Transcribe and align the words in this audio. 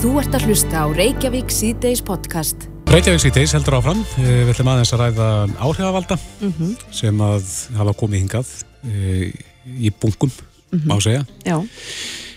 Þú 0.00 0.14
ert 0.16 0.32
að 0.32 0.46
hlusta 0.48 0.80
á 0.80 0.86
Reykjavík 0.96 1.50
C-Days 1.52 2.00
podcast. 2.00 2.62
Reykjavík 2.88 3.20
C-Days 3.20 3.52
heldur 3.52 3.74
áfram. 3.76 3.98
Eh, 4.16 4.46
við 4.46 4.54
ætlum 4.54 4.70
aðeins 4.72 4.92
að 4.96 5.02
ræða 5.02 5.26
áhrifavalda 5.60 6.16
mm 6.16 6.52
-hmm. 6.56 6.70
sem 6.88 7.20
að 7.20 7.44
hafa 7.76 7.92
komið 7.92 8.20
hingað 8.22 8.48
e, 8.80 9.28
í 9.68 9.92
bunkum, 9.92 10.30
mm 10.32 10.78
-hmm. 10.78 10.88
má 10.88 10.96
segja. 11.04 11.26
Já. 11.44 11.60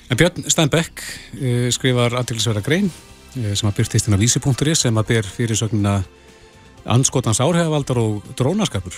En 0.10 0.18
Björn 0.18 0.44
Steinbeck 0.50 1.04
e, 1.40 1.72
skrifar 1.72 2.12
aðtilsverða 2.12 2.62
grein 2.62 2.92
e, 3.40 3.56
sem 3.56 3.70
að 3.70 3.76
byrtist 3.76 4.08
inn 4.08 4.16
á 4.16 4.20
vísi.is 4.20 4.80
sem 4.80 4.98
að 4.98 5.08
byr 5.08 5.24
fyrir 5.24 5.56
sögnuna 5.56 6.04
anskotans 6.84 7.40
áhrifavaldar 7.40 7.98
og 7.98 8.24
drónaskapur. 8.36 8.94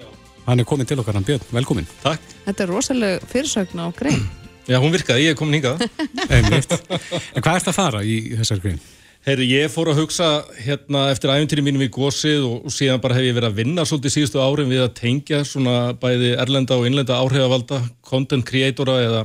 Já. 0.00 0.08
Hann 0.46 0.60
er 0.60 0.64
komin 0.64 0.86
til 0.86 0.98
okkar, 0.98 1.14
hann 1.14 1.24
Björn. 1.24 1.44
Velkomin. 1.52 1.86
Takk. 2.02 2.20
Þetta 2.46 2.62
er 2.62 2.68
rosalega 2.68 3.20
fyrirsögn 3.28 3.76
á 3.76 3.92
grein. 3.92 4.45
Já, 4.66 4.80
hún 4.82 4.94
virkaði, 4.94 5.28
ég 5.28 5.34
er 5.34 5.38
komin 5.38 5.60
hingað. 5.60 5.82
en 6.34 7.42
hvað 7.42 7.58
ert 7.58 7.68
að 7.70 7.76
fara 7.76 8.02
í 8.02 8.20
þessar 8.34 8.62
grein? 8.64 8.80
Heyru, 9.26 9.42
ég 9.42 9.70
fór 9.74 9.88
að 9.90 10.04
hugsa 10.04 10.26
hérna 10.62 11.08
eftir 11.10 11.32
æfintýri 11.34 11.64
mínum 11.66 11.82
í 11.82 11.90
gósið 11.90 12.44
og, 12.46 12.68
og 12.68 12.74
síðan 12.74 13.00
bara 13.02 13.16
hef 13.16 13.26
ég 13.26 13.34
verið 13.34 13.48
að 13.48 13.56
vinna 13.58 13.86
svolítið 13.88 14.14
síðustu 14.14 14.38
árin 14.38 14.70
við 14.70 14.84
að 14.84 14.92
tengja 15.00 15.40
svona 15.46 15.74
bæði 15.98 16.36
erlenda 16.38 16.78
og 16.78 16.86
innlenda 16.86 17.18
áhrifavalda, 17.18 17.80
content 18.06 18.46
creatora 18.46 19.00
eða 19.02 19.24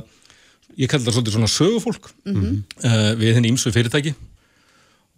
ég 0.74 0.90
kallar 0.90 1.06
það 1.06 1.16
svolítið 1.18 1.36
svona 1.36 1.52
sögufólk 1.52 2.10
mm 2.24 2.34
-hmm. 2.34 2.58
uh, 2.82 3.12
við 3.20 3.38
henni 3.38 3.52
ímsu 3.52 3.70
fyrirtæki 3.70 4.14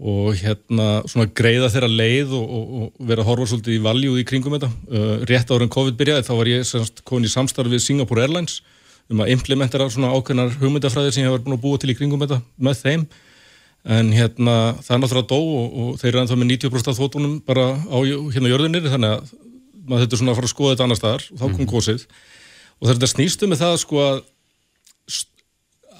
og 0.04 0.34
hérna 0.36 0.88
svona 1.08 1.30
greiða 1.32 1.70
þeirra 1.72 1.88
leið 1.88 2.36
og, 2.36 2.44
og, 2.44 2.70
og 2.82 3.08
vera 3.08 3.22
að 3.22 3.28
horfa 3.30 3.46
svolítið 3.46 3.76
í 3.78 3.82
valjú 3.82 4.16
í 4.18 4.24
kringum 4.26 4.56
þetta. 4.58 4.70
Uh, 4.90 5.16
rétt 5.24 5.50
ára 5.50 5.62
en 5.62 5.70
COVID 5.70 5.96
byrjaði 5.96 6.26
þá 6.28 6.34
var 6.34 6.50
ég 6.50 6.64
semst 6.66 7.04
komin 7.04 7.28
í 7.28 7.32
samstarf 7.32 7.70
við 7.70 7.86
Singapore 7.86 8.26
Airlines 8.26 8.60
um 9.12 9.20
að 9.20 9.34
implementera 9.34 9.88
svona 9.92 10.12
ákveðnar 10.16 10.56
hugmyndafræðir 10.60 11.14
sem 11.14 11.26
ég 11.26 11.34
að 11.34 11.60
búa 11.60 11.80
til 11.80 11.92
í 11.92 11.96
kringum 11.98 12.22
þetta 12.24 12.40
með 12.56 12.80
þeim 12.80 13.06
en 13.84 14.12
hérna 14.16 14.54
það 14.80 14.94
er 14.94 15.00
náttúrulega 15.02 15.28
dó 15.28 15.40
og, 15.40 15.74
og 15.80 15.96
þeir 16.00 16.10
eru 16.10 16.22
ennþá 16.22 16.38
með 16.40 16.50
90% 16.54 16.92
af 16.92 17.00
þóttunum 17.00 17.34
bara 17.44 17.66
á 17.76 17.98
hérna 18.32 18.52
jörðinir 18.52 18.88
þannig 18.88 19.16
að 19.18 19.34
maður 19.84 20.06
þetta 20.06 20.20
svona 20.20 20.32
að 20.32 20.38
fara 20.38 20.48
að 20.48 20.54
skoða 20.54 20.72
þetta 20.72 20.86
annar 20.86 21.00
staðar 21.00 21.26
og 21.28 21.36
þá 21.36 21.44
kom 21.44 21.58
mm. 21.58 21.72
gósið 21.74 22.06
og 22.80 22.88
þetta 22.88 23.10
snýstu 23.12 23.50
með 23.50 23.60
það 23.64 23.76
sko 23.84 24.00
að 24.04 24.22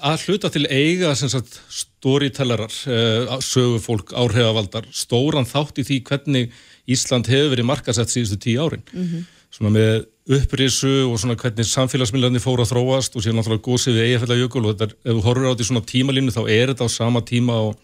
að 0.05 0.25
hluta 0.27 0.51
til 0.53 0.65
eiga 0.69 1.13
sagt, 1.17 1.59
storytellarar, 1.71 2.73
uh, 2.91 3.35
sögufólk, 3.43 4.11
áhrifavaldar, 4.17 4.87
stóran 4.93 5.47
þátt 5.49 5.81
í 5.81 5.85
því 5.87 5.99
hvernig 6.09 6.57
Ísland 6.91 7.29
hefur 7.31 7.53
verið 7.55 7.69
markasett 7.69 8.11
síðustu 8.11 8.37
tíu 8.43 8.65
árin. 8.65 8.83
Mm 8.91 9.05
-hmm. 9.07 9.23
Svona 9.55 9.71
með 9.73 10.05
upprisu 10.25 11.05
og 11.05 11.19
svona 11.21 11.35
hvernig 11.37 11.67
samfélagsmiðlarnir 11.69 12.41
fóru 12.41 12.63
að 12.65 12.71
þróast 12.73 13.13
og 13.15 13.21
sér 13.21 13.35
náttúrulega 13.37 13.65
gósið 13.67 13.99
við 13.99 14.07
eigafællajökul 14.09 14.63
og 14.63 14.71
þetta 14.71 14.87
er, 14.87 14.95
ef 15.05 15.17
þú 15.17 15.25
horfur 15.27 15.45
á 15.45 15.51
þetta 15.51 15.65
í 15.65 15.67
svona 15.69 15.89
tímalínu 15.91 16.33
þá 16.33 16.41
er 16.49 16.71
þetta 16.71 16.87
á 16.87 16.89
sama 16.89 17.21
tíma 17.21 17.57
og 17.67 17.75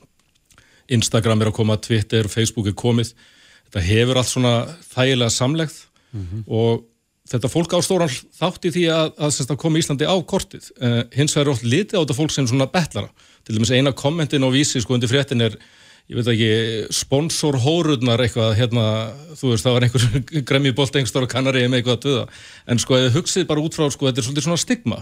Instagram 0.92 1.44
er 1.44 1.52
að 1.52 1.58
koma, 1.60 1.78
Twitter, 1.78 2.28
Facebook 2.32 2.70
er 2.72 2.78
komið. 2.78 3.14
Þetta 3.70 3.84
hefur 3.86 4.20
allt 4.20 4.32
svona 4.32 4.54
þægilega 4.92 5.36
samlegð 5.36 5.76
mm 6.12 6.24
-hmm. 6.24 6.42
og 6.48 6.88
þetta 7.32 7.52
fólk 7.52 7.76
á 7.78 7.80
stóran 7.86 8.10
þátt 8.10 8.66
í 8.68 8.72
því 8.76 8.86
að, 8.92 9.12
að, 9.18 9.38
að 9.54 9.62
koma 9.62 9.80
Íslandi 9.80 10.10
á 10.10 10.16
kortið. 10.26 10.72
Uh, 10.82 11.04
hins 11.14 11.36
vegar 11.36 11.48
er 11.48 11.54
oft 11.54 11.64
litið 11.64 11.98
á 11.98 12.02
þetta 12.02 12.18
fólk 12.18 12.34
sem 12.34 12.48
svona 12.48 12.68
betlara. 12.68 13.10
Til 13.46 13.56
dæmis 13.56 13.72
eina 13.72 13.94
kommentin 13.94 14.44
á 14.44 14.50
vísi 14.50 14.82
sko 14.82 14.98
undir 14.98 15.10
fréttin 15.10 15.46
er, 15.46 15.56
ég 16.12 16.20
veit 16.20 16.30
ekki, 16.34 16.52
sponsorhórurnar 16.92 18.20
eitthvað, 18.26 18.54
hérna, 18.60 18.86
þú 19.40 19.54
veist, 19.54 19.64
það 19.64 19.76
var 19.78 19.86
einhver 19.88 20.06
gremmi 20.50 20.74
bólt 20.76 20.98
engstor 21.00 21.24
og 21.24 21.32
kannari 21.32 21.64
með 21.70 21.80
eitthvað 21.82 21.98
að 21.98 22.06
döða. 22.06 22.26
En 22.68 22.82
sko, 22.84 22.98
ef 23.00 23.16
hugsið 23.16 23.48
bara 23.48 23.64
út 23.64 23.78
frá, 23.78 23.86
sko, 23.94 24.10
þetta 24.10 24.20
er 24.20 24.28
svolítið 24.28 24.48
svona 24.50 24.60
stigma. 24.60 25.00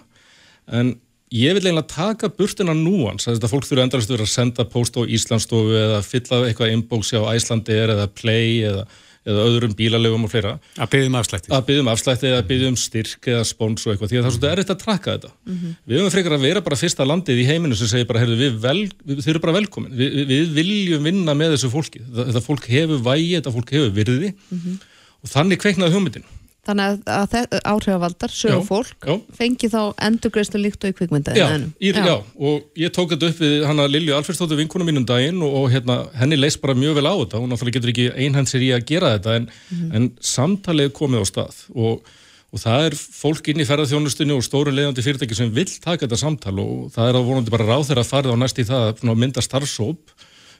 En 0.70 0.94
ég 1.34 1.58
vil 1.58 1.64
eiginlega 1.64 1.90
taka 1.96 2.30
burtina 2.38 2.78
núans, 2.78 3.26
þetta 3.26 3.50
fólk 3.50 3.66
þurfa 3.66 3.88
endarast 3.88 4.12
að 4.12 4.20
vera 4.20 4.28
að 4.30 4.36
senda 4.36 4.68
post 4.70 4.98
á 4.98 5.02
Íslandstofu 5.02 5.78
eða 5.82 6.00
fylla 6.06 6.44
eitthvað 6.46 6.76
inbox 6.78 7.14
á 7.18 7.26
Æslandir 7.34 7.96
eða 7.96 8.10
Play 8.14 8.62
eða 8.70 8.86
eða 9.28 9.45
öðrum 9.50 9.75
bílalögum 9.78 10.25
og 10.25 10.31
fleira. 10.31 10.53
Að 10.80 10.92
byggja 10.94 11.10
um 11.10 11.17
afslætti. 11.20 11.52
Að 11.52 11.66
byggja 11.67 11.83
um 11.83 11.92
afslætti 11.92 12.30
eða 12.30 12.45
byggja 12.49 12.71
um 12.71 12.77
styrk 12.80 13.30
eða 13.33 13.44
spóns 13.48 13.86
og 13.86 13.94
eitthvað 13.94 14.11
því 14.14 14.20
að 14.20 14.23
það 14.23 14.30
er 14.30 14.36
svolítið 14.36 14.54
erriðt 14.54 14.73
að 14.73 14.82
trakka 14.83 15.16
þetta. 15.16 15.32
Mm 15.45 15.58
-hmm. 15.58 15.76
við 15.86 15.99
höfum 15.99 16.14
frekar 16.16 16.36
að 16.38 16.45
vera 16.48 16.64
bara 16.66 16.80
fyrsta 16.80 17.05
landið 17.05 17.44
í 17.44 17.48
heiminu 17.49 17.76
sem 17.76 17.92
segir 17.92 18.08
bara, 18.08 18.20
heyrðu, 18.23 18.38
við 18.39 18.60
vel, 18.64 18.82
við, 19.05 19.23
þið 19.23 19.32
eru 19.33 19.44
bara 19.45 19.58
velkomin. 19.60 19.95
Við, 19.95 20.20
við 20.32 20.54
viljum 20.60 21.04
vinna 21.04 21.33
með 21.33 21.55
þessu 21.55 21.70
fólki. 21.70 22.02
Þetta 22.16 22.42
fólk 22.42 22.66
hefur 22.70 23.04
vægi, 23.04 23.36
þetta 23.36 23.55
fólk 23.55 23.71
hefur 23.76 23.92
virði. 23.92 24.33
Mm 24.49 24.60
-hmm. 24.60 24.80
og 25.23 25.30
þannig 25.30 25.60
kveiknaði 25.60 25.94
hugmyndin 25.94 26.27
Þannig 26.67 27.05
að, 27.08 27.30
að 27.39 27.53
áhrifavaldar, 27.71 28.33
sögur 28.36 28.65
fólk, 28.67 29.05
fengi 29.37 29.70
þá 29.71 29.95
endurgreifstu 30.05 30.59
líkt 30.59 30.83
og 30.83 30.92
í 30.92 30.95
kvikmyndaði. 30.97 31.39
Já, 31.39 31.47
já. 31.80 32.02
já, 32.03 32.15
og 32.36 32.80
ég 32.80 32.92
tók 32.93 33.14
þetta 33.14 33.30
upp 33.31 33.42
við 33.42 33.64
hana 33.70 33.87
Lilju 33.87 34.15
Alferstóttur 34.17 34.59
vinkuna 34.59 34.87
mínum 34.87 35.05
daginn 35.08 35.39
og, 35.45 35.55
og 35.61 35.67
hérna, 35.71 36.02
henni 36.20 36.37
leist 36.37 36.59
bara 36.61 36.75
mjög 36.77 36.99
vel 36.99 37.08
á 37.08 37.15
þetta. 37.15 37.39
Hún 37.39 37.53
náttúrulega 37.53 37.80
getur 37.80 37.93
ekki 37.93 38.08
einhansir 38.11 38.65
í 38.65 38.73
að 38.75 38.86
gera 38.92 39.14
þetta 39.15 39.37
en, 39.39 39.47
mm 39.47 39.77
-hmm. 39.77 39.93
en 39.95 40.09
samtalið 40.20 40.92
komið 40.99 41.23
á 41.23 41.25
stað 41.31 41.61
og, 41.71 42.03
og 42.52 42.64
það 42.65 42.89
er 42.89 42.97
fólk 42.99 43.47
inn 43.53 43.64
í 43.64 43.70
ferðarþjónustunni 43.70 44.36
og 44.36 44.43
stóru 44.43 44.76
leiðandi 44.76 45.05
fyrirtæki 45.05 45.39
sem 45.39 45.53
vil 45.55 45.70
taka 45.80 46.05
þetta 46.05 46.20
samtal 46.20 46.58
og 46.59 46.91
það 46.91 47.08
er 47.08 47.21
að 47.21 47.30
vonandi 47.31 47.55
bara 47.55 47.70
ráð 47.71 47.87
þeirra 47.87 48.03
að 48.03 48.11
farið 48.11 48.36
á 48.36 48.41
næst 48.43 48.59
í 48.59 48.67
það 48.67 48.91
að 48.99 49.15
mynda 49.15 49.41
starfsóp 49.41 50.11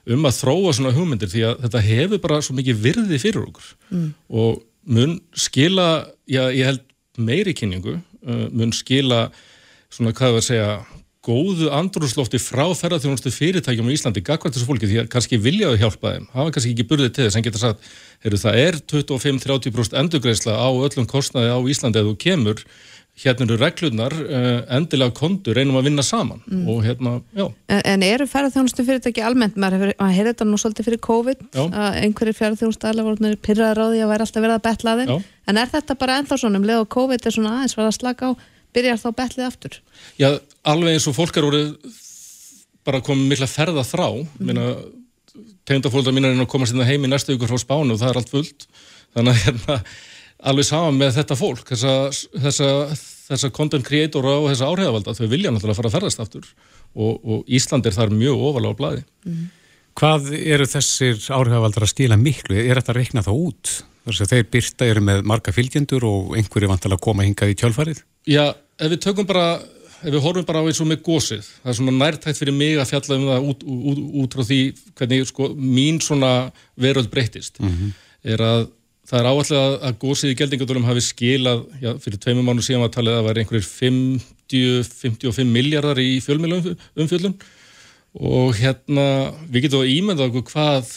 um 0.08 0.24
að 0.24 0.38
þróa 0.38 0.72
svona 0.72 0.96
hugmyndir 0.96 1.28
því 1.28 1.42
að 1.44 1.62
þetta 1.66 1.80
hefur 1.84 2.20
bara 2.24 2.40
svo 2.40 2.56
mikið 2.56 2.82
virði 2.84 3.18
fyrir 3.20 3.44
okkur 3.44 3.66
mm. 3.92 4.06
og 4.32 4.62
mun 4.86 5.18
skila, 5.36 6.06
já 6.30 6.46
ég 6.54 6.70
held 6.70 6.86
meiri 7.20 7.54
kynningu, 7.56 7.98
uh, 8.00 8.46
mun 8.52 8.72
skila 8.76 9.28
svona 9.90 10.14
hvað 10.16 10.36
við 10.36 10.40
að 10.40 10.48
segja 10.48 10.72
góðu 11.20 11.68
andrúrslofti 11.76 12.38
frá 12.40 12.64
ferðarþjónustu 12.72 13.32
fyrirtækjum 13.34 13.90
í 13.90 13.96
Íslandi, 13.98 14.22
gagvært 14.24 14.56
þessu 14.56 14.68
fólki 14.68 14.88
því 14.88 15.02
að 15.02 15.10
kannski 15.12 15.38
viljaðu 15.42 15.80
hjálpa 15.82 16.14
þeim, 16.14 16.28
hafa 16.32 16.54
kannski 16.54 16.72
ekki 16.72 16.86
burðið 16.88 17.10
til 17.16 17.26
þess 17.26 17.36
en 17.36 17.44
geta 17.44 17.60
sagt, 17.60 17.90
heyrðu 18.24 18.40
það 18.40 18.60
er 18.62 18.78
25-30% 18.94 19.98
endurgreisla 20.00 20.56
á 20.56 20.68
öllum 20.72 21.08
kostnaði 21.10 21.52
á 21.52 21.58
Íslandi 21.60 22.00
eða 22.00 22.08
þú 22.08 22.16
kemur 22.24 22.64
hérna 23.20 23.44
eru 23.46 23.56
reglunar 23.60 24.14
uh, 24.14 24.60
endilega 24.76 25.12
kontur 25.16 25.56
reynum 25.58 25.76
að 25.80 25.90
vinna 25.90 26.04
saman 26.06 26.40
mm. 26.46 26.62
og 26.72 26.84
hérna, 26.86 27.16
já. 27.36 27.46
En, 27.68 27.82
en 27.92 28.04
eru 28.06 28.26
ferðarþjónustu 28.30 28.86
fyrirtæki 28.86 29.24
almennt, 29.24 29.58
maður 29.60 29.92
hefur 29.98 30.30
þetta 30.30 30.46
nú 30.48 30.60
svolítið 30.60 30.88
fyrir 30.88 31.02
COVID, 31.04 31.42
já. 31.52 31.64
að 31.68 31.98
einhverjir 32.04 32.38
ferðarþjónustu 32.38 32.88
alveg 32.90 33.10
voru 33.10 33.34
pyrraðar 33.44 33.82
á 33.82 33.86
því 33.90 34.04
að 34.04 34.12
væri 34.14 34.26
alltaf 34.26 34.46
verið 34.46 34.56
að 34.56 34.64
betla 34.68 34.96
þeim, 35.02 35.12
en 35.50 35.60
er 35.60 35.74
þetta 35.74 35.98
bara 36.00 36.16
ennþá 36.20 36.40
svona 36.40 36.60
um 36.60 36.68
leið 36.70 36.84
og 36.84 36.90
COVID 36.96 37.26
er 37.26 37.36
svona 37.36 37.54
aðeins 37.58 37.76
var 37.76 37.90
að 37.90 37.98
slaka 37.98 38.30
á 38.30 38.32
byrjar 38.74 39.02
þá 39.02 39.08
betlið 39.18 39.48
aftur? 39.48 39.80
Já, 40.20 40.30
alveg 40.72 40.96
eins 40.96 41.08
og 41.10 41.16
fólk 41.16 41.40
eru 41.40 41.64
bara 42.86 43.02
komið 43.04 43.34
mikla 43.34 43.48
ferða 43.50 43.84
þrá 43.86 44.06
mm. 44.40 44.60
tegndafólkar 45.68 46.14
mín 46.16 46.28
er 46.28 46.38
að 46.38 46.48
koma 46.50 46.68
sérna 46.68 46.88
heim 46.88 47.04
í 47.04 47.10
næstu 47.10 47.36
ykkur 47.36 47.52
frá 47.52 47.60
spánu 47.60 47.94
og 47.94 48.00
það 48.00 48.12
er 48.12 48.20
allt 48.20 48.32
fullt 48.32 48.66
þannig 49.16 49.34
að 49.34 49.44
hérna 49.44 49.76
alveg 50.48 50.66
saman 50.66 50.98
með 50.98 51.16
þetta 51.18 51.36
fólk, 51.38 51.62
þessa, 51.68 51.94
þessa, 52.46 52.68
þessa 53.28 53.50
content 53.54 53.86
creator 53.86 54.26
og 54.26 54.48
þessa 54.50 54.68
áhrifavalda, 54.70 55.16
þau 55.16 55.26
vilja 55.30 55.52
náttúrulega 55.52 55.78
fara 55.78 55.90
að 55.90 55.96
ferðast 55.98 56.22
aftur 56.24 56.46
og, 56.94 57.18
og 57.20 57.50
Ísland 57.50 57.86
er 57.86 57.96
þar 57.96 58.14
mjög 58.14 58.44
ofalega 58.50 58.74
á 58.74 58.80
bladi. 58.80 59.02
Mm. 59.26 59.48
Hvað 60.00 60.30
eru 60.38 60.66
þessir 60.70 61.18
áhrifavaldar 61.34 61.84
að 61.84 61.92
stíla 61.92 62.16
miklu? 62.18 62.56
Er 62.56 62.78
þetta 62.78 62.94
að 62.94 63.00
reikna 63.00 63.24
þá 63.26 63.32
út? 63.34 63.72
Þess 64.06 64.24
að 64.24 64.32
þeir 64.32 64.46
byrta 64.54 64.88
eru 64.88 65.02
með 65.04 65.26
marga 65.28 65.52
fylgjendur 65.52 66.06
og 66.08 66.32
einhverju 66.38 66.70
vantilega 66.70 66.96
að 66.96 67.04
koma 67.04 67.26
hingað 67.26 67.52
í 67.52 67.58
tjálfarið? 67.60 68.00
Já, 68.30 68.44
ef 68.80 68.92
við 68.94 69.02
tökum 69.04 69.28
bara, 69.28 69.44
ef 70.00 70.08
við 70.14 70.24
horfum 70.24 70.46
bara 70.48 70.62
á 70.64 70.66
eins 70.70 70.80
og 70.80 70.88
með 70.88 71.02
gósið, 71.04 71.50
það 71.60 71.72
er 71.72 71.78
svona 71.80 71.96
nærtækt 71.98 72.40
fyrir 72.40 72.56
mig 72.56 72.80
að 72.80 72.92
fjalla 72.94 73.18
um 73.18 73.26
það 73.28 73.48
út, 73.52 73.66
út, 73.92 74.02
út 74.22 74.36
frá 74.36 74.46
því 74.48 74.60
hvernig 74.98 75.28
sko, 75.28 75.50
mín 75.58 76.00
svona 76.04 76.32
veröld 76.80 77.10
breytist, 77.12 77.60
mm 77.60 77.74
-hmm. 77.74 77.92
er 78.32 78.46
að 78.46 78.68
Það 79.10 79.18
er 79.18 79.26
áallega 79.26 79.62
að 79.88 79.96
gósið 80.04 80.30
í 80.30 80.34
geldingadölum 80.38 80.84
hafi 80.86 81.02
skilað, 81.02 81.64
já, 81.82 81.90
fyrir 81.98 82.20
tveimum 82.22 82.46
mánu 82.46 82.62
síðan 82.62 82.84
var 82.84 82.92
talið 82.94 83.16
að 83.16 83.18
það 83.18 83.26
var 83.26 83.40
einhverjir 83.42 83.68
50-55 83.74 85.50
miljardar 85.50 85.98
í 85.98 86.10
fjölmjölu 86.22 86.76
umfjöldun 86.94 87.34
og 88.20 88.54
hérna 88.58 89.06
við 89.50 89.66
getum 89.66 89.82
að 89.82 89.92
ímynda 89.96 90.28
okkur 90.28 90.46
hvað 90.52 90.92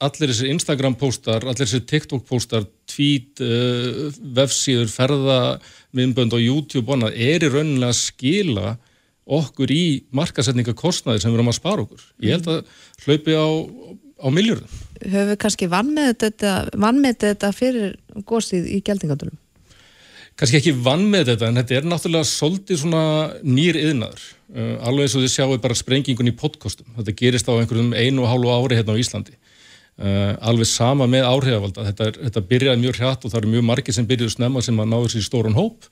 allir 0.00 0.32
þessi 0.32 0.48
Instagram 0.54 0.96
póstar, 0.96 1.44
allir 1.44 1.68
þessi 1.68 1.84
TikTok 1.88 2.24
póstar, 2.28 2.64
tweet, 2.88 3.42
uh, 3.44 4.08
vefsíður, 4.40 4.88
ferðaminnbönd 4.94 6.36
og 6.36 6.44
YouTube 6.44 6.86
og 6.86 6.96
annað 6.96 7.18
er 7.20 7.44
í 7.44 7.52
rauninlega 7.52 7.92
að 7.92 8.00
skila 8.00 8.76
okkur 9.30 9.70
í 9.74 9.84
markasetningakostnaði 10.16 11.20
sem 11.22 11.30
við 11.30 11.38
erum 11.38 11.52
að 11.52 11.58
spara 11.60 11.84
okkur. 11.84 12.06
Ég 12.24 12.38
held 12.38 12.48
að 12.50 12.62
hlaupi 13.04 13.36
á, 13.36 13.48
á 14.20 14.28
miljardum 14.28 14.80
höfum 15.00 15.30
við 15.32 15.38
kannski 15.40 15.68
vannmið 15.70 16.10
þetta, 16.20 16.56
þetta 17.20 17.52
fyrir 17.56 17.94
gósið 18.28 18.68
í 18.68 18.80
geldingadölum? 18.84 19.38
Kannski 20.40 20.60
ekki 20.60 20.74
vannmið 20.84 21.32
þetta 21.32 21.48
en 21.48 21.60
þetta 21.60 21.76
er 21.76 21.88
náttúrulega 21.88 22.28
svolítið 22.28 22.80
svona 22.80 23.02
nýr 23.44 23.76
yðnaður. 23.80 24.22
Uh, 24.50 24.76
alveg 24.88 25.06
eins 25.06 25.16
og 25.16 25.24
þið 25.24 25.32
sjáu 25.34 25.58
bara 25.60 25.76
sprengingun 25.76 26.30
í 26.30 26.36
podcastum. 26.36 26.88
Þetta 26.96 27.16
gerist 27.18 27.50
á 27.50 27.52
einhverjum 27.54 27.92
einu 27.92 28.24
og 28.24 28.30
hálfu 28.30 28.54
ári 28.54 28.78
hérna 28.78 28.96
á 28.96 29.00
Íslandi. 29.00 29.36
Uh, 30.00 30.32
alveg 30.48 30.70
sama 30.70 31.08
með 31.10 31.28
áhrifavald. 31.28 31.82
Þetta, 31.90 32.08
þetta 32.24 32.44
byrjaði 32.52 32.82
mjög 32.86 33.00
hrætt 33.02 33.26
og 33.26 33.34
það 33.34 33.42
eru 33.42 33.52
mjög 33.56 33.68
margir 33.68 33.96
sem 33.96 34.08
byrjuðu 34.08 34.36
snemma 34.36 34.64
sem 34.64 34.80
að 34.80 34.90
náður 34.94 35.12
sér 35.12 35.20
í 35.20 35.28
stórun 35.28 35.58
hóp. 35.58 35.90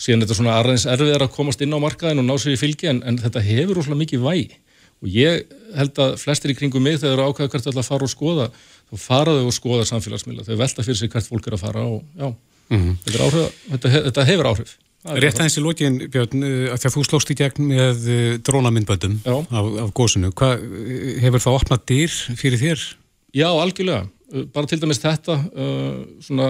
Síðan 0.00 0.24
þetta 0.24 0.38
svona 0.38 0.56
aðræðins 0.56 0.88
erfiðar 0.88 1.26
að 1.26 1.34
komast 1.36 1.62
inn 1.62 1.76
á 1.76 1.84
markaðin 1.84 2.22
og 2.24 2.30
ná 2.30 2.34
sér 2.40 2.56
í 2.56 2.62
fylgi 2.62 2.88
en, 2.90 3.02
en 3.06 3.20
þetta 3.20 3.44
hefur 3.44 3.82
ósláð 3.82 4.00
mikið 4.06 4.24
vægi 4.24 4.62
og 5.02 5.10
ég 5.10 5.42
held 5.76 5.98
að 6.04 6.14
flestir 6.22 6.52
í 6.52 6.56
kringum 6.58 6.84
mig 6.84 7.00
þegar 7.02 7.26
ákvæða 7.26 7.50
hvert 7.52 7.68
ætla 7.72 7.82
að 7.82 7.90
fara 7.90 8.08
og 8.08 8.12
skoða 8.12 8.48
þá 8.52 8.96
faraðu 9.02 9.48
og 9.48 9.56
skoða 9.56 9.88
samfélagsmiðla 9.90 10.46
þau 10.46 10.56
velta 10.60 10.86
fyrir 10.86 11.00
sig 11.00 11.12
hvert 11.12 11.28
fólk 11.28 11.48
er 11.48 11.58
að 11.58 11.64
fara 11.66 11.84
og 11.88 12.02
já, 12.16 12.28
mm 12.28 12.78
-hmm. 12.78 12.96
þetta, 13.04 13.26
áhrif, 13.26 13.60
þetta, 13.70 13.94
þetta 14.08 14.30
hefur 14.30 14.50
áhrif 14.52 14.78
Rétt 15.02 15.34
aðeins 15.40 15.58
í 15.58 15.62
lógin, 15.64 15.96
Björn, 16.14 16.44
að 16.70 16.76
því 16.78 16.86
að 16.86 16.94
þú 16.94 17.00
slóst 17.08 17.30
í 17.32 17.34
gegn 17.34 17.64
með 17.66 18.04
eh, 18.06 18.34
drónamindböndum 18.46 19.16
af, 19.26 19.70
af 19.82 19.88
góðsunu, 19.98 20.30
hvað 20.30 20.62
hefur 21.24 21.42
það 21.42 21.56
opnað 21.58 21.80
dýr 21.90 22.12
fyrir 22.38 22.60
þér? 22.60 22.84
Já, 23.34 23.48
algjörlega. 23.48 24.06
Bara 24.54 24.68
til 24.70 24.78
dæmis 24.80 25.00
þetta, 25.02 25.34
uh, 25.52 26.04
svona 26.22 26.46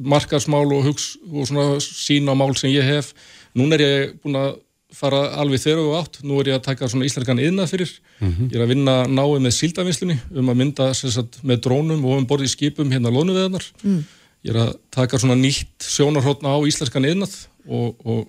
markarsmál 0.00 0.64
og 0.64 0.88
hugs 0.88 1.12
og 1.28 1.46
svona 1.50 1.76
sína 1.84 2.34
mál 2.38 2.56
sem 2.58 2.72
ég 2.72 2.88
hef. 2.88 3.12
Nún 3.54 3.76
er 3.76 3.84
ég 3.84 4.16
búin 4.22 4.38
að 4.38 4.56
fara 4.96 5.20
alveg 5.40 5.62
þeirra 5.62 5.84
og 5.86 5.96
átt. 6.00 6.20
Nú 6.26 6.40
er 6.40 6.50
ég 6.50 6.58
að 6.58 6.66
taka 6.66 6.88
svona 6.90 7.06
íslenskan 7.08 7.42
yðnað 7.42 7.70
fyrir. 7.72 7.92
Mm 8.20 8.32
-hmm. 8.32 8.48
Ég 8.50 8.56
er 8.56 8.64
að 8.64 8.72
vinna 8.74 8.94
náið 9.06 9.40
með 9.40 9.56
síldavinslunni 9.58 10.18
um 10.34 10.48
að 10.48 10.56
mynda 10.56 10.94
sagt, 10.94 11.42
með 11.42 11.60
drónum 11.66 12.04
og 12.04 12.18
um 12.18 12.26
borði 12.26 12.44
í 12.44 12.54
skipum 12.54 12.90
hérna 12.90 13.10
lónuveðanar. 13.10 13.64
Mm. 13.82 14.04
Ég 14.44 14.54
er 14.54 14.56
að 14.56 14.76
taka 14.90 15.18
svona 15.18 15.34
nýtt 15.34 15.84
sjónarhóttna 15.84 16.48
á 16.48 16.58
íslenskan 16.64 17.04
yðnað 17.04 17.34
og, 17.68 17.96
og 18.04 18.28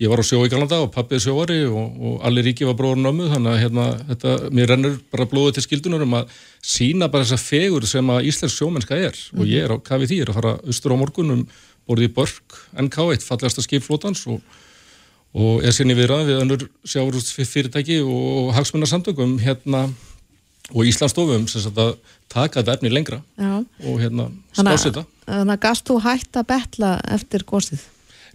ég 0.00 0.08
var 0.08 0.20
á 0.20 0.24
sjó 0.24 0.40
í 0.40 0.48
Galanda 0.48 0.78
og 0.80 0.92
pappið 0.94 1.26
sjóari 1.26 1.58
og, 1.68 1.96
og 2.00 2.22
allir 2.24 2.46
ríki 2.48 2.64
var 2.64 2.76
bróður 2.78 3.02
nömmu 3.04 3.28
þannig 3.28 3.52
að 3.52 3.60
hérna, 3.60 3.84
þetta, 4.08 4.36
mér 4.56 4.70
rennur 4.72 4.94
bara 5.12 5.28
blóðið 5.28 5.58
til 5.58 5.64
skildunar 5.66 6.04
um 6.06 6.16
að 6.16 6.30
sína 6.64 7.10
bara 7.12 7.26
þessa 7.28 7.36
fegur 7.44 7.86
sem 7.86 8.08
að 8.08 8.30
Íslands 8.30 8.56
sjómennska 8.56 8.96
er 8.96 9.12
mm 9.12 9.12
-hmm. 9.12 9.40
og 9.40 9.46
ég 9.46 9.64
er 9.64 9.74
á 9.76 9.76
kafið 9.76 10.08
því, 10.08 10.16
ég 10.16 10.22
er 10.24 10.32
að 10.32 10.38
fara 10.40 10.54
austur 10.64 10.94
á 10.96 11.00
morgunum 11.02 11.46
borðið 11.86 12.08
í 12.08 12.14
Börg, 12.14 12.58
NK1, 12.86 13.26
fallegasta 13.26 13.62
skipflótans 13.66 14.26
og, 14.26 14.40
og 15.34 15.64
er 15.64 15.74
sinni 15.74 15.94
viðrað 15.98 16.30
við 16.30 16.40
önnur 16.44 16.64
sjáur 16.82 17.18
fyrirtæki 17.20 18.00
og 18.02 18.50
hagsmunarsamtökum 18.56 19.36
hérna 19.42 19.86
og 20.70 20.86
Íslandsstofum 20.86 21.46
sem 21.50 21.62
sagt 21.64 21.78
að 21.78 21.94
taka 22.30 22.60
þetta 22.60 22.76
efni 22.78 22.92
lengra 22.92 23.20
Já. 23.38 23.62
og 23.86 24.00
hérna 24.02 24.30
skásita 24.54 25.04
Þannig 25.30 25.54
að 25.54 25.62
gast 25.62 25.86
þú 25.86 25.96
hægt 26.02 26.38
að 26.40 26.46
betla 26.50 26.90
eftir 27.14 27.44
gósið? 27.46 27.82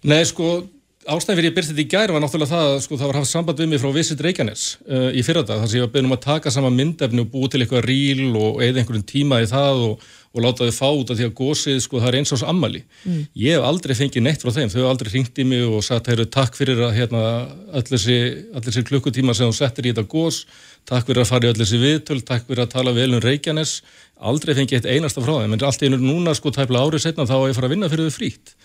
Nei, 0.08 0.22
sko, 0.28 0.64
ástæðin 1.06 1.38
fyrir 1.38 1.50
ég 1.52 1.56
byrst 1.56 1.72
þetta 1.72 1.84
í 1.84 1.90
gæri 1.92 2.14
var 2.16 2.24
náttúrulega 2.24 2.50
það 2.50 2.68
að 2.72 2.80
sko, 2.86 2.98
það 2.98 3.10
var 3.12 3.18
haft 3.20 3.30
samband 3.30 3.62
við 3.62 3.68
mig 3.72 3.82
frá 3.82 3.92
Visit 3.94 4.22
Reykjanes 4.26 4.66
uh, 4.90 5.10
í 5.14 5.22
fyrradag 5.26 5.62
þar 5.62 5.70
sem 5.70 5.80
ég 5.80 5.86
var 5.86 5.92
beðin 5.94 6.10
um 6.10 6.16
að 6.16 6.24
taka 6.26 6.54
saman 6.54 6.78
myndefni 6.78 7.22
og 7.22 7.32
búið 7.34 7.52
til 7.54 7.62
eitthvað 7.62 7.86
ríl 7.86 8.24
og 8.40 8.62
eða 8.66 8.82
einhverjum 8.82 9.06
tíma 9.12 9.42
í 9.44 9.50
það 9.52 9.84
og, 9.86 10.06
og 10.36 10.44
láta 10.46 10.66
þau 10.66 10.78
fá 10.80 10.88
út 10.90 11.14
af 11.14 11.20
því 11.20 11.28
að 11.28 11.36
gósið, 11.38 11.78
sko, 11.86 12.02
það 12.02 12.10
er 12.10 12.18
eins 12.20 12.34
ás 12.36 12.44
ammali. 12.50 12.82
Mm. 13.06 13.20
Ég 13.40 13.56
hef 13.56 13.68
aldrei 13.70 13.94
fengið 13.96 14.26
neitt 14.26 14.42
frá 14.44 14.52
þeim, 14.56 14.72
þau 14.74 14.80
hef 14.82 14.90
aldrei 14.90 15.12
ringt 15.14 15.40
í 15.40 15.46
mig 15.48 15.64
og 15.64 15.86
sagt, 15.86 16.10
heyrðu, 16.12 16.26
takk 16.34 16.58
fyrir 16.58 16.82
að 16.84 16.98
hérna, 16.98 17.22
allir 17.72 18.02
þessi 18.66 18.84
klukkutíma 18.90 19.38
sem 19.38 19.48
þú 19.48 19.56
settir 19.56 19.88
í 19.88 19.94
þetta 19.94 20.10
gós, 20.12 20.42
takk 20.90 21.08
fyrir 21.08 21.24
að 21.24 21.30
fara 21.30 21.48
í 21.48 21.54
allir 21.54 21.64
þessi 21.64 21.80
viðtöl, 21.86 22.20
takk 22.28 22.50
fyrir 22.50 22.66
að 22.66 22.74
tala 22.74 22.96
vel 22.98 23.14
um 23.14 23.24
Reykjanes, 23.24 23.78
aldrei 24.20 24.58
fengið 24.60 24.82
eitt 24.82 24.92
einasta 24.92 25.24
frá 25.24 25.38
þeim, 25.38 25.56
en 25.56 25.64
allt 25.70 25.88
í 25.88 25.94
núna 25.96 26.36
sko 26.36 26.52
tæpla 26.52 26.84
árið 26.84 27.06
setna 27.06 27.30
þá 27.30 27.38
er 27.38 27.48
ég 27.54 27.60
fara 27.62 27.70
að 27.70 27.78
vinna 27.78 27.92
fyrir 27.94 28.12
þau 28.12 28.18
frít 28.18 28.56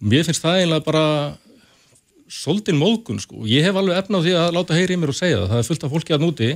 mér 0.00 0.26
finnst 0.26 0.44
það 0.44 0.60
eiginlega 0.60 0.84
bara 0.84 1.04
soldin 2.28 2.78
móðgun 2.80 3.20
sko. 3.22 3.44
Ég 3.48 3.66
hef 3.66 3.76
alveg 3.76 4.00
efna 4.00 4.18
á 4.18 4.24
því 4.24 4.34
að 4.40 4.56
láta 4.56 4.78
heyri 4.78 4.96
í 4.96 5.00
mér 5.00 5.12
og 5.12 5.18
segja 5.18 5.42
það. 5.42 5.52
Það 5.52 5.60
er 5.62 5.68
fullt 5.68 5.86
af 5.86 5.94
fólki 5.94 6.16
að 6.16 6.24
núti 6.24 6.50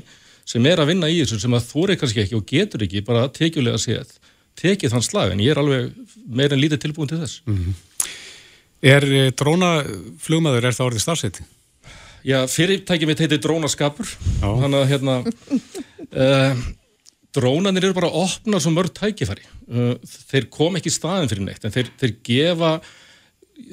sem 0.50 0.67
er 0.67 0.82
að 0.82 0.90
vinna 0.90 1.11
í 1.11 1.20
þessu 1.20 1.38
sem 1.43 1.55
að 1.55 1.75
er 1.84 2.00
kannski 2.00 2.25
ekki 2.25 2.38
og 2.38 2.46
getur 2.49 2.84
ekki 2.87 3.05
bara 3.06 3.28
tekjulega 3.28 3.78
segja 3.78 4.02
tekið 4.61 4.93
þann 4.94 5.06
slag 5.06 5.32
en 5.34 5.43
ég 5.44 5.55
er 5.55 5.61
alveg 5.61 5.93
meir 6.26 6.52
en 6.52 6.61
lítið 6.61 6.82
tilbúin 6.84 7.08
til 7.08 7.20
þess. 7.20 7.43
Mm 7.46 7.56
-hmm. 7.56 7.78
Er 8.81 9.05
eh, 9.05 9.31
drónaflugmaður, 9.37 10.64
er 10.64 10.76
það 10.76 10.87
orðið 10.88 11.05
starfseti? 11.05 11.44
Já, 12.25 12.44
fyrirtækið 12.49 13.08
mitt 13.08 13.20
heitir 13.23 13.40
drónaskapur. 13.40 14.08
Þannig 14.40 14.78
að 14.81 14.90
hérna, 14.90 15.14
uh, 16.12 16.62
drónanir 17.32 17.87
eru 17.87 17.96
bara 17.96 18.11
að 18.11 18.19
opna 18.25 18.61
svo 18.61 18.73
mörg 18.75 18.93
tækifæri. 18.96 19.46
Uh, 19.69 19.94
þeir 20.28 20.49
kom 20.52 20.76
ekki 20.76 20.93
staðin 20.93 21.31
fyrir 21.32 21.46
neitt 21.46 21.64
en 21.64 21.73
þeir, 21.73 21.93
þeir 22.00 22.14
gefa 22.28 22.73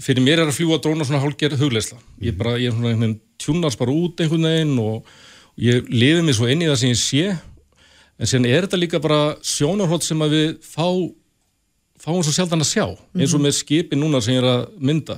fyrir 0.03 0.23
mér 0.25 0.43
er 0.43 0.51
að 0.51 0.57
fljúa 0.59 0.81
dróna 0.81 1.05
svona 1.07 1.23
hálfgerð 1.23 1.61
hugleisla 1.61 1.97
ég 2.21 2.33
er 2.33 2.37
bara, 2.39 2.57
ég 2.61 2.69
er 2.69 2.75
svona 2.75 2.91
einhvern 2.91 3.07
veginn 3.07 3.21
tjúnars 3.41 3.77
bara 3.79 3.93
út 3.93 4.21
einhvern 4.21 4.47
veginn 4.49 4.77
og, 4.81 5.07
ég 5.57 5.87
lifi 5.89 6.25
mig 6.25 6.37
svo 6.37 6.49
inn 6.49 6.61
í 6.61 6.69
það 6.69 6.79
sem 6.81 6.93
ég 6.93 6.99
sé. 7.01 7.37
En 8.17 8.29
sen 8.29 8.45
er 8.49 8.65
þetta 8.65 8.79
líka 8.79 9.01
bara 9.01 9.37
sjónarhótt 9.45 10.05
sem 10.05 10.21
að 10.21 10.35
við 10.35 10.47
fá 10.65 10.87
fáum 11.97 12.21
svo 12.21 12.33
sjaldan 12.33 12.61
að 12.61 12.71
sjá 12.71 12.85
eins 12.85 13.33
og 13.33 13.39
mhm. 13.39 13.47
með 13.47 13.57
skipi 13.57 13.97
núna 13.97 14.21
sem 14.21 14.37
ég 14.37 14.43
er 14.43 14.49
að 14.51 14.67
mynda. 14.77 15.17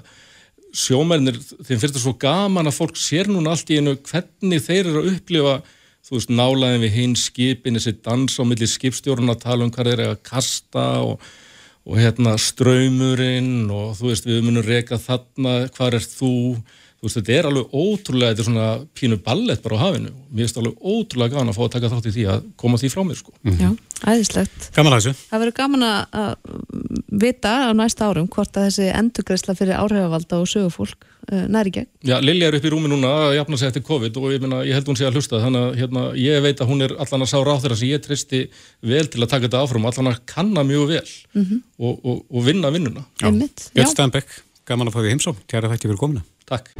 Sjómennir, 0.69 1.35
þeim 1.65 1.81
finnst 1.81 1.97
það 1.97 2.03
svo 2.05 2.15
gaman 2.21 2.69
að 2.69 2.77
fólk 2.77 2.99
sér 2.99 3.27
núna 3.31 3.55
allt 3.55 3.71
í 3.73 3.79
einu 3.79 3.95
hvernig 3.97 4.63
þeir 4.63 4.83
eru 4.85 5.01
að 5.01 5.11
upplifa 5.15 5.55
þú 6.05 6.15
veist, 6.15 6.31
nálaðin 6.31 6.83
við 6.85 6.95
hinn 6.95 7.15
skipin, 7.19 7.75
þessi 7.75 7.95
dans 8.05 8.37
á 8.39 8.43
milli 8.47 8.67
skipstjórun 8.69 9.33
að 9.33 9.41
tala 9.43 9.65
um 9.65 9.73
hvað 9.73 9.89
þeir 9.89 10.03
eru 10.05 10.13
að 10.13 10.21
kasta 10.29 10.85
og 11.03 11.25
og 11.89 11.97
hérna 11.97 12.35
ströymurinn 12.37 13.69
og 13.73 13.95
þú 13.97 14.11
veist 14.11 14.27
við 14.29 14.43
munum 14.45 14.65
reyka 14.65 14.99
þarna, 15.01 15.71
hvað 15.73 15.97
er 15.97 16.05
þú 16.05 16.33
þú 16.99 17.07
veist 17.07 17.19
þetta 17.19 17.35
er 17.37 17.49
alveg 17.49 17.75
ótrúlega 17.75 18.33
þetta 18.33 18.43
er 18.43 18.49
svona 18.49 18.69
pínu 18.99 19.19
ballett 19.23 19.63
bara 19.63 19.79
á 19.79 19.83
hafinu 19.87 20.11
mér 20.11 20.45
finnst 20.45 20.59
alveg 20.61 20.75
ótrúlega 20.83 21.35
gaman 21.35 21.53
að 21.53 21.59
fá 21.59 21.63
að 21.65 21.75
taka 21.75 21.91
þátt 21.93 22.09
í 22.09 22.15
því 22.17 22.25
að 22.33 22.49
koma 22.59 22.81
því 22.81 22.91
frá 22.93 23.03
mér 23.07 23.21
sko 23.21 23.33
mm 23.39 23.53
-hmm. 23.53 23.77
Já, 23.99 24.13
æðislegt. 24.13 24.69
Gaman 24.75 24.95
að 24.95 25.01
þessu. 25.01 25.27
Það 25.29 25.41
verður 25.43 25.55
gaman 25.57 25.85
að 25.89 26.35
vita 27.19 27.51
á 27.67 27.69
næsta 27.75 28.07
árum 28.07 28.27
hvort 28.31 28.57
að 28.57 28.67
þessi 28.69 28.87
endurgreisla 28.95 29.55
fyrir 29.57 29.79
áhrifavalda 29.79 30.39
og 30.39 30.47
sögufólk 30.47 31.07
uh, 31.31 31.45
næri 31.51 31.73
gegn. 31.75 31.89
Já, 32.07 32.15
Lilja 32.23 32.47
er 32.47 32.57
upp 32.59 32.67
í 32.67 32.71
rúmi 32.71 32.91
núna 32.91 33.11
að 33.25 33.35
jafna 33.39 33.59
sig 33.59 33.71
eftir 33.71 33.85
COVID 33.89 34.19
og 34.21 34.33
ég, 34.33 34.43
minna, 34.43 34.61
ég 34.67 34.77
held 34.77 34.91
hún 34.91 34.99
sé 34.99 35.07
að 35.09 35.19
hlusta 35.19 35.41
þannig 35.43 35.67
að 35.67 35.79
hérna, 35.81 36.05
ég 36.19 36.43
veit 36.45 36.63
að 36.63 36.71
hún 36.71 36.85
er 36.87 36.95
allan 36.95 37.25
að 37.25 37.31
sá 37.33 37.37
ráð 37.41 37.63
þeirra 37.65 37.79
sem 37.81 37.91
ég 37.91 38.03
tristi 38.05 38.43
vel 38.93 39.05
til 39.11 39.23
að 39.23 39.31
taka 39.33 39.47
þetta 39.47 39.63
áfram 39.65 39.89
allan 39.91 40.11
að 40.13 40.21
kanna 40.29 40.65
mjög 40.67 40.91
vel 40.93 41.05
mm 41.33 41.43
-hmm. 41.43 41.63
og, 41.79 42.05
og, 42.05 42.25
og 42.29 42.45
vinna 42.45 42.71
vinnuna. 42.71 43.05
Björn 43.19 43.91
Steinbeck, 43.91 44.43
gaman 44.65 44.87
að 44.87 44.95
fá 44.95 45.01
því 45.03 45.15
heimsó. 45.15 45.35
Kjæra 45.47 45.73
þætti 45.73 45.91
fyrir 45.91 46.03
komina. 46.07 46.23
Takk. 46.49 46.71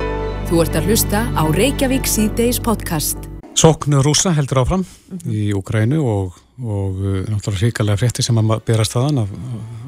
Þú 0.50 0.64
ert 0.64 0.78
að 0.80 0.88
hlusta 0.90 1.20
á 1.30 1.44
Reykjavík 1.54 2.08
C-Days 2.10 2.58
podcast. 2.66 3.28
Sóknu 3.54 4.00
rúsa 4.02 4.32
heldur 4.34 4.64
áfram 4.64 4.82
mm 4.82 5.18
-hmm. 5.18 5.34
í 5.34 5.54
Ukrænu 5.54 6.00
og, 6.02 6.34
og 6.58 6.94
uh, 6.98 7.22
náttúrulega 7.30 7.70
ríkalega 7.70 7.98
frétti 8.02 8.24
sem 8.26 8.38
að 8.38 8.62
berast 8.66 8.96
þaðan 8.96 9.22
á 9.22 9.26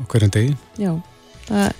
hverjum 0.07 0.29
degi. 0.29 0.55
Já, 0.77 1.01
það, 1.47 1.73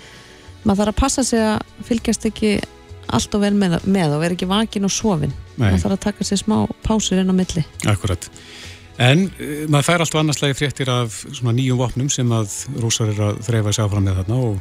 maður 0.64 0.78
þarf 0.78 0.88
að 0.88 1.00
passa 1.00 1.24
sig 1.24 1.38
að 1.38 1.60
fylgjast 1.84 2.26
ekki 2.26 2.60
allt 3.06 3.34
og 3.34 3.40
vel 3.40 3.54
með, 3.54 3.78
með 3.86 4.14
og 4.14 4.20
vera 4.20 4.34
ekki 4.34 4.50
vakin 4.50 4.84
og 4.84 4.90
sofin. 4.90 5.32
Nei. 5.56 5.70
Maður 5.70 5.82
þarf 5.82 5.92
að 5.92 6.04
taka 6.06 6.24
sér 6.24 6.38
smá 6.38 6.66
pásur 6.82 7.18
inn 7.20 7.30
á 7.30 7.34
milli. 7.34 7.64
Akkurat. 7.86 8.30
En 8.98 9.30
uh, 9.30 9.68
maður 9.68 9.84
fær 9.84 10.00
alltaf 10.00 10.20
annarslega 10.20 10.54
fréttir 10.54 10.90
af 10.90 11.24
nýjum 11.42 11.78
vopnum 11.78 12.10
sem 12.10 12.32
að 12.32 12.66
rúsar 12.82 13.14
er 13.14 13.20
að 13.20 13.42
þreyfa 13.46 13.72
sig 13.72 13.84
áfram 13.84 14.04
með 14.04 14.16
þarna 14.16 14.36
og 14.42 14.58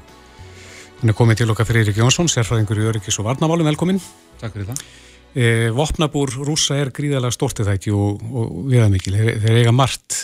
Er 1.02 1.16
komið 1.18 1.40
til 1.40 1.50
okkar 1.50 1.66
fyrir 1.66 1.82
Eirik 1.82 1.98
Jónsson, 1.98 2.28
sérfræðingur 2.30 2.78
í 2.78 2.84
Öryggis 2.86 3.16
og 3.18 3.26
Varnamálum, 3.26 3.66
velkomin. 3.66 3.98
Takk 4.38 4.54
fyrir 4.54 4.68
það. 4.68 4.84
E, 5.34 5.48
vopnabúr 5.74 6.30
rúsa 6.46 6.78
er 6.78 6.92
gríðalega 6.94 7.34
stortið 7.34 7.72
ekki 7.74 7.94
og, 7.98 8.22
og 8.22 8.52
viðamikil, 8.70 9.16
þeir, 9.18 9.32
þeir 9.42 9.58
eiga 9.64 9.74
margt. 9.74 10.20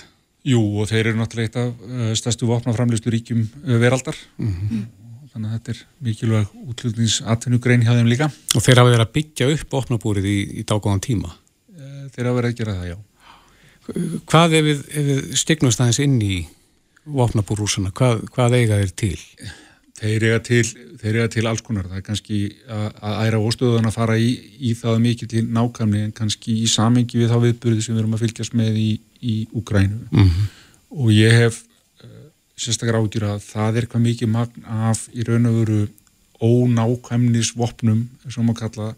Jú 0.46 0.62
og 0.78 0.92
þeir 0.92 1.10
eru 1.10 1.18
náttúrulega 1.18 1.50
eitt 1.50 1.58
af 1.64 1.82
uh, 1.82 2.14
stærstu 2.22 2.52
vopnaframlistu 2.52 3.10
ríkjum 3.10 3.42
uh, 3.42 3.74
veraldar. 3.82 4.22
Mm 4.38 4.54
-hmm. 4.54 4.86
Þannig 5.34 5.50
að 5.50 5.58
þetta 5.58 5.74
er 5.74 5.84
mikilvæg 6.06 6.56
útlutningsatvinnugrein 6.70 7.82
hjá 7.82 7.94
þeim 7.98 8.14
líka. 8.14 8.30
Og 8.54 8.62
þeir 8.62 8.78
hafa 8.78 8.94
verið 8.94 9.06
að 9.08 9.14
byggja 9.18 9.52
upp 9.58 9.78
vopnabúrið 9.80 10.30
í, 10.30 10.40
í 10.62 10.64
dágóðan 10.64 11.06
tíma? 11.10 11.38
Uh, 11.74 12.06
þeir 12.14 12.26
hafa 12.30 12.38
verið 12.38 12.52
að 12.54 12.58
gera 12.62 12.78
það, 12.78 12.90
já. 12.94 12.98
Hvað 14.30 14.54
ef 14.54 14.70
við, 14.70 14.90
við 14.94 15.38
stignumst 15.42 15.82
aðeins 15.82 16.06
inn 16.06 16.22
í 16.22 16.44
vopnabúr 17.06 17.66
rúsana, 17.66 17.90
hvað, 17.90 18.28
hvað 18.30 18.62
eiga 18.62 18.84
þeir 18.84 18.94
til? 18.94 19.18
Þeir 19.98 20.26
eiga 20.28 20.42
til, 20.46 20.62
til 21.34 21.48
alls 21.50 21.64
konar, 21.66 21.88
það 21.90 21.98
er 21.98 22.04
kannski 22.06 22.40
að, 22.70 22.90
að 23.02 23.22
æra 23.26 23.40
óstöðun 23.42 23.90
að 23.90 23.96
fara 23.96 24.18
í, 24.22 24.28
í 24.62 24.74
það 24.78 25.00
mikið 25.02 25.32
til 25.32 25.42
nákvæmni 25.56 26.04
en 26.06 26.12
kannski 26.20 26.54
í 26.62 26.68
samengi 26.70 27.18
við 27.18 27.34
þá 27.34 27.40
viðbyrði 27.48 27.86
sem 27.86 27.96
við 27.96 28.04
erum 28.04 28.14
að 28.14 28.26
fylgjast 28.28 28.58
með 28.60 28.78
í, 28.78 28.92
í 29.26 29.38
Úgrænu 29.58 30.04
mm 30.12 30.20
-hmm. 30.28 30.52
og 31.02 31.10
ég 31.16 31.34
hef 31.40 31.64
uh, 32.06 32.30
sérstaklega 32.54 33.02
ágjur 33.02 33.26
að 33.32 33.42
það 33.48 33.82
er 33.82 33.90
hvað 33.90 34.06
mikið 34.06 34.32
magn 34.36 34.70
af 34.86 35.08
í 35.14 35.26
raun 35.26 35.50
og 35.50 35.58
veru 35.64 35.82
ónákvæmnisvopnum 36.46 38.06
sem 38.30 38.46
maður 38.46 38.62
kalla 38.62 38.94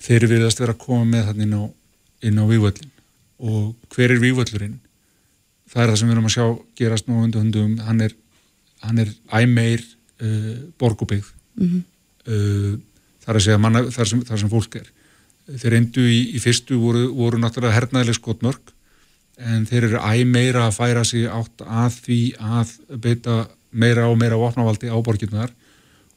þeir 0.00 0.28
viðast 0.32 0.64
vera 0.64 0.72
að 0.72 0.82
koma 0.86 1.04
með 1.04 1.28
þannig 1.28 1.46
inn 1.50 1.56
á, 1.60 1.64
inn 2.24 2.40
á 2.40 2.44
vývöldin 2.48 2.90
og 3.40 3.76
hver 3.92 4.16
er 4.16 4.24
vývöldurinn? 4.24 4.80
Það 5.68 5.82
er 5.82 5.88
það 5.90 5.98
sem 6.00 6.08
við 6.08 6.16
erum 6.16 6.28
að 6.28 6.36
sjá 6.36 6.46
gerast 6.80 7.08
nú 7.08 7.20
undir 7.20 7.44
hundum, 7.44 7.78
hann 7.84 8.00
er, 8.00 8.14
hann 8.80 8.98
er 8.98 9.12
æmeir 9.28 9.84
uh, 10.22 10.56
borgubigð 10.78 11.28
mm 11.56 11.66
-hmm. 11.66 11.82
uh, 12.32 12.74
þar 13.24 13.36
að 13.36 13.44
segja 13.46 13.58
manna, 13.58 13.84
þar, 13.90 14.08
sem, 14.08 14.24
þar 14.24 14.38
sem 14.38 14.50
fólk 14.50 14.76
er 14.80 14.90
þeir 15.58 15.78
endu 15.80 16.04
í, 16.06 16.20
í 16.36 16.38
fyrstu 16.42 16.78
voru, 16.78 17.08
voru 17.14 17.38
náttúrulega 17.38 17.76
hernaðileg 17.78 18.18
skotmörk 18.18 18.74
en 19.40 19.64
þeir 19.66 19.88
eru 19.88 20.02
æg 20.04 20.26
meira 20.28 20.66
að 20.66 20.76
færa 20.76 21.04
sig 21.04 21.26
átt 21.26 21.64
að 21.64 21.96
því 22.04 22.20
að 22.38 22.74
beita 23.00 23.36
meira 23.70 24.08
og 24.10 24.18
meira 24.20 24.36
vopnavaldi 24.36 24.90
á 24.90 24.98
borginnar 25.00 25.50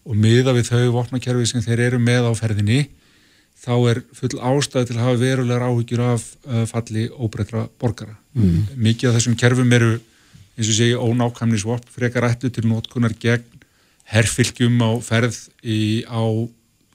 og 0.03 0.17
miða 0.19 0.53
við 0.53 0.69
þau 0.73 0.91
vopnakerfi 0.97 1.47
sem 1.47 1.63
þeir 1.63 1.87
eru 1.87 1.99
með 2.03 2.27
á 2.27 2.31
ferðinni 2.35 2.81
þá 3.63 3.75
er 3.91 4.01
full 4.15 4.33
ástæði 4.43 4.89
til 4.89 4.97
að 4.97 5.05
hafa 5.05 5.21
verulegar 5.21 5.67
áhyggjur 5.69 6.03
af 6.03 6.25
uh, 6.43 6.63
falli 6.67 7.05
óbreytra 7.15 7.67
borgara. 7.79 8.17
Mm. 8.35 8.73
Mikið 8.75 9.09
af 9.09 9.17
þessum 9.17 9.37
kerfum 9.39 9.71
eru, 9.77 9.93
eins 10.57 10.71
og 10.71 10.75
segja, 10.75 10.99
ónákvæmnisvort, 10.99 11.87
frekar 11.93 12.27
ættu 12.27 12.51
til 12.51 12.65
notkunar 12.67 13.15
gegn 13.21 13.62
herrfylgjum 14.13 14.81
á 14.85 14.91
ferð 15.03 15.37
í, 15.61 16.03
á, 16.05 16.23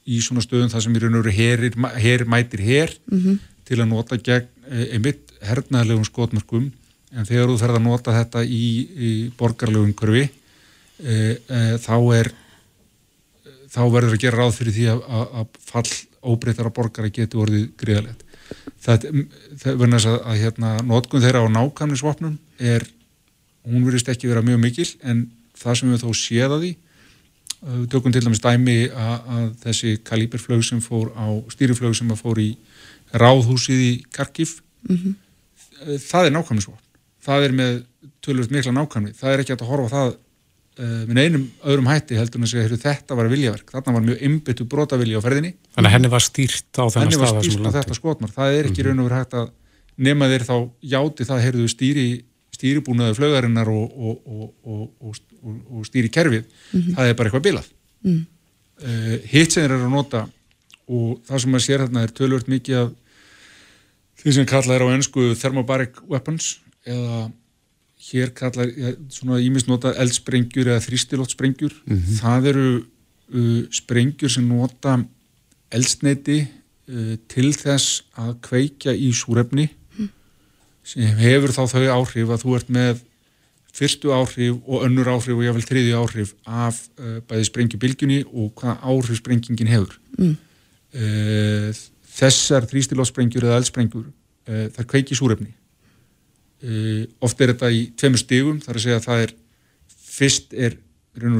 í 0.08 0.20
svona 0.24 0.44
stöðum 0.44 0.70
þar 0.72 0.84
sem 0.84 0.96
í 0.96 1.02
raun 1.02 1.18
og 1.20 1.28
veru 1.28 1.72
herr 1.98 2.26
mætir 2.30 2.64
herr 2.64 2.94
mm 3.10 3.18
-hmm. 3.18 3.38
til 3.68 3.80
að 3.80 3.90
nota 3.92 4.16
gegn 4.16 4.48
eh, 4.70 4.94
einmitt 4.96 5.32
hernaðlegum 5.42 6.06
skotmörkum 6.06 6.70
en 7.12 7.28
þegar 7.28 7.48
þú 7.48 7.58
ferð 7.60 7.78
að 7.78 7.86
nota 7.86 8.14
þetta 8.16 8.44
í, 8.44 8.66
í 9.08 9.10
borgarlegum 9.38 9.94
kurvi 9.96 10.26
e, 10.26 11.14
e, 11.48 11.60
þá 11.80 11.96
er 12.18 12.32
þá 13.68 13.82
verður 13.92 14.16
að 14.16 14.22
gera 14.24 14.42
ráð 14.42 14.56
fyrir 14.58 14.76
því 14.76 14.86
að, 14.92 15.02
að, 15.08 15.26
að 15.40 15.46
fall 15.70 15.92
óbreytara 16.28 16.74
borgara 16.74 17.12
getur 17.14 17.44
orðið 17.46 17.70
gríðalegt 17.80 18.24
það 18.84 19.08
verður 19.62 19.96
að, 19.98 20.18
að 20.20 20.42
hérna, 20.42 20.74
notkun 20.86 21.24
þeirra 21.24 21.44
á 21.44 21.54
nákvæmnisvopnum 21.56 22.36
er, 22.58 22.84
hún 23.68 23.86
verðist 23.86 24.10
ekki 24.12 24.30
vera 24.30 24.44
mjög 24.44 24.62
mikil 24.62 24.88
en 25.02 25.26
það 25.58 25.80
sem 25.80 25.92
við 25.92 26.04
þó 26.04 26.12
séða 26.16 26.60
því 26.62 26.74
við 27.62 27.88
tökum 27.92 28.14
til 28.14 28.22
dæmis 28.24 28.42
dæmi 28.42 28.78
að 28.94 29.48
þessi 29.64 29.96
kalíberflög 30.06 30.62
sem 30.66 30.82
fór 30.84 31.10
á 31.18 31.26
stýriflög 31.52 31.96
sem 31.98 32.12
fór 32.18 32.38
í 32.42 32.50
ráðhúsið 33.12 33.80
í 33.82 33.92
Karkif 34.14 34.60
mm 34.88 34.96
-hmm. 34.96 35.14
það 35.98 36.26
er 36.26 36.32
nákvæmnisvopn 36.36 36.84
það 37.24 37.44
er 37.44 37.52
með 37.52 37.82
tölvöld 38.24 38.50
mikla 38.54 38.72
nákvæmni 38.72 39.12
það 39.16 39.32
er 39.32 39.44
ekki 39.44 39.56
að 39.56 39.68
horfa 39.68 39.94
það 39.96 40.10
uh, 40.78 41.04
með 41.08 41.22
einum 41.24 41.46
öðrum 41.64 41.90
hætti 41.90 42.18
heldur 42.18 42.40
en 42.40 42.46
að 42.46 42.52
segja 42.52 42.80
þetta 42.82 43.18
var 43.18 43.30
viljaverk, 43.32 43.72
þarna 43.74 43.96
var 43.96 44.06
mjög 44.06 44.22
ymbyttu 44.28 44.64
brotavilja 44.64 45.18
á 45.18 45.24
ferðinni. 45.24 45.54
Þannig 45.74 45.90
að 45.90 45.96
henni 45.96 46.12
var 46.14 46.24
stýrt 46.24 46.72
á 46.78 46.84
þennan 46.86 46.92
stað 46.92 47.02
henni 47.04 47.20
var 47.22 47.42
stýrt 47.42 47.68
á 47.68 47.76
þetta 47.78 47.98
skotmar, 47.98 48.34
það 48.34 48.58
er 48.58 48.70
ekki 48.70 48.82
mm 48.82 48.88
-hmm. 48.88 48.98
raun 48.98 49.02
og 49.02 49.08
verið 49.08 49.18
hægt 49.18 49.34
að 49.34 49.48
nema 50.08 50.30
þeir 50.30 50.44
þá 50.46 50.56
játi 50.94 51.28
það 51.28 51.44
heyrðu 51.46 51.68
stýri 51.74 52.08
stýribúnaðu 52.58 53.14
flögarinnar 53.18 53.68
og, 53.70 53.86
og, 53.94 54.16
og, 54.64 54.84
og 55.00 55.16
stýri 55.84 56.10
kerfið 56.12 56.44
mm 56.44 56.80
-hmm. 56.80 56.94
það 56.94 57.08
er 57.08 57.14
bara 57.14 57.28
eitthvað 57.28 57.46
bilað 57.48 57.68
mm. 58.02 58.26
uh, 58.82 58.88
eh, 58.88 59.16
hitt 59.32 59.52
sem 59.52 59.62
þeir 59.62 59.74
eru 59.76 59.86
að 59.86 59.96
nota 59.96 60.28
og 60.88 61.20
það 61.28 61.40
sem 61.40 61.50
maður 61.50 61.66
sér 61.66 61.84
hérna 61.84 62.02
er 62.02 62.14
tölvöld 62.16 62.48
mikið 62.48 62.76
af 62.82 62.92
því 64.18 64.32
sem 64.34 64.46
kallað 64.46 64.76
er 64.76 64.84
á 64.84 64.94
ennsku 64.94 65.34
thermobaric 65.38 66.00
weapons 66.08 66.58
eða 66.86 67.30
hér 68.08 68.30
kallar 68.34 68.70
svona 69.10 69.40
ímest 69.42 69.68
nota 69.68 69.92
eldsprengjur 69.98 70.70
eða 70.70 70.84
þrýstilóttsprengjur 70.86 71.74
mm 71.84 71.96
-hmm. 71.96 72.20
það 72.20 72.46
eru 72.52 72.68
uh, 73.34 73.62
sprengjur 73.70 74.30
sem 74.30 74.46
nota 74.48 74.98
eldsneiti 75.70 76.46
uh, 76.88 77.16
til 77.28 77.52
þess 77.52 78.04
að 78.16 78.38
kveikja 78.46 78.94
í 78.94 79.10
súrefni 79.12 79.68
mm. 79.98 80.08
sem 80.84 81.18
hefur 81.20 81.52
þá 81.52 81.62
þau 81.74 81.86
áhrif 81.98 82.30
að 82.30 82.42
þú 82.44 82.56
ert 82.56 82.70
með 82.70 83.02
fyrstu 83.74 84.12
áhrif 84.14 84.58
og 84.66 84.84
önnur 84.86 85.10
áhrif 85.12 85.36
og 85.36 85.44
jáfnveil 85.44 85.68
þriði 85.68 85.94
áhrif 85.98 86.34
af 86.46 86.80
uh, 86.98 87.18
bæði 87.28 87.48
sprengjubilgjunni 87.48 88.18
og 88.26 88.52
hvaða 88.58 88.78
áhrif 88.82 89.20
sprengingin 89.20 89.70
hefur 89.70 89.98
mm. 90.18 90.36
Uh, 90.88 91.68
þessar 92.16 92.64
þrýstilóttsprengjur 92.64 93.44
eða 93.44 93.58
eldsprengjur 93.60 94.06
uh, 94.08 94.68
þar 94.72 94.86
kveiki 94.88 95.18
súrefni 95.18 95.52
oft 97.22 97.38
er 97.38 97.52
þetta 97.52 97.68
í 97.70 97.82
tveimur 97.94 98.18
stígum 98.18 98.56
þar 98.64 98.78
að 98.78 98.82
segja 98.82 98.96
að 98.98 99.04
það 99.04 99.20
er 99.22 99.34
fyrst 100.16 100.56
er 100.56 100.72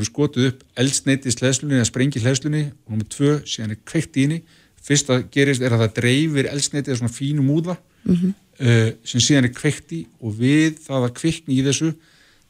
skotuð 0.07 0.45
upp 0.53 0.61
eldsneiti 0.79 1.27
í 1.27 1.35
sleðslunni 1.35 1.75
eða 1.75 1.89
sprengi 1.89 2.21
í 2.21 2.23
sleðslunni 2.23 2.61
og 2.69 2.93
nummið 2.93 3.09
tvö 3.17 3.33
síðan 3.43 3.75
er 3.75 3.81
kveikt 3.89 4.15
í 4.15 4.27
henni 4.29 4.39
fyrst 4.85 5.11
að 5.11 5.25
gerist 5.35 5.65
er 5.65 5.75
að 5.75 5.83
það 5.83 5.97
dreifir 5.97 6.51
eldsneiti 6.53 6.93
eða 6.93 7.01
svona 7.01 7.17
fínum 7.17 7.51
úða 7.57 7.75
mm 8.05 8.15
-hmm. 8.15 8.95
sem 9.03 9.21
síðan 9.21 9.49
er 9.49 9.57
kveikt 9.57 9.97
í 9.97 10.07
og 10.21 10.39
við 10.39 10.79
það 10.87 11.09
að 11.09 11.17
kveikni 11.19 11.59
í 11.59 11.65
þessu 11.67 11.91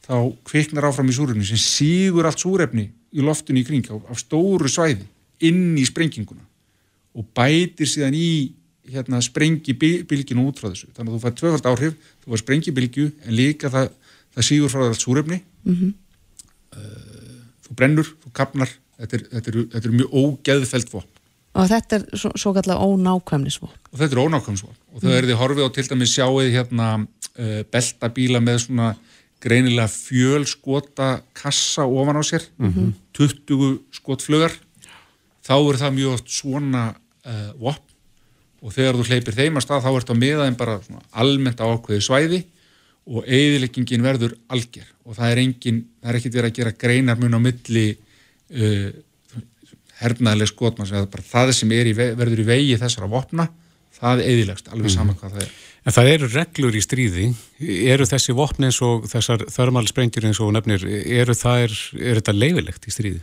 þá 0.09 0.15
kveiknar 0.49 0.89
áfram 0.89 1.09
í 1.11 1.15
súrefni 1.15 1.45
sem 1.45 1.59
sígur 1.61 2.25
allt 2.25 2.41
súrefni 2.41 2.89
í 3.13 3.25
loftinu 3.25 3.61
í 3.61 3.67
kring 3.67 3.85
á, 3.93 3.95
á 4.09 4.13
stóru 4.17 4.69
svæði 4.71 5.05
inn 5.45 5.77
í 5.77 5.85
sprenginguna 5.85 6.45
og 7.17 7.27
bætir 7.35 7.89
síðan 7.89 8.17
í 8.17 8.29
hérna, 8.89 9.21
sprengi 9.21 9.75
bylginu 9.77 10.47
út 10.49 10.59
frá 10.61 10.71
þessu 10.71 10.89
þannig 10.95 11.11
að 11.11 11.15
þú 11.15 11.21
fær 11.23 11.37
tvöfald 11.37 11.69
áhrif, 11.69 12.11
þú 12.23 12.33
fær 12.33 12.41
sprengi 12.41 12.73
bylgu 12.73 13.05
en 13.25 13.37
líka 13.37 13.69
það, 13.73 13.91
það 14.33 14.47
sígur 14.49 14.73
frá 14.73 14.85
allt 14.87 15.03
súrefni 15.03 15.39
mm 15.39 15.75
-hmm. 15.75 15.93
uh, 16.73 17.39
þú 17.67 17.77
brennur, 17.77 18.09
þú 18.23 18.33
kapnar 18.33 18.69
þetta 18.97 19.17
er, 19.17 19.23
þetta 19.35 19.51
er, 19.51 19.57
þetta 19.73 19.87
er 19.89 19.97
mjög 19.99 20.09
ógeðfælt 20.13 20.93
vopn 20.93 21.15
og 21.59 21.69
þetta 21.69 21.95
er 21.97 22.03
svo, 22.13 22.31
svo 22.37 22.53
kallar 22.53 22.81
ónákvæmnisvopn 22.81 23.77
og 23.91 23.99
þetta 23.99 24.15
er 24.15 24.23
ónákvæmnisvopn 24.25 24.77
og 24.93 25.01
það 25.01 25.09
mm. 25.09 25.17
er 25.17 25.25
því 25.25 25.39
horfið 25.41 25.65
á 25.65 25.69
til 25.75 25.87
dæmis 25.89 26.15
sjáið 26.15 26.51
hérna 26.57 26.87
uh, 26.99 27.61
beltabíla 27.73 28.41
með 28.41 28.57
svona 28.65 28.95
greinilega 29.43 29.87
fjölskota 29.87 31.21
kassa 31.33 31.85
ofan 31.87 32.19
á 32.19 32.23
sér 32.23 32.43
mm 32.57 32.73
-hmm. 32.73 32.93
20 33.13 33.79
skotflögar 33.91 34.53
þá 35.43 35.55
er 35.57 35.77
það 35.81 35.97
mjög 35.97 36.23
svona 36.27 36.83
uh, 37.25 37.51
vopn. 37.59 37.85
Og 38.59 38.73
þegar 38.75 38.95
þú 38.95 39.03
hleypir 39.07 39.37
þeim 39.37 39.57
að 39.57 39.63
stað 39.63 39.85
þá 39.85 39.91
ert 39.95 40.09
á 40.11 40.15
miðaðin 40.21 40.57
bara 40.59 40.79
almennt 41.11 41.61
á 41.63 41.65
ákveði 41.71 42.01
svæði 42.03 42.39
og 43.07 43.23
eigðileggingin 43.25 44.03
verður 44.03 44.35
algjör 44.51 44.89
og 45.05 45.15
það 45.15 45.31
er 45.31 45.41
engin, 45.41 45.79
það 46.01 46.09
er 46.11 46.17
ekkit 46.19 46.35
verið 46.35 46.51
að 46.51 46.57
gera 46.59 46.79
greinar 46.83 47.17
mun 47.17 47.37
á 47.39 47.39
milli 47.39 47.85
uh, 47.95 48.91
hernaðileg 49.99 50.51
skotmann 50.51 50.89
sem 50.89 51.07
bara 51.11 51.25
það 51.25 51.53
sem 51.57 51.71
í, 51.71 51.95
verður 51.95 52.43
í 52.43 52.47
vegi 52.47 52.77
þessara 52.79 53.09
vopna, 53.11 53.47
það 53.95 54.21
er 54.21 54.31
eigðilegst 54.33 54.69
alveg 54.71 54.93
saman 54.93 55.17
hvað 55.19 55.35
það 55.35 55.47
er. 55.47 55.55
En 55.87 55.95
það 55.95 56.11
eru 56.11 56.27
reglur 56.33 56.75
í 56.75 56.81
stríði, 56.83 57.25
eru 57.87 58.07
þessi 58.07 58.35
vopni 58.35 58.67
eins 58.67 58.81
og 58.83 59.05
þessar 59.09 59.45
þörmalsprengjur 59.53 60.27
eins 60.27 60.41
og 60.43 60.51
nefnir, 60.55 60.83
eru 60.83 61.35
er, 61.35 61.75
er 61.95 62.19
þetta 62.19 62.35
leifilegt 62.35 62.87
í 62.89 62.93
stríði? 62.93 63.21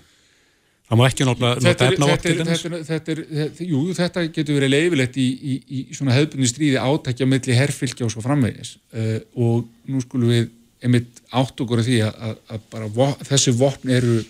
Það 0.87 1.01
má 1.01 1.03
ekki 1.09 1.25
náttúrulega 1.27 1.65
nota 1.67 1.87
efnavort 1.91 2.23
til 2.23 2.45
þess? 2.47 3.63
Jú, 3.67 3.81
þetta 3.97 4.23
getur 4.31 4.61
verið 4.61 4.71
leifilegt 4.71 5.17
í, 5.19 5.27
í, 5.35 5.57
í 5.67 5.81
svona 5.97 6.15
hefðbunni 6.15 6.51
stríði 6.51 6.79
átækja 6.79 7.27
melli 7.27 7.57
herrfylgja 7.59 8.07
og 8.07 8.13
svo 8.15 8.23
framvegis 8.23 8.77
uh, 8.95 9.19
og 9.35 9.67
nú 9.91 10.03
skulum 10.05 10.31
við 10.31 10.47
einmitt 10.87 11.21
átt 11.35 11.59
okkur 11.65 11.83
af 11.83 11.89
því 11.89 11.99
að, 12.07 12.23
að, 12.29 12.39
að 12.55 12.67
bara 12.71 13.11
þessi 13.27 13.55
vopn 13.59 13.93
eru 13.97 14.21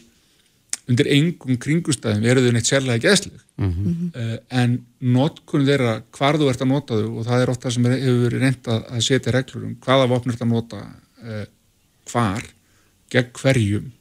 undir 0.87 1.09
engum 1.11 1.59
kringustæðum 1.59 2.25
eru 2.31 2.45
þau 2.45 2.52
neitt 2.55 2.69
sérlega 2.71 3.02
geðsleg 3.02 3.40
mm 3.57 3.73
-hmm. 3.73 4.11
uh, 4.14 4.38
en 4.50 4.78
notkunn 5.00 5.66
þeirra 5.66 6.02
hvar 6.11 6.38
þú 6.38 6.50
ert 6.50 6.62
að 6.62 6.73
nota 6.73 7.00
þau 7.00 7.11
og 7.19 7.26
það 7.26 7.43
er 7.43 7.50
ofta 7.50 7.71
sem 7.71 7.85
hefur 7.85 8.23
verið 8.26 8.40
reynd 8.40 8.69
að, 8.69 9.00
setja 9.00 9.33
reglur 9.33 9.64
um 9.64 9.76
hvaða 9.81 10.11
vopn 10.12 10.31
ert 10.31 10.43
að 10.43 10.52
nota 10.52 10.83
uh, 11.25 11.45
hvar, 12.07 12.43
gegn 13.11 13.33
hverjum 13.35 13.93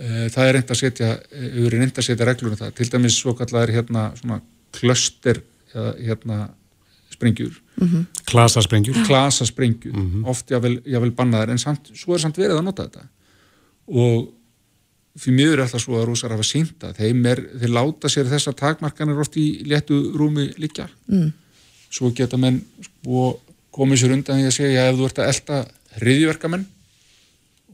Eh, 0.00 0.28
það 0.32 0.46
er 0.46 0.56
reynd 0.56 0.70
að 0.72 0.78
setja, 0.80 1.10
við 1.28 1.66
erum 1.68 1.82
reynd 1.82 1.98
að 2.00 2.06
setja 2.06 2.26
reglur 2.28 2.54
um 2.54 2.58
það, 2.60 2.72
til 2.78 2.86
dæmis 2.88 3.18
svo 3.20 3.34
kallar 3.36 3.68
hérna 3.68 4.06
svona 4.16 4.38
klöster 4.72 5.42
hérna 5.74 6.46
sprengjur 7.12 7.52
mm 7.76 7.88
-hmm. 7.88 8.04
klasasprengjur 8.30 8.96
klasasprengjur, 9.06 9.92
mm 9.92 10.06
-hmm. 10.10 10.26
oft 10.26 10.50
jável 10.50 11.10
bannaðar 11.10 11.50
en 11.50 11.58
samt, 11.58 11.90
svo 11.94 12.14
er 12.14 12.18
samt 12.18 12.38
verið 12.38 12.58
að 12.58 12.64
nota 12.64 12.88
þetta 12.88 13.08
og 13.86 14.32
fyrir 15.18 15.56
er 15.56 15.64
alltaf 15.64 15.82
svo 15.82 15.98
að 15.98 16.08
rúsar 16.10 16.34
hafa 16.34 16.46
sínta 16.46 16.92
þeim 16.94 17.24
er, 17.26 17.42
þeir 17.58 17.72
láta 17.74 18.10
sér 18.12 18.28
þessar 18.30 18.56
takmarkanir 18.58 19.18
oft 19.18 19.36
í 19.40 19.62
léttu 19.66 19.98
rúmi 20.14 20.50
líka 20.60 20.86
mm. 21.10 21.30
svo 21.90 22.12
geta 22.14 22.38
menn 22.38 22.60
sko, 22.84 23.40
komið 23.74 24.04
sér 24.04 24.14
undan 24.14 24.38
því 24.38 24.50
að 24.50 24.56
segja 24.56 24.86
ef 24.90 24.98
þú 24.98 25.08
ert 25.08 25.22
að 25.22 25.32
elda 25.32 25.62
hriðjverkamenn 25.98 26.66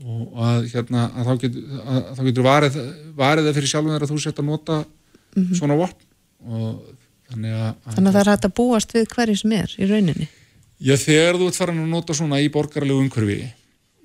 og 0.07 0.41
að, 0.45 0.67
hérna, 0.73 1.07
að 1.13 1.29
þá 1.29 1.43
getur, 1.43 1.69
að, 1.81 1.99
að 1.99 2.17
þá 2.17 2.23
getur 2.29 2.47
varið, 2.47 2.81
varið 3.17 3.47
það 3.47 3.59
fyrir 3.59 3.73
sjálfum 3.73 3.93
þegar 3.93 4.11
þú 4.11 4.19
sett 4.25 4.41
að 4.41 4.49
nota 4.51 4.79
mm 4.81 5.43
-hmm. 5.43 5.59
svona 5.61 5.79
vopn 5.81 6.03
og 6.47 6.83
þannig 7.31 7.55
að 7.57 7.71
Þannig 7.95 8.09
að 8.09 8.17
það 8.17 8.21
er 8.21 8.33
hægt 8.33 8.49
að 8.49 8.57
búast 8.57 8.95
við 8.95 9.07
hverju 9.15 9.37
sem 9.37 9.53
er 9.53 9.77
í 9.77 9.89
rauninni 9.91 10.29
Já, 10.77 10.97
þegar 11.01 11.39
þú 11.41 11.47
ert 11.49 11.57
farin 11.57 11.81
að 11.81 11.89
nota 11.93 12.15
svona 12.15 12.41
í 12.41 12.51
borgarlegu 12.53 13.01
umhverfi 13.01 13.39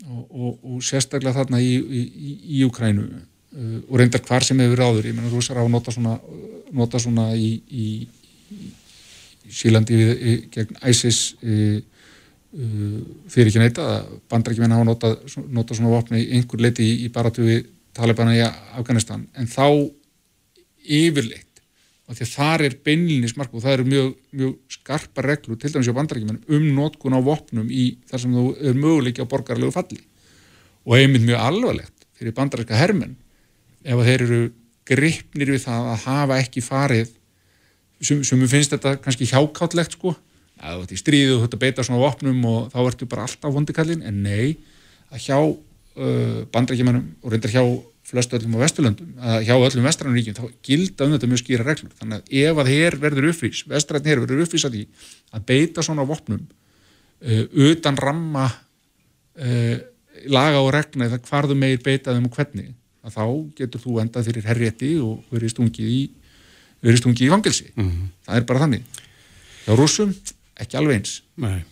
og, 0.08 0.24
og, 0.30 0.56
og 0.64 0.82
sérstaklega 0.86 1.36
þarna 1.42 1.62
í, 1.62 1.76
í, 1.78 2.02
í, 2.02 2.32
í 2.58 2.64
Ukrænu 2.68 3.06
uh, 3.06 3.78
og 3.88 3.96
reyndar 4.02 4.24
hvar 4.28 4.46
sem 4.46 4.60
hefur 4.64 4.84
áður, 4.88 5.12
ég 5.12 5.18
menna 5.18 5.32
rúsar 5.34 5.60
á 5.60 5.64
að 5.64 5.72
nota 5.74 5.94
svona, 5.94 6.18
nota 6.72 7.02
svona 7.02 7.32
í 7.38 8.08
Sílandi 9.52 9.98
gegn 10.54 10.78
ISIS 10.88 11.34
í 11.44 11.82
Uh, 12.52 13.00
fyrir 13.32 13.48
ekki 13.48 13.62
neyta 13.62 13.84
að 13.88 14.08
bandrækjumenn 14.28 14.74
hafa 14.76 14.84
notað, 14.84 15.14
notað 15.56 15.78
svona 15.78 15.92
vopni 15.94 16.20
í 16.20 16.26
einhver 16.36 16.60
leiti 16.60 16.84
í, 16.84 16.96
í 17.06 17.12
baratu 17.16 17.46
við 17.46 17.62
Talibana 17.96 18.34
í 18.36 18.42
Afganistan. 18.44 19.22
En 19.40 19.48
þá 19.48 19.88
yfirleitt 20.84 21.48
og 22.12 22.18
því 22.18 22.26
að 22.26 22.32
þar 22.36 22.62
er 22.68 22.74
beinlinni 22.84 23.30
smarku 23.32 23.56
og 23.56 23.64
það 23.64 23.78
eru 23.78 23.88
mjög, 23.88 24.08
mjög 24.36 24.56
skarpa 24.76 25.24
reglur 25.24 25.60
til 25.60 25.72
dæmis 25.72 25.88
á 25.88 25.96
bandrækjumenn 25.96 26.42
um 26.52 26.66
notkun 26.76 27.16
á 27.16 27.24
vopnum 27.24 27.70
í 27.72 27.86
þar 28.10 28.24
sem 28.26 28.34
þú 28.36 28.44
er 28.60 28.76
möguleiki 28.76 29.24
á 29.24 29.32
borgarlegu 29.32 29.72
falli. 29.72 30.02
Og 30.84 30.98
einmitt 30.98 31.24
mjög 31.24 31.46
alvarlegt 31.46 32.08
fyrir 32.20 32.36
bandrækja 32.36 32.82
hermenn 32.82 33.16
ef 33.88 34.04
þeir 34.04 34.26
eru 34.28 34.42
gripnir 34.92 35.54
við 35.56 35.64
það 35.70 35.88
að 35.94 36.04
hafa 36.10 36.40
ekki 36.44 36.66
farið 36.66 37.14
sem, 38.02 38.20
sem 38.28 38.44
finnst 38.50 38.76
þetta 38.76 38.98
kannski 39.00 39.30
hjákáttlegt 39.30 39.96
sko 39.96 40.16
að 40.62 40.82
þú 40.82 40.84
ert 40.84 40.94
í 40.94 41.00
stríðu, 41.00 41.38
þú 41.40 41.48
ert 41.48 41.56
að 41.56 41.64
beita 41.64 41.86
svona 41.86 42.04
vopnum 42.04 42.44
og 42.50 42.60
þá 42.74 42.80
ertu 42.84 43.08
bara 43.10 43.26
alltaf 43.26 43.56
vondikallin 43.56 44.04
en 44.06 44.20
nei, 44.26 44.58
að 45.10 45.24
hjá 45.24 45.38
uh, 45.40 46.42
bandrækjumannum 46.54 47.08
og 47.24 47.34
reyndar 47.34 47.54
hjá 47.56 47.64
flestu 48.12 48.38
öllum 48.38 48.58
á 48.60 48.64
Vesturlöndum, 48.66 49.12
að 49.18 49.46
hjá 49.48 49.54
öllum 49.56 49.88
vestrannaríkjum 49.88 50.38
þá 50.38 50.44
gilda 50.68 51.06
um 51.06 51.14
þetta 51.16 51.30
mjög 51.32 51.42
skýra 51.42 51.66
reglur. 51.68 51.94
Þannig 52.00 52.20
að 52.20 52.34
ef 52.42 52.62
að 52.62 52.72
hér 52.72 52.98
verður 53.02 53.30
uppvís 53.32 53.62
vestrann 53.72 54.10
hér 54.10 54.24
verður 54.24 54.44
uppvís 54.46 54.66
að 54.68 54.76
því 54.76 54.84
að 55.32 55.46
beita 55.52 55.86
svona 55.86 56.06
vopnum 56.08 56.44
uh, 56.44 57.44
utan 57.68 58.00
ramma 58.00 58.48
uh, 58.50 59.78
laga 60.32 60.62
og 60.62 60.72
regna 60.76 61.08
eða 61.08 61.22
hvar 61.30 61.50
þú 61.50 61.58
meir 61.60 61.84
beita 61.84 62.16
þeim 62.16 62.28
og 62.30 62.36
hvernig 62.36 62.74
að 63.02 63.16
þá 63.16 63.26
getur 63.58 63.86
þú 63.86 64.00
endað 64.04 64.28
fyrir 64.30 64.50
herrétti 64.50 64.92
og 65.02 65.34
verið 65.34 65.56
stungið 65.56 65.94
í 65.96 66.02
verið 66.82 67.02
stungið 67.02 67.28
í 67.28 67.32
vangelsi 67.32 67.72
mm 67.74 67.88
-hmm. 67.88 68.10
það 68.28 68.38
er 68.38 68.46
bara 68.50 68.64
þannig. 68.66 68.84
Hjá 69.66 69.74
rúsum 69.78 70.16
ekki 70.62 70.78
alveg 70.78 71.00
eins. 71.00 71.22
Nei. 71.38 71.64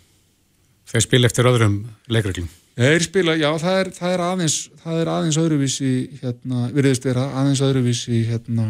Þeir 0.90 1.02
spila 1.06 1.28
eftir 1.30 1.46
öðrum 1.46 1.84
leikreglum 2.10 2.50
Þeir 2.80 3.04
spila, 3.04 3.36
já, 3.36 3.50
það 3.60 3.78
er, 3.82 3.90
það 3.98 4.14
er 4.14 4.22
aðeins 4.24 4.58
það 4.80 5.02
er 5.02 5.10
aðeins 5.12 5.40
öðruvísi 5.42 5.94
hérna, 6.22 6.70
virðist 6.76 7.08
vera 7.10 7.26
aðeins 7.42 7.64
öðruvísi 7.66 8.22
hérna, 8.30 8.70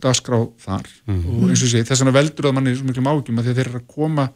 dagskrá 0.00 0.38
þar 0.64 0.88
mm. 1.04 1.20
og 1.28 1.50
eins 1.52 1.64
og 1.64 1.70
sé, 1.70 1.82
þess 1.84 2.00
vegna 2.00 2.16
veldur 2.16 2.48
að 2.48 2.56
manni 2.56 2.74
svo 2.78 2.88
miklu 2.88 3.04
mágjum 3.04 3.40
að 3.42 3.50
þeir 3.50 3.66
eru 3.66 3.82
að 3.82 3.88
koma 3.94 4.28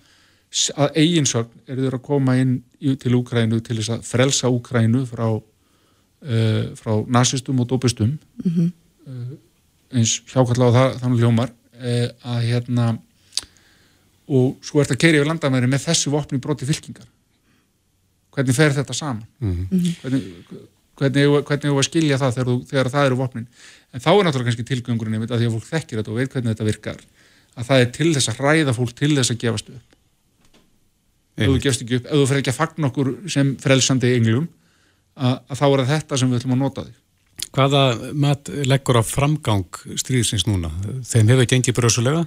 að 0.81 1.01
eiginsögn 1.01 1.65
eru 1.69 1.85
þeir 1.87 1.97
að 1.99 2.05
koma 2.05 2.37
inn 2.41 2.55
til 3.01 3.15
Úkrænu 3.19 3.61
til 3.65 3.79
þess 3.79 3.95
að 3.97 4.07
frelsa 4.09 4.53
Úkrænu 4.53 5.05
frá 5.09 5.27
uh, 5.29 6.63
frá 6.79 6.93
nazistum 7.09 7.61
og 7.61 7.69
dópustum 7.69 8.17
mm 8.17 8.53
-hmm. 8.55 8.71
uh, 9.09 9.37
eins 9.97 10.23
hjákallega 10.29 10.73
á 10.73 10.77
það, 10.79 10.99
þannig 11.03 11.21
hljómar 11.21 11.51
uh, 11.53 12.09
að 12.37 12.41
hérna 12.49 12.99
og 14.29 14.57
svo 14.61 14.81
ert 14.81 14.93
að 14.93 15.01
kerja 15.01 15.21
yfir 15.21 15.29
landamæri 15.29 15.67
með 15.67 15.87
þessu 15.89 16.11
vopni 16.11 16.39
broti 16.39 16.69
fylkingar 16.69 17.09
hvernig 18.35 18.57
fer 18.57 18.75
þetta 18.77 18.97
saman? 18.97 19.25
Mm 19.41 19.55
-hmm. 19.55 19.95
hvernig, 20.03 20.25
hvernig, 20.99 21.27
hvernig 21.49 21.71
þú 21.71 21.79
að 21.79 21.89
skilja 21.89 22.19
það 22.19 22.35
þegar, 22.39 22.59
þegar 22.71 22.91
það 22.95 23.07
eru 23.07 23.21
vopnin? 23.23 23.49
En 23.93 24.01
þá 24.05 24.11
er 24.13 24.25
náttúrulega 24.25 24.51
kannski 24.51 24.69
tilgöngurinn 24.69 25.23
að 25.23 25.39
því 25.39 25.49
að 25.49 25.57
fólk 25.57 25.71
þekkir 25.73 25.99
þetta 25.99 26.13
og 26.13 26.19
veit 26.19 26.33
hvernig 26.33 26.53
þetta 26.55 26.69
virkar 26.69 27.01
að 27.59 27.67
það 27.67 27.83
er 27.83 27.91
til 27.97 28.11
þess 28.15 28.31
að 28.33 28.41
ræða 28.45 28.75
fólk 28.77 28.95
til 28.99 29.15
þess 29.17 29.35
að 29.35 29.41
gefast 29.43 29.71
upp. 29.73 29.97
Ef 31.39 31.47
þú 31.47 31.59
gefst 31.63 31.83
ekki 31.85 31.99
upp, 31.99 32.07
ef 32.07 32.21
þú 32.21 32.29
fer 32.31 32.41
ekki 32.41 32.53
að 32.53 32.59
fagna 32.59 32.89
okkur 32.91 33.11
sem 33.31 33.53
frelsandi 33.63 34.15
englum 34.15 34.49
að, 35.15 35.37
að 35.49 35.61
þá 35.61 35.67
er 35.69 35.85
þetta 35.93 36.19
sem 36.19 36.31
við 36.31 36.41
ætlum 36.41 36.57
að 36.57 36.63
nota 36.65 36.87
þig. 36.87 36.97
Hvaða 37.55 37.83
mat 38.19 38.51
leggur 38.69 38.99
á 38.99 39.03
framgang 39.07 39.81
stríðsins 39.99 40.47
núna? 40.49 40.71
Þeim 41.07 41.31
hefur 41.33 41.49
gengið 41.49 41.77
bröðsulega 41.79 42.25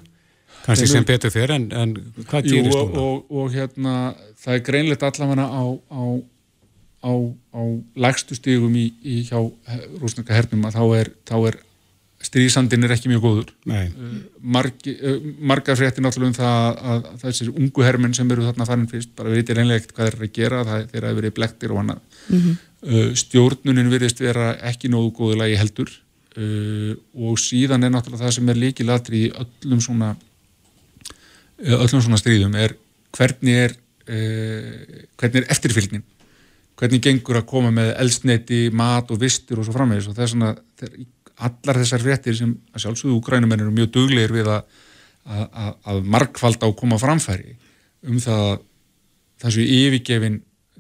kannski 0.66 0.90
sem 0.90 1.08
betur 1.08 1.34
fyrir 1.34 1.56
en, 1.56 1.70
en 1.72 1.96
hvað 2.28 2.50
gerist 2.50 2.76
núna? 2.76 3.00
Og, 3.02 3.26
og, 3.26 3.42
og 3.42 3.56
hérna 3.56 3.96
það 4.42 4.58
er 4.58 4.64
greinlegt 4.68 5.04
allavega 5.08 5.48
á, 5.48 5.64
á, 5.92 6.04
á, 7.06 7.12
á 7.56 7.62
lægstu 8.06 8.38
stígum 8.38 8.78
í, 8.78 8.88
í 9.02 9.22
hjá 9.28 9.40
rúsnaka 10.02 10.38
hernum 10.38 10.70
að 10.70 10.80
þá 10.80 10.84
er, 11.02 11.14
er 11.42 11.60
stríðsandin 12.26 12.86
er 12.86 12.94
ekki 12.96 13.10
mjög 13.12 13.24
góður 13.26 13.52
uh, 13.72 13.80
Margi, 14.42 14.94
uh, 14.98 15.18
margar 15.52 15.78
fréttir 15.80 16.06
náttúrulega 16.06 16.32
um 16.32 16.38
það 16.38 16.58
að, 16.62 16.92
að 16.94 17.24
þessir 17.24 17.52
ungu 17.54 17.86
hermenn 17.86 18.16
sem 18.18 18.34
eru 18.34 18.46
þarna 18.46 18.68
farin 18.70 18.90
fyrst 18.92 19.14
bara 19.18 19.34
veitir 19.34 19.62
einlega 19.62 19.82
ekkert 19.82 19.96
hvað 19.98 20.10
þeir 20.10 20.18
eru 20.18 20.30
að 20.30 20.36
gera 20.38 20.64
það 20.70 20.86
þeir 20.92 21.02
eru 21.02 21.12
að 21.12 21.20
verið 21.22 21.36
blektir 21.40 21.74
og 21.74 21.82
annað 21.82 22.02
mm 22.02 22.40
-hmm. 22.40 22.60
uh, 22.86 23.12
stjórnunin 23.24 23.94
virðist 23.94 24.22
vera 24.22 24.52
ekki 24.72 24.92
nógu 24.94 25.14
góðulegi 25.18 25.60
heldur 25.62 25.94
uh, 26.38 26.92
og 27.30 27.40
síðan 27.42 27.88
er 27.88 27.96
náttúrulega 27.96 28.26
það 28.26 28.36
sem 28.38 28.54
er 28.54 28.62
líkilatri 28.66 29.24
í 29.26 29.32
öllum 29.46 29.82
svona 29.82 30.16
öllum 31.62 32.02
svona 32.02 32.20
stríðum 32.20 32.56
er 32.60 32.76
hvernig 33.16 33.60
er 33.68 33.76
uh, 33.76 35.06
hvernig 35.20 35.42
er 35.42 35.50
eftirfylgnin? 35.54 36.06
Hvernig 36.80 37.04
gengur 37.06 37.38
að 37.38 37.50
koma 37.50 37.70
með 37.74 37.92
eldsneiti, 38.02 38.62
mat 38.74 39.12
og 39.14 39.20
vistur 39.22 39.60
og 39.62 39.68
svo 39.68 39.76
framvegis? 39.76 40.08
Og 40.10 40.18
það 40.18 40.24
er 40.26 40.32
svona 40.32 40.54
allar 41.42 41.82
þessar 41.82 42.04
fréttir 42.04 42.38
sem 42.38 42.54
að 42.74 42.86
sjálfsögðu 42.86 43.18
úkrænumennir 43.20 43.68
eru 43.68 43.76
mjög 43.76 43.92
duglegir 43.96 44.34
við 44.34 44.50
að, 44.54 44.80
að, 45.26 45.74
að 45.92 46.02
markvalda 46.16 46.70
og 46.70 46.78
koma 46.80 47.00
framfæri 47.02 47.56
um 48.10 48.18
það 48.22 48.64
þessu 49.42 49.66
yfirgefin 49.66 50.40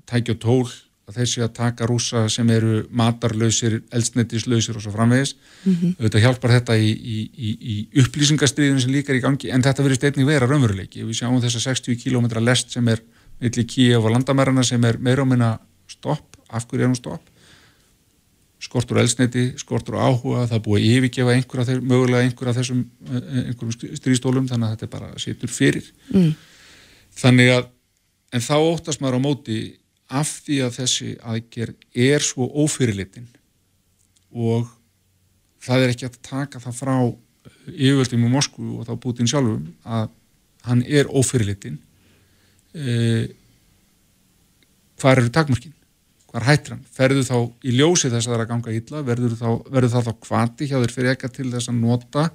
tækja 0.09 0.37
tól 0.41 0.65
að 1.11 1.19
þessi 1.21 1.43
að 1.43 1.53
taka 1.57 1.87
rúsa 1.89 2.23
sem 2.31 2.49
eru 2.53 2.81
matarlausir, 2.95 3.81
eldsnettislausir 3.93 4.77
og 4.79 4.85
svo 4.85 4.93
framvegis. 4.95 5.35
Mm 5.63 5.73
-hmm. 5.73 5.95
auðvitað 5.99 6.23
hjálpar 6.25 6.53
þetta 6.55 6.77
í, 6.77 6.91
í, 6.91 7.17
í, 7.35 7.49
í 7.61 7.75
upplýsingastriðinu 8.03 8.81
sem 8.81 8.93
líkar 8.95 9.19
í 9.19 9.23
gangi 9.23 9.51
en 9.51 9.63
þetta 9.63 9.83
verður 9.83 9.99
stefning 9.99 10.27
vera 10.27 10.47
raunveruleiki. 10.47 11.03
Við 11.03 11.19
sjáum 11.21 11.41
þessa 11.43 11.59
60 11.59 11.99
km 11.99 12.39
lest 12.39 12.71
sem 12.71 12.87
er 12.87 13.03
millir 13.41 13.67
Kíaf 13.67 14.05
og 14.05 14.11
landamærarna 14.15 14.63
sem 14.63 14.83
er 14.85 14.97
meira 14.97 15.21
og 15.21 15.27
minna 15.27 15.59
stopp, 15.89 16.37
af 16.49 16.65
hverju 16.67 16.83
er 16.83 16.91
hún 16.91 16.95
stopp? 16.95 17.27
Skortur 18.61 18.99
eldsnetti, 19.01 19.53
skortur 19.57 19.97
áhuga 19.97 20.45
það 20.45 20.57
er 20.59 20.65
búið 20.65 20.81
að 20.81 20.89
yfirgefa 20.95 21.33
einhverja 21.33 21.65
þeir, 21.65 21.81
mögulega 21.81 22.23
einhverja 22.27 22.53
þessum 22.59 22.83
eh, 23.09 23.49
einhverjum 23.49 23.97
stríðstólum 23.97 24.47
þannig 24.47 24.67
að 24.67 24.73
þetta 24.75 24.85
er 24.85 24.91
bara 24.99 25.09
setur 25.17 25.49
fyrir. 25.49 25.87
Mm. 26.13 26.33
þannig 27.17 27.49
að 27.55 27.69
en 28.31 28.43
þá 28.43 28.55
óttast 28.59 29.01
maður 29.01 29.19
á 29.19 29.25
móti 29.25 29.57
af 30.11 30.31
því 30.45 30.61
að 30.65 30.77
þessi 30.79 31.09
aðgerð 31.23 31.99
er 32.11 32.25
svo 32.25 32.47
ófyrirlitin 32.63 33.29
og 34.31 34.69
það 35.61 35.85
er 35.85 35.93
ekki 35.93 36.07
að 36.07 36.17
taka 36.25 36.61
það 36.63 36.79
frá 36.79 36.95
yfirvöldum 37.71 38.25
í 38.25 38.31
Moskvu 38.31 38.71
og 38.79 38.87
þá 38.87 38.93
Putin 39.03 39.29
sjálfum 39.29 39.69
að 39.85 40.09
hann 40.67 40.81
er 40.85 41.09
ófyrirlitin. 41.09 41.77
Eh, 42.77 43.31
hvað 45.01 45.21
eru 45.21 45.31
takmörkin? 45.33 45.77
Hvað 46.31 46.45
hættir 46.47 46.75
hann, 46.75 46.83
ferður 46.95 47.25
þá 47.27 47.37
í 47.67 47.73
ljósi 47.75 48.11
þess 48.11 48.27
að 48.27 48.31
það 48.31 48.37
er 48.37 48.43
að 48.45 48.51
ganga 48.51 48.75
illa, 48.77 49.01
verður, 49.07 49.33
þá, 49.35 49.49
verður 49.67 49.93
það 49.95 50.05
þá 50.07 50.13
kvati 50.27 50.67
hjá 50.69 50.77
þér 50.77 50.93
fyrir 50.95 51.11
ekki 51.11 51.31
til 51.35 51.47
þess 51.51 51.71
að 51.71 51.81
nota 51.81 52.27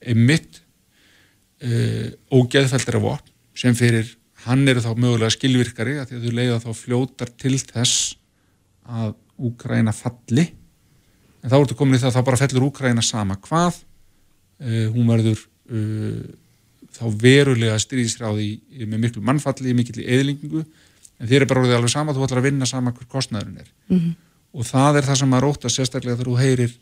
einmitt 0.00 0.60
eh, 1.60 2.14
ógeðfældir 2.32 2.96
af 2.96 3.04
vopn 3.04 3.34
sem 3.56 3.76
fyrir 3.76 4.14
hann 4.46 4.62
eru 4.70 4.82
þá 4.82 4.92
mögulega 4.94 5.34
skilvirkari 5.34 5.98
að 6.00 6.10
því 6.10 6.16
að 6.18 6.24
þau 6.26 6.38
leiða 6.38 6.62
þá 6.62 6.70
fljótar 6.80 7.32
til 7.34 7.56
þess 7.58 8.16
að 8.86 9.14
Úkræna 9.36 9.92
falli. 9.92 10.46
En 11.44 11.50
þá 11.52 11.58
ertu 11.58 11.76
komin 11.76 11.98
í 11.98 12.00
það 12.00 12.08
að 12.08 12.14
þá 12.16 12.26
bara 12.28 12.38
fellur 12.40 12.66
Úkræna 12.70 13.02
sama 13.04 13.36
hvað. 13.44 13.82
Uh, 14.56 14.86
hún 14.94 15.10
verður 15.10 15.42
uh, 15.68 16.22
þá 16.96 17.04
verulega 17.20 17.76
stríðisráði 17.82 18.86
með 18.86 19.02
miklu 19.02 19.24
mannfalli, 19.24 19.74
mikil 19.76 19.98
í 20.00 20.06
eðlingu 20.16 20.62
en 20.62 21.28
þér 21.28 21.44
er 21.44 21.50
bara 21.50 21.64
orðið 21.64 21.76
alveg 21.76 21.92
sama 21.92 22.14
þú 22.16 22.24
ætlar 22.24 22.40
að 22.40 22.48
vinna 22.48 22.68
sama 22.68 22.94
hver 22.96 23.10
kostnæðurinn 23.12 23.60
er. 23.60 23.68
Mm 23.90 23.98
-hmm. 23.98 24.14
og 24.56 24.64
það 24.70 24.96
er 24.96 25.08
það 25.10 25.18
sem 25.20 25.34
að 25.36 25.70
sérstaklega 25.76 26.16
þegar 26.16 26.30
þú 26.30 26.38
heyrir 26.40 26.72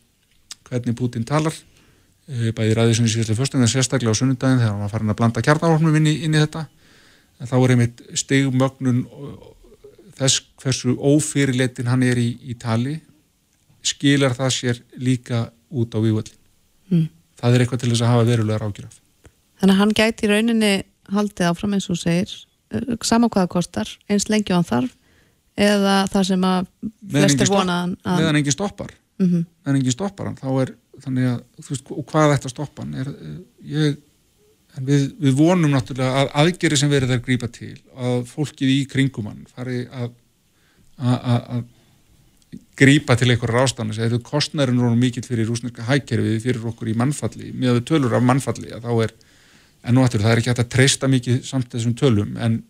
hvernig 0.69 0.97
Putin 0.97 1.25
talar 1.25 1.55
uh, 1.55 2.51
bæði 2.55 2.75
ræðið 2.75 2.95
sem 2.97 3.07
í 3.07 3.35
fyrstum 3.35 3.61
en 3.63 3.69
sérstaklega 3.69 4.15
á 4.15 4.19
sunnundagin 4.21 4.59
þegar 4.59 4.73
hann 4.73 4.85
var 4.87 4.95
farin 4.95 5.11
að 5.11 5.19
blanda 5.19 5.43
kjarnáhornum 5.43 5.97
inn, 5.97 6.07
inn 6.07 6.35
í 6.35 6.39
þetta 6.39 6.69
en 7.41 7.51
þá 7.51 7.57
er 7.59 7.75
einmitt 7.75 8.03
stegmögnun 8.15 9.05
þess 10.19 10.45
hversu 10.63 10.95
ófyrirleitin 10.95 11.91
hann 11.91 12.05
er 12.07 12.21
í, 12.21 12.31
í 12.43 12.55
tali 12.61 12.99
skilar 13.85 14.37
það 14.37 14.57
sér 14.57 14.83
líka 14.97 15.49
út 15.75 15.95
á 15.95 15.99
vývöldin 15.99 16.39
mm. 16.91 17.07
það 17.41 17.55
er 17.57 17.65
eitthvað 17.65 17.83
til 17.83 17.93
þess 17.93 18.05
að 18.05 18.13
hafa 18.15 18.29
verulega 18.31 18.63
rákjuraf 18.63 19.01
Þannig 19.61 19.75
að 19.77 19.81
hann 19.81 19.95
gæti 19.97 20.27
í 20.27 20.29
rauninni 20.29 20.75
haldið 21.15 21.49
áfram 21.49 21.77
eins 21.77 21.87
og 21.93 21.99
segir 22.01 22.33
sama 23.07 23.29
hvaða 23.31 23.51
kostar, 23.53 23.91
eins 24.11 24.27
lengi 24.29 24.55
á 24.55 24.59
hann 24.59 24.67
þarf 24.69 24.95
eða 25.55 25.99
það 26.11 26.25
sem 26.31 26.47
að 26.49 26.71
flestir 27.15 27.51
vonaðan 27.53 27.95
að... 28.03 28.17
meðan 28.19 28.39
engin 28.41 28.57
stoppar 28.57 28.95
mm 29.21 29.29
-hmm. 29.29 29.45
meðan 29.63 29.79
engin 29.81 29.95
stoppar 29.95 30.31
hann 30.31 30.41
þá 30.41 30.49
er 30.63 30.73
þannig 31.05 31.29
að, 31.31 31.39
þú 31.61 31.71
veist, 31.75 31.93
hvað 32.11 32.33
þetta 32.35 32.51
stoppan 32.51 32.95
er, 32.95 33.11
eh, 33.11 33.39
ég 33.75 33.97
en 34.79 34.89
við, 34.89 35.07
við 35.21 35.39
vonum 35.39 35.73
náttúrulega 35.75 36.25
að 36.25 36.35
aðgeri 36.43 36.79
sem 36.81 36.91
verður 36.91 37.15
þær 37.15 37.25
grípa 37.29 37.51
til 37.53 37.77
að 37.95 38.19
fólkið 38.31 38.75
í 38.75 38.81
kringumann 38.91 39.47
fari 39.55 39.85
að 39.91 40.13
að 40.99 41.65
grípa 42.79 43.17
til 43.19 43.33
einhverja 43.33 43.65
rástannis 43.65 43.99
eða 44.03 44.21
kostnærin 44.23 44.79
rónum 44.79 44.99
mikill 44.99 45.25
fyrir 45.27 45.49
rúsneska 45.51 45.87
hækkerfið 45.89 46.43
fyrir 46.43 46.69
okkur 46.71 46.91
í 46.91 46.97
mannfalli 46.99 47.51
með 47.55 47.79
að 47.79 47.87
tölur 47.91 48.15
af 48.15 48.23
mannfalli 48.27 48.71
að 48.75 48.87
þá 48.87 48.93
er 49.07 49.15
en 49.85 49.97
nú 49.97 50.05
ættur 50.07 50.23
það 50.23 50.33
er 50.33 50.43
ekki 50.43 50.53
hægt 50.53 50.63
að 50.63 50.71
treysta 50.75 51.11
mikið 51.11 51.43
samt 51.47 51.75
þessum 51.75 51.97
tölum 51.99 52.39
en 52.39 52.61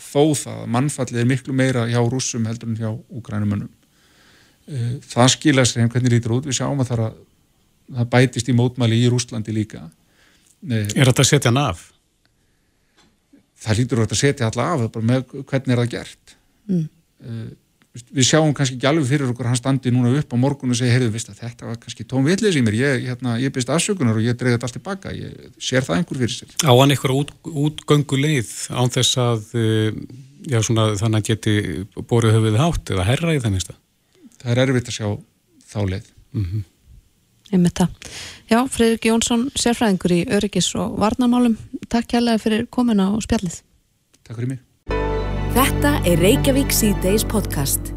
þó 0.00 0.32
það 0.36 0.64
mannfalli 0.76 1.20
er 1.20 1.28
miklu 1.28 1.56
meira 1.56 1.86
hjá 1.88 2.00
rúsum 2.00 2.48
heldur 2.48 2.72
en 2.72 2.80
hjá 2.80 2.90
úgrænumönnum 2.90 3.70
eh, 4.68 4.96
það 5.04 5.32
skilja 5.36 5.66
sér 5.68 5.84
heim 5.84 5.92
hvernig 5.92 6.16
lítur 6.16 6.38
út? 6.38 6.48
Við 6.48 6.60
sjáum 6.60 6.80
að 6.80 6.92
það, 6.94 7.06
það 7.96 8.10
bætist 8.16 8.48
í 8.48 8.56
mótmæli 8.56 9.00
í 9.04 9.10
Rúslandi 9.12 9.56
líka 9.56 9.86
Er 10.68 11.08
þetta 11.08 11.24
að 11.24 11.30
setja 11.30 11.50
hann 11.50 11.62
af? 11.62 11.86
Það 13.60 13.80
lítur 13.80 14.04
að 14.04 14.14
setja 14.16 14.48
alltaf 14.48 14.86
af, 14.86 15.02
með 15.04 15.34
hvernig 15.48 15.74
er 15.74 15.82
það 15.82 15.92
gert. 15.94 16.36
Mm. 16.70 16.86
Uh, 17.20 17.48
við 18.14 18.26
sjáum 18.28 18.52
kannski 18.54 18.76
ekki 18.76 18.86
alveg 18.86 19.08
fyrir 19.08 19.30
okkur 19.32 19.48
hann 19.50 19.58
standi 19.58 19.90
núna 19.92 20.12
upp 20.20 20.30
á 20.30 20.36
morgun 20.38 20.70
og 20.70 20.78
segja, 20.78 20.94
heyrðu, 20.94 21.10
vist 21.16 21.30
að 21.32 21.40
þetta 21.42 21.66
var 21.66 21.78
kannski 21.82 22.06
tóm 22.06 22.26
villið 22.28 22.54
sem 22.54 22.70
er, 22.70 22.76
ég, 22.78 23.06
hérna, 23.08 23.34
ég 23.42 23.52
byrst 23.54 23.72
afsökunar 23.74 24.20
og 24.20 24.24
ég 24.24 24.36
dreigði 24.38 24.56
þetta 24.56 24.68
allt 24.68 24.76
tilbaka, 24.78 25.14
ég 25.16 25.58
sér 25.58 25.86
það 25.86 25.98
einhver 25.98 26.20
fyrir 26.22 26.36
sér. 26.36 26.54
Á 26.62 26.70
hann 26.70 26.94
eitthvað 26.94 27.16
út, 27.18 27.32
útgöngu 27.64 28.20
leið 28.20 28.52
án 28.70 28.94
þess 28.94 29.18
að 29.24 29.48
eh, 29.58 29.98
já, 30.46 30.60
svona, 30.62 30.86
þannig 31.02 31.18
að 31.18 31.30
geti 31.32 31.56
borðið 31.98 32.36
höfuð 32.38 32.60
hátt 32.62 32.94
eða 32.94 33.08
herra 33.10 33.34
í 33.34 33.42
það 33.42 33.56
minnst 33.56 33.74
Það 34.40 34.52
er 34.54 34.62
erfitt 34.62 34.88
að 34.88 34.96
sjá 34.96 35.08
þá 35.68 35.80
leið. 35.90 36.12
Mm 36.30 36.44
-hmm. 36.46 36.62
Með 37.50 37.72
það. 37.80 38.10
Já, 38.50 38.58
Freirik 38.70 39.06
Jónsson, 39.10 39.48
sérfræðingur 39.58 40.14
í 40.14 40.20
öryggis 40.38 40.70
og 40.78 40.98
varnamálum. 41.02 41.56
Takk 41.90 42.12
kærlega 42.14 42.42
fyrir 42.42 42.66
komuna 42.70 43.10
og 43.16 43.24
spjallið. 43.26 43.62
Takk 44.22 44.36
fyrir 44.38 44.52
mig. 44.54 44.66
Þetta 45.50 45.96
er 46.06 46.20
Reykjavík 46.22 46.70
C-Days 46.70 47.26
podcast. 47.26 47.90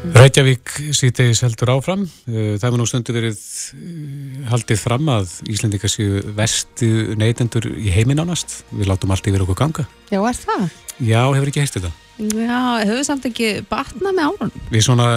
Reykjavík 0.00 0.70
síðdeis 0.96 1.42
heldur 1.44 1.74
áfram. 1.74 2.06
Eh, 2.24 2.54
það 2.56 2.70
hefur 2.70 2.80
nú 2.80 2.86
stundu 2.88 3.12
verið 3.12 3.40
eh, 3.76 4.46
haldið 4.48 4.80
fram 4.80 5.10
að 5.12 5.34
Íslandika 5.52 5.90
séu 5.92 6.22
vesti 6.38 6.88
neytendur 7.20 7.68
í 7.76 7.92
heiminn 7.92 8.22
ánast. 8.22 8.62
Við 8.72 8.88
látum 8.88 9.12
allt 9.12 9.28
yfir 9.28 9.44
okkur 9.44 9.58
ganga. 9.60 9.84
Já, 10.08 10.22
er 10.24 10.40
það? 10.40 10.64
Já, 11.04 11.20
hefur 11.36 11.52
ekki 11.52 11.64
heist 11.66 11.76
þetta. 11.76 11.92
Já, 12.20 12.60
hefur 12.86 13.04
samt 13.04 13.28
ekki 13.28 13.50
batnað 13.68 14.16
með 14.16 14.30
árun? 14.30 14.54
Við 14.72 14.86
svona, 14.88 15.10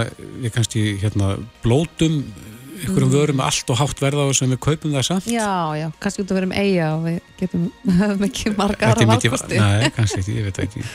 við 0.43 0.53
kannski 0.57 0.83
hérna 0.99 1.37
blótum 1.63 2.19
ykkurum 2.83 3.09
mm. 3.09 3.15
vörum 3.15 3.41
allt 3.43 3.73
og 3.73 3.79
hátt 3.79 4.03
verða 4.03 4.27
og 4.29 4.37
sem 4.37 4.51
við 4.51 4.59
kaupum 4.63 4.93
það 4.95 5.07
samt. 5.09 5.31
Já, 5.31 5.49
já, 5.79 5.87
kannski 6.03 6.23
út 6.23 6.31
að 6.33 6.39
vera 6.39 6.49
um 6.49 6.55
eiga 6.55 6.91
og 6.97 7.07
við 7.07 7.19
getum, 7.39 7.65
ekki 8.29 8.53
margar 8.57 8.95
af 8.99 9.11
valkosti. 9.13 9.59
Nei, 9.59 9.89
kannski 9.97 10.23
ekki, 10.23 10.37
ég 10.39 10.49
veit 10.49 10.63
ekki. 10.67 10.85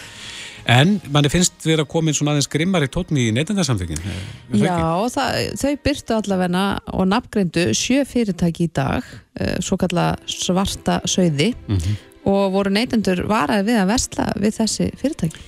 En 0.68 0.98
manni 1.14 1.30
finnst 1.32 1.64
við 1.64 1.80
að 1.80 1.88
koma 1.88 2.10
inn 2.10 2.16
svona 2.18 2.34
aðeins 2.34 2.50
grimmar 2.52 2.84
í 2.84 2.90
tótni 2.92 3.28
í 3.30 3.32
neytendarsamtökin? 3.32 4.02
Já, 4.60 4.76
það, 5.14 5.38
þau 5.62 5.70
byrtu 5.88 6.16
allavegna 6.18 6.64
og 6.92 7.08
nafngreindu 7.08 7.70
sjö 7.76 8.02
fyrirtæki 8.08 8.66
í 8.66 8.72
dag, 8.76 9.06
uh, 9.40 9.54
svo 9.64 9.78
kalla 9.80 10.10
svarta 10.28 10.98
söiði 11.08 11.54
mm 11.54 11.78
-hmm. 11.78 12.04
og 12.28 12.52
voru 12.52 12.74
neytendur 12.74 13.24
varaði 13.30 13.70
við 13.70 13.80
að 13.80 13.90
vestla 13.94 14.28
við 14.36 14.60
þessi 14.60 14.90
fyrirtæki. 15.00 15.46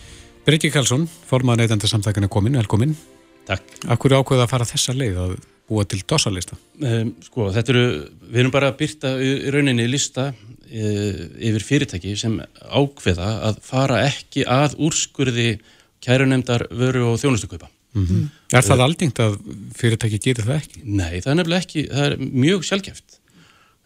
Breki 0.48 0.70
Karlsson, 0.72 1.05
formað 1.29 1.61
neytendarsamtökin 1.61 2.24
er 2.24 2.33
komin, 2.33 2.57
velkomin. 2.57 2.96
Takk. 3.44 3.76
Akkur 3.92 4.14
ákveða 4.16 4.46
að 4.46 4.53
fara 4.55 4.68
þessa 4.68 4.94
leið 4.96 5.18
að 5.20 5.37
búa 5.70 5.87
til 5.87 6.02
dosalista? 6.02 6.59
Um, 6.83 7.14
sko, 7.22 7.48
þetta 7.54 7.72
eru, 7.72 7.85
við 8.26 8.42
erum 8.42 8.54
bara 8.54 8.72
að 8.72 8.80
byrta 8.83 9.14
í 9.22 9.35
rauninni 9.54 9.87
lista 9.88 10.33
Eh, 10.70 11.22
yfir 11.50 11.64
fyrirtæki 11.66 12.12
sem 12.14 12.37
ákveða 12.70 13.26
að 13.48 13.56
fara 13.66 14.04
ekki 14.06 14.44
að 14.46 14.76
úrskurði 14.87 15.56
kærunemdar 16.04 16.68
vöru 16.70 17.09
og 17.09 17.16
þjónustukaupa. 17.18 17.66
Mm 17.98 18.04
-hmm. 18.06 18.28
Er 18.54 18.62
það 18.62 18.85
aldingt 18.85 19.18
að 19.18 19.35
fyrirtæki 19.74 20.20
getur 20.22 20.46
það 20.46 20.61
ekki? 20.61 20.83
Nei, 20.85 21.18
það 21.18 21.33
er 21.33 21.38
nefnilega 21.40 21.64
ekki, 21.64 21.83
það 21.90 22.06
er 22.06 22.16
mjög 22.18 22.62
sjálfgeft 22.68 23.18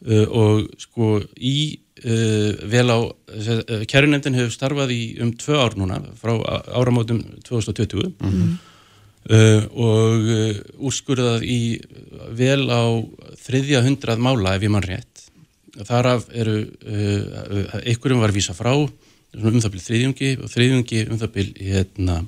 uh, 0.04 0.26
og 0.28 0.68
sko 0.76 1.22
í 1.40 1.78
uh, 2.04 2.52
vel 2.68 2.88
á, 2.92 2.98
uh, 3.00 3.84
kærunemdin 3.88 4.36
hefur 4.36 4.52
starfað 4.52 4.92
í 4.92 5.02
um 5.24 5.32
tvö 5.32 5.56
ár 5.56 5.78
núna 5.80 6.02
frá 6.20 6.36
áramótum 6.68 7.24
2020 7.48 8.12
mm 8.20 8.28
-hmm. 8.28 8.56
Og 9.24 10.26
úrskurðað 10.84 11.44
í 11.48 11.60
vel 12.36 12.66
á 12.68 12.84
þriðja 13.40 13.80
hundrað 13.86 14.20
mála 14.20 14.56
ef 14.58 14.66
ég 14.66 14.72
mann 14.74 14.84
rétt 14.84 15.14
þaraf 15.82 16.28
eru 16.34 16.60
uh, 16.62 17.80
einhverjum 17.82 18.22
var 18.22 18.34
vísa 18.34 18.54
frá 18.54 18.72
um 18.74 19.60
það 19.60 19.72
byrj 19.74 19.84
þriðjungi 19.88 20.30
og 20.38 20.50
þriðjungi 20.52 21.02
um 21.08 21.18
það 21.18 21.32
byrj 21.34 21.52
hérna, 21.66 22.18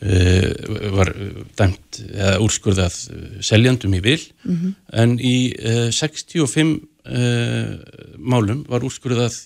uh, 0.00 0.48
var 0.96 1.12
dæmt 1.58 2.00
eða 2.06 2.38
úrskurðað 2.44 2.98
seljandum 3.44 3.96
í 3.98 4.02
vil 4.04 4.22
mm 4.44 4.56
-hmm. 4.56 4.74
en 4.92 5.18
í 5.20 5.36
uh, 5.60 5.88
65 5.90 6.80
málum 8.18 8.64
var 8.66 8.82
úrskurðað 8.82 9.36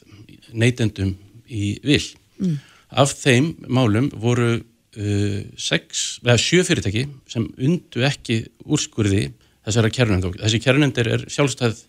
neytendum 0.57 1.11
í 1.45 1.77
vil 1.85 2.01
mm. 2.39 2.55
af 2.89 3.13
þeim 3.13 3.51
málum 3.69 4.09
voru 4.17 4.63
sjö 4.91 6.65
fyrirtæki 6.67 7.07
sem 7.31 7.45
undu 7.59 8.03
ekki 8.03 8.43
úrskurði 8.67 9.29
þessara 9.63 9.93
kjærnendur 9.95 10.35
þessi 10.41 10.59
kjærnendur 10.65 11.13
er 11.15 11.29
sjálfstæð 11.31 11.85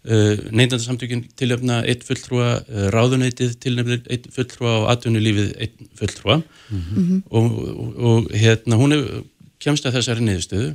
Uh, 0.00 0.38
neindandarsamtökinn 0.48 1.26
tilöfna 1.36 1.82
einn 1.84 2.00
fulltrúa, 2.00 2.62
uh, 2.64 2.84
ráðuneytið 2.88 3.50
tilöfna 3.60 3.98
einn 4.08 4.30
fulltrúa 4.32 4.78
og 4.78 4.86
atvinnulífið 4.94 5.50
einn 5.60 5.90
fulltrúa. 5.98 6.38
Mm 6.70 6.86
-hmm. 6.86 7.18
og, 7.28 7.58
og, 7.68 7.98
og 7.98 8.30
hérna 8.32 8.78
hún 8.80 8.96
hef, 8.96 9.04
kemst 9.60 9.84
að 9.84 9.98
þessari 9.98 10.24
niðurstöðu 10.24 10.70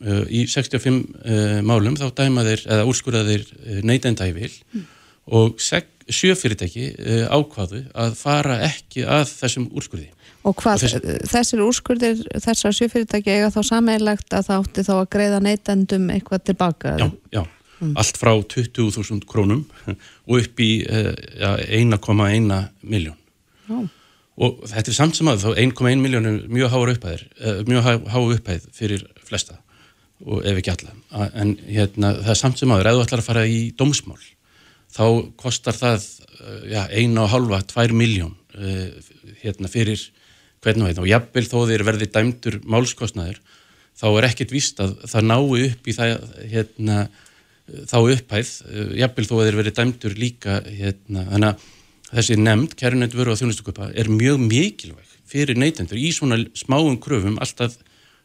uh, 0.00 0.24
í 0.32 0.46
65 0.48 1.60
málum. 1.60 1.98
Þá 2.00 2.08
dæma 2.16 2.46
þeir, 2.48 2.64
eða 2.64 2.88
úrskurða 2.88 3.22
þeir 3.28 3.44
neindandæfil 3.84 4.52
mm. 4.72 4.86
og 5.26 5.60
sjö 5.60 6.32
fyrirtæki 6.32 6.88
ákvaðu 7.28 7.84
að 7.92 8.16
fara 8.16 8.62
ekki 8.64 9.04
að 9.04 9.28
þessum 9.28 9.68
úrskurði 9.76 10.08
Og 10.44 10.52
hvað, 10.60 10.82
og 10.84 10.92
þess, 10.92 11.28
þessir 11.32 11.64
úrskurðir 11.64 12.18
þessar 12.44 12.74
sjö 12.76 12.90
fyrirtæki 12.92 13.32
eiga 13.32 13.48
þá 13.54 13.62
sammeilagt 13.64 14.34
að 14.36 14.50
það 14.50 14.64
átti 14.64 14.82
þá 14.84 14.94
að 14.98 15.10
greiða 15.14 15.38
neindandum 15.40 16.10
eitthvað 16.12 16.42
tilbaka? 16.50 16.96
Já, 17.00 17.06
já 17.32 17.42
mm. 17.80 17.96
allt 17.96 18.18
frá 18.20 18.32
20.000 18.36 19.26
krónum 19.28 19.64
og 20.28 20.38
upp 20.40 20.62
í 20.62 20.70
uh, 20.86 21.12
ja, 21.38 21.56
1,1 21.58 22.54
miljón 22.82 23.18
oh. 23.72 23.84
og 24.36 24.64
þetta 24.70 24.92
er 24.92 24.98
samt 24.98 25.18
sem 25.18 25.30
að 25.30 25.44
þá 25.46 25.50
1,1 25.66 26.02
miljón 26.04 26.30
er 26.30 26.40
mjög 26.48 26.74
háa 26.74 27.18
mjög 27.68 27.84
háa 27.84 28.24
upphæð 28.24 28.68
fyrir 28.76 29.06
flesta 29.24 29.60
og 30.24 30.44
ef 30.46 30.60
ekki 30.60 30.72
alla 30.72 31.28
en 31.34 31.56
hérna, 31.66 32.14
það 32.22 32.32
er 32.32 32.40
samt 32.40 32.60
sem 32.60 32.70
aður, 32.72 32.88
ef 32.88 32.98
þú 32.98 33.06
ætlar 33.06 33.22
að 33.22 33.28
fara 33.28 33.46
í 33.50 33.60
dómsmál 33.76 34.20
þá 34.94 35.06
kostar 35.40 35.76
það 35.76 36.04
uh, 36.40 36.60
ja, 36.70 36.84
1,5-2 36.88 37.96
miljón 37.96 38.36
hérna, 39.42 39.66
fyrir 39.66 39.98
hvernig 40.64 40.88
veit 40.88 41.02
og 41.02 41.10
jafnvel 41.10 41.44
þó 41.50 41.58
þeir 41.68 41.84
verði 41.86 42.10
dæmdur 42.14 42.58
málskostnaður 42.64 43.38
þá 43.94 44.06
er 44.10 44.26
ekkert 44.30 44.54
víst 44.54 44.80
að 44.82 44.96
það 45.06 45.28
nái 45.30 45.68
upp 45.68 45.88
í 45.88 45.94
það 45.94 46.14
hérna 46.50 46.98
þá 47.88 47.96
upphæð, 48.02 48.50
eh, 48.68 48.92
jafnvel 49.00 49.26
þó 49.28 49.34
þeir 49.40 49.58
verið 49.60 49.78
dæmdur 49.78 50.18
líka 50.20 50.58
hérna, 50.66 51.24
þannig 51.30 51.48
að 51.48 51.70
þessi 52.10 52.36
nefnd, 52.38 52.76
kærunend 52.78 53.16
vöru 53.16 53.32
á 53.32 53.40
þjónustuköpa 53.40 53.90
er 53.96 54.10
mjög 54.12 54.42
mikilvæg 54.44 55.14
fyrir 55.24 55.58
neytendur 55.58 55.98
í 55.98 56.12
svona 56.14 56.38
smáum 56.54 56.98
kröfum 57.00 57.40
alltaf 57.42 57.78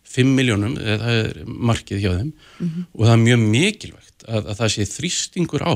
5 0.10 0.36
miljónum, 0.36 0.76
eh, 0.78 0.98
það 1.00 1.22
er 1.24 1.40
markið 1.46 2.04
hjá 2.04 2.12
þeim 2.18 2.34
mm 2.34 2.68
-hmm. 2.68 2.86
og 2.94 3.06
það 3.06 3.14
er 3.14 3.24
mjög 3.28 3.40
mikilvægt 3.56 4.28
að, 4.28 4.44
að 4.50 4.56
það 4.60 4.74
sé 4.74 4.84
þrýstingur 4.98 5.64
á 5.64 5.76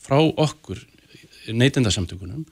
frá 0.00 0.18
okkur 0.18 0.82
neytendasamtökunum 1.48 2.44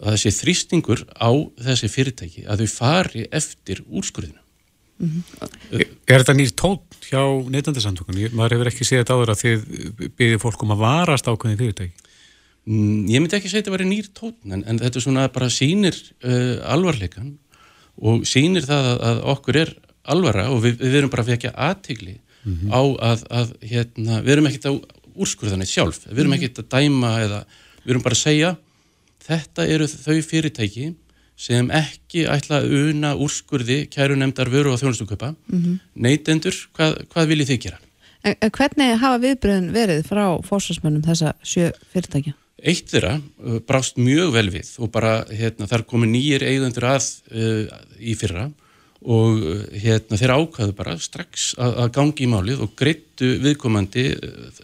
að 0.00 0.10
það 0.10 0.18
sé 0.22 0.34
þrýstingur 0.40 1.04
á 1.16 1.30
þessi 1.68 1.92
fyrirtæki 1.92 2.44
að 2.46 2.64
þau 2.64 2.74
fari 2.74 3.28
eftir 3.30 3.84
úrskurðinu 3.86 4.42
Mm 4.96 5.08
-hmm. 5.12 5.84
Er 6.08 6.22
þetta 6.22 6.32
nýr 6.32 6.52
tótt 6.56 6.96
hjá 7.10 7.20
neytandarsamtökunni? 7.52 8.30
Maður 8.32 8.56
hefur 8.56 8.70
ekki 8.70 8.84
þetta 8.88 9.12
áður 9.14 9.32
að 9.34 9.42
þið 9.42 9.64
byrðið 10.16 10.40
fólk 10.40 10.62
um 10.62 10.72
að 10.72 10.82
varast 10.84 11.28
ákveðin 11.28 11.58
fyrirtæki. 11.60 11.92
Mm, 12.66 13.02
ég 13.08 13.20
myndi 13.20 13.36
ekki 13.36 13.50
segja 13.50 13.62
þetta 13.62 13.70
að 13.70 13.76
vera 13.76 13.88
nýr 13.90 14.06
tótt 14.14 14.38
en, 14.50 14.64
en 14.66 14.78
þetta 14.78 15.00
svona 15.00 15.28
bara 15.28 15.50
sínir 15.52 15.96
uh, 16.24 16.56
alvarleikan 16.72 17.36
og 18.00 18.24
sínir 18.26 18.64
það 18.66 18.88
að, 18.92 18.98
að 19.08 19.20
okkur 19.34 19.56
er 19.56 19.74
alvara 20.02 20.48
og 20.50 20.62
við, 20.64 20.80
við 20.80 20.96
erum 20.98 21.12
bara 21.12 21.22
að 21.22 21.30
vekja 21.34 21.52
aðtigli 21.54 22.16
mm 22.16 22.56
-hmm. 22.56 22.72
á 22.72 22.82
að, 23.10 23.22
að 23.30 23.52
hérna, 23.62 24.20
við 24.24 24.32
erum 24.32 24.46
ekkert 24.46 24.66
að 24.66 24.80
úrskurða 25.14 25.56
neitt 25.60 25.70
sjálf, 25.70 26.06
við 26.08 26.18
erum 26.18 26.32
mhm. 26.32 26.40
ekkert 26.40 26.58
að 26.58 26.70
dæma 26.74 27.12
eða 27.20 27.40
við 27.84 27.90
erum 27.90 28.02
bara 28.02 28.18
að 28.18 28.24
segja 28.24 28.56
þetta 29.26 29.66
eru 29.66 29.88
þau 29.90 30.20
fyrirtæki 30.22 30.92
sem 31.36 31.68
ekki 31.74 32.24
ætla 32.32 32.62
að 32.62 32.72
una 32.78 33.12
úrskurði 33.20 33.84
kæru 33.92 34.16
nefndar 34.16 34.48
vöru 34.52 34.72
og 34.72 34.80
þjónustuköpa 34.80 35.34
mm 35.34 35.58
-hmm. 35.58 35.78
neytendur, 35.94 36.56
hvað, 36.76 36.96
hvað 37.12 37.28
viljið 37.32 37.50
þið 37.52 37.62
gera? 37.66 37.78
En, 38.24 38.34
en 38.40 38.50
hvernig 38.50 38.98
hafa 39.02 39.22
viðbröðin 39.22 39.72
verið 39.74 40.04
frá 40.08 40.24
fórsvarsmönnum 40.42 41.04
þessa 41.04 41.34
sjö 41.44 41.70
fyrirtækja? 41.92 42.32
Eitt 42.56 42.88
þeirra 42.88 43.20
brást 43.68 43.98
mjög 44.00 44.32
vel 44.32 44.48
við 44.50 44.70
og 44.80 44.90
bara 44.90 45.26
hérna, 45.28 45.68
þar 45.68 45.84
komi 45.84 46.08
nýjir 46.08 46.42
eigendur 46.42 46.88
að 46.88 47.10
uh, 47.30 47.68
í 48.00 48.16
fyrra 48.16 48.48
og 49.06 49.42
hérna, 49.76 50.16
þeir 50.16 50.32
ákvaðu 50.32 50.72
bara 50.74 50.96
strax 50.98 51.52
að, 51.60 51.74
að 51.84 51.92
gangi 51.98 52.24
í 52.24 52.30
málið 52.32 52.62
og 52.64 52.72
greittu 52.80 53.36
viðkomandi 53.44 54.06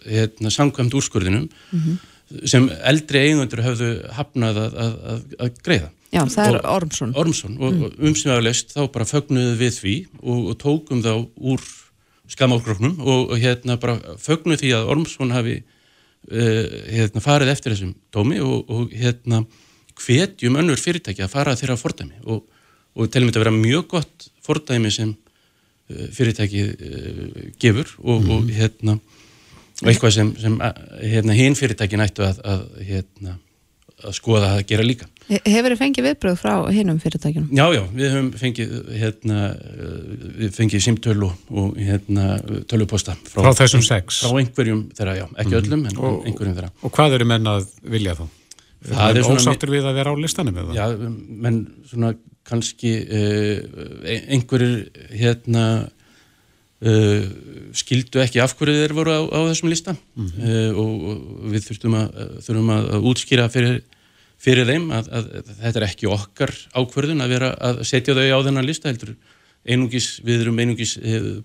hérna, 0.09 0.51
samkvæmt 0.51 0.97
úrskurðinum 0.97 1.45
mm 1.45 1.79
-hmm. 1.79 2.01
Sem 2.49 2.69
eldri 2.89 3.25
eigendur 3.27 3.63
hafðu 3.65 3.91
hafnað 4.17 4.63
að, 4.65 4.79
að, 4.85 5.27
að 5.39 5.61
greiða 5.67 5.91
Já, 6.13 6.27
það 6.29 6.49
er 6.51 6.67
Ormsson. 6.69 7.13
Ormsson 7.17 7.55
og 7.57 7.77
mm. 7.79 7.93
umsmjögulegst 8.11 8.75
þá 8.75 8.83
bara 8.93 9.09
fögnuðu 9.09 9.55
við 9.63 9.79
því 9.79 9.95
og, 10.21 10.41
og 10.53 10.59
tókum 10.61 11.01
þá 11.05 11.13
úr 11.25 11.65
skamálkróknum 12.33 12.99
og, 13.01 13.33
og 13.33 13.41
hérna 13.41 13.79
bara 13.81 13.97
fögnuðu 14.21 14.61
því 14.61 14.73
að 14.77 14.91
Ormsson 14.93 15.33
hafi 15.33 15.59
uh, 15.63 16.65
hérna 16.93 17.25
farið 17.25 17.55
eftir 17.55 17.73
þessum 17.73 17.95
dómi 18.13 18.43
og, 18.45 18.69
og 18.69 18.93
hérna 18.93 19.45
hvetjum 20.03 20.59
önnur 20.61 20.81
fyrirtæki 20.81 21.25
að 21.25 21.33
fara 21.33 21.57
þeirra 21.57 21.81
fordæmi 21.81 22.21
og 22.29 22.45
og 22.93 23.09
telum 23.13 23.31
þetta 23.31 23.41
að 23.41 23.47
vera 23.47 23.57
mjög 23.57 23.89
gott 23.95 24.29
fordæmi 24.45 24.93
sem 24.93 25.13
uh, 25.13 26.07
fyrirtækið 26.17 26.73
uh, 26.73 27.43
gefur 27.63 27.95
og, 28.03 28.21
mm. 28.21 28.33
og 28.37 28.53
hérna 28.53 28.99
og 29.83 29.89
eitthvað 29.91 30.15
sem, 30.17 30.35
sem 30.41 30.59
hérna, 31.03 31.37
hinn 31.37 31.57
fyrirtækin 31.59 32.05
ættu 32.05 32.25
að, 32.27 32.39
að, 32.47 32.63
hérna, 32.87 33.39
að 34.03 34.15
skoða 34.19 34.53
að 34.57 34.65
gera 34.71 34.87
líka. 34.87 35.09
Hefur 35.31 35.73
þið 35.73 35.81
fengið 35.81 36.07
viðbröð 36.09 36.37
frá 36.41 36.53
hinnum 36.75 36.99
fyrirtækinum? 37.03 37.49
Já, 37.55 37.65
já, 37.77 37.83
við 37.95 38.15
höfum 38.17 38.31
fengið 38.41 38.73
hérna, 38.99 39.45
við 40.41 40.55
fengið 40.57 40.85
simtölu 40.85 41.31
og 41.51 41.79
hérna 41.79 42.27
töluposta 42.71 43.15
frá, 43.23 43.41
frá 43.47 43.53
þessum 43.63 43.85
sex? 43.87 44.21
Frá 44.25 44.41
einhverjum 44.43 44.85
þeirra, 44.99 45.17
já, 45.23 45.27
ekki 45.37 45.55
mm. 45.55 45.59
öllum 45.61 45.87
en 45.89 46.01
og, 46.01 46.21
einhverjum 46.27 46.59
þeirra. 46.59 46.73
Og 46.83 46.95
hvað 46.99 47.19
eru 47.19 47.29
menn 47.33 47.51
að 47.55 47.67
vilja 47.95 48.17
þá? 48.19 48.25
Það 48.83 49.23
er 49.23 49.31
ósáttur 49.31 49.71
við 49.71 49.87
að 49.87 49.99
vera 50.01 50.13
á 50.13 50.17
listanum 50.19 50.59
eða? 50.59 50.77
Já, 50.77 50.87
menn 51.47 51.63
svona 51.87 52.13
kannski 52.49 52.97
uh, 53.07 53.59
einhverjir 54.35 54.89
hérna 55.15 55.67
uh, 56.83 57.27
skildu 57.77 58.23
ekki 58.23 58.43
af 58.43 58.55
hverju 58.59 58.81
þeir 58.81 58.95
voru 58.97 59.15
á, 59.15 59.21
á 59.29 59.41
þessum 59.51 59.71
lista 59.73 59.95
mm 59.95 60.27
-hmm. 60.27 60.49
uh, 60.49 60.81
og, 60.83 61.05
og 61.11 61.53
við 61.55 61.69
þurftum 61.69 61.99
að, 61.99 62.23
þurfum 62.47 62.73
að 62.77 63.07
útskýra 63.13 63.49
fyrir, 63.53 63.83
fyrir 64.43 64.69
þeim 64.69 64.91
að, 64.91 65.13
að, 65.13 65.31
að 65.43 65.55
þetta 65.61 65.81
er 65.81 65.89
ekki 65.89 66.11
okkar 66.11 66.55
ákverðun 66.75 67.25
að 67.25 67.37
vera 67.37 67.55
að 67.71 67.85
setja 67.89 68.17
þau 68.19 68.27
á 68.27 68.45
þennan 68.49 68.69
lista 68.69 68.91
heldur 68.91 69.15
einungis, 69.63 70.17
við 70.27 70.41
erum 70.43 70.59
einungis 70.59 70.97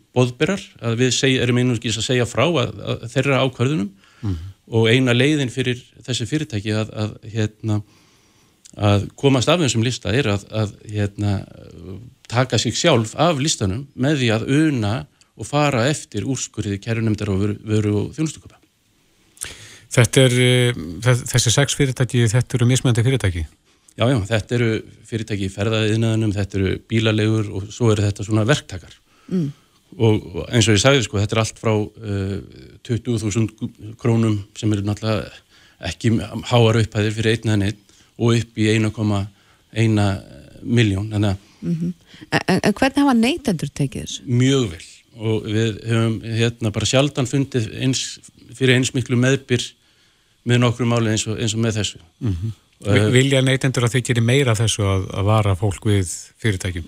boðberar, 0.09 0.61
að 0.81 0.95
við 1.03 1.11
seg, 1.13 1.35
erum 1.37 1.59
einungis 1.61 1.99
að 2.01 2.07
segja 2.07 2.25
frá 2.25 2.47
að 2.49 3.03
þeirra 3.13 3.43
ákverðunum 3.45 3.91
mm 3.91 4.31
-hmm. 4.31 4.53
og 4.73 4.89
eina 4.89 5.13
leiðin 5.13 5.53
fyrir 5.53 5.83
þessi 6.01 6.25
fyrirtæki 6.25 6.73
að 6.73 7.13
hérna 7.29 7.83
að 8.75 9.07
komast 9.15 9.49
af 9.49 9.61
þessum 9.61 9.85
lista 9.85 10.11
er 10.13 10.27
að, 10.31 10.45
að 10.51 10.73
hérna, 10.91 11.37
taka 12.29 12.59
sig 12.59 12.75
sjálf 12.77 13.15
af 13.15 13.39
listanum 13.41 13.87
með 13.95 14.21
því 14.21 14.31
að 14.35 14.47
una 14.57 14.93
og 15.37 15.45
fara 15.45 15.85
eftir 15.91 16.25
úrskurðið 16.25 16.81
kærunemndar 16.81 17.29
og 17.29 17.43
veru, 17.61 17.93
og 18.01 18.15
þjónustuköpa. 18.17 18.57
Þetta 19.93 20.23
er, 20.25 20.35
eh, 20.43 20.81
þessi 21.03 21.53
sex 21.53 21.77
fyrirtæki, 21.77 22.25
þetta 22.27 22.57
eru 22.57 22.67
mismöndi 22.67 23.05
fyrirtæki? 23.05 23.45
Já, 23.97 24.05
já, 24.11 24.17
þetta 24.29 24.55
eru 24.57 24.71
fyrirtæki 25.09 25.47
í 25.47 25.53
ferðaðiðnaðinum, 25.53 26.33
þetta 26.35 26.59
eru 26.59 26.73
bílalegur 26.89 27.47
og 27.49 27.69
svo 27.73 27.91
eru 27.93 28.03
þetta 28.05 28.25
svona 28.25 28.45
verktakar. 28.45 28.93
Mm. 29.29 29.47
Og, 29.97 30.27
og 30.35 30.49
eins 30.51 30.67
og 30.67 30.75
ég 30.75 30.83
sagði, 30.83 31.05
sko, 31.05 31.17
þetta 31.21 31.37
er 31.37 31.41
allt 31.41 31.61
frá 31.61 31.73
uh, 31.73 32.35
20.000 32.85 33.95
krónum 33.97 34.43
sem 34.57 34.73
eru 34.75 34.83
náttúrulega 34.85 35.31
ekki 35.87 36.11
háar 36.51 36.81
upphæðir 36.81 37.15
fyrir 37.15 37.37
einn 37.37 37.53
eða 37.55 37.71
einn 37.71 37.81
og 38.17 38.35
upp 38.35 38.59
í 38.59 38.67
1,1 38.75 39.97
miljón. 40.61 41.09
Mm 41.13 41.73
-hmm. 41.73 41.93
en, 42.31 42.59
en 42.63 42.73
hvernig 42.73 43.01
hafa 43.01 43.13
neytendur 43.13 43.69
tekið 43.73 44.05
þessu? 44.05 44.21
Mjög 44.25 44.69
vel 44.75 44.85
og 45.17 45.47
við 45.47 45.81
höfum 45.87 46.15
hérna 46.23 46.71
bara 46.75 46.89
sjaldan 46.89 47.29
fundið 47.29 47.67
eins, 47.81 48.05
fyrir 48.57 48.77
eins 48.77 48.93
miklu 48.95 49.19
meðbyr 49.19 49.65
með 50.47 50.63
nokkru 50.63 50.87
máli 50.89 51.13
eins 51.13 51.27
og, 51.27 51.39
eins 51.41 51.55
og 51.57 51.63
með 51.63 51.81
þessu. 51.81 52.01
Mm 52.21 52.33
-hmm. 52.33 52.55
uh, 52.87 53.09
Vilja 53.11 53.41
neytendur 53.41 53.87
að 53.87 53.97
þau 53.97 54.03
gerir 54.09 54.23
meira 54.23 54.55
þessu 54.55 54.87
að, 54.87 55.09
að 55.13 55.29
vara 55.33 55.55
fólk 55.55 55.85
við 55.85 56.13
fyrirtækjum? 56.37 56.87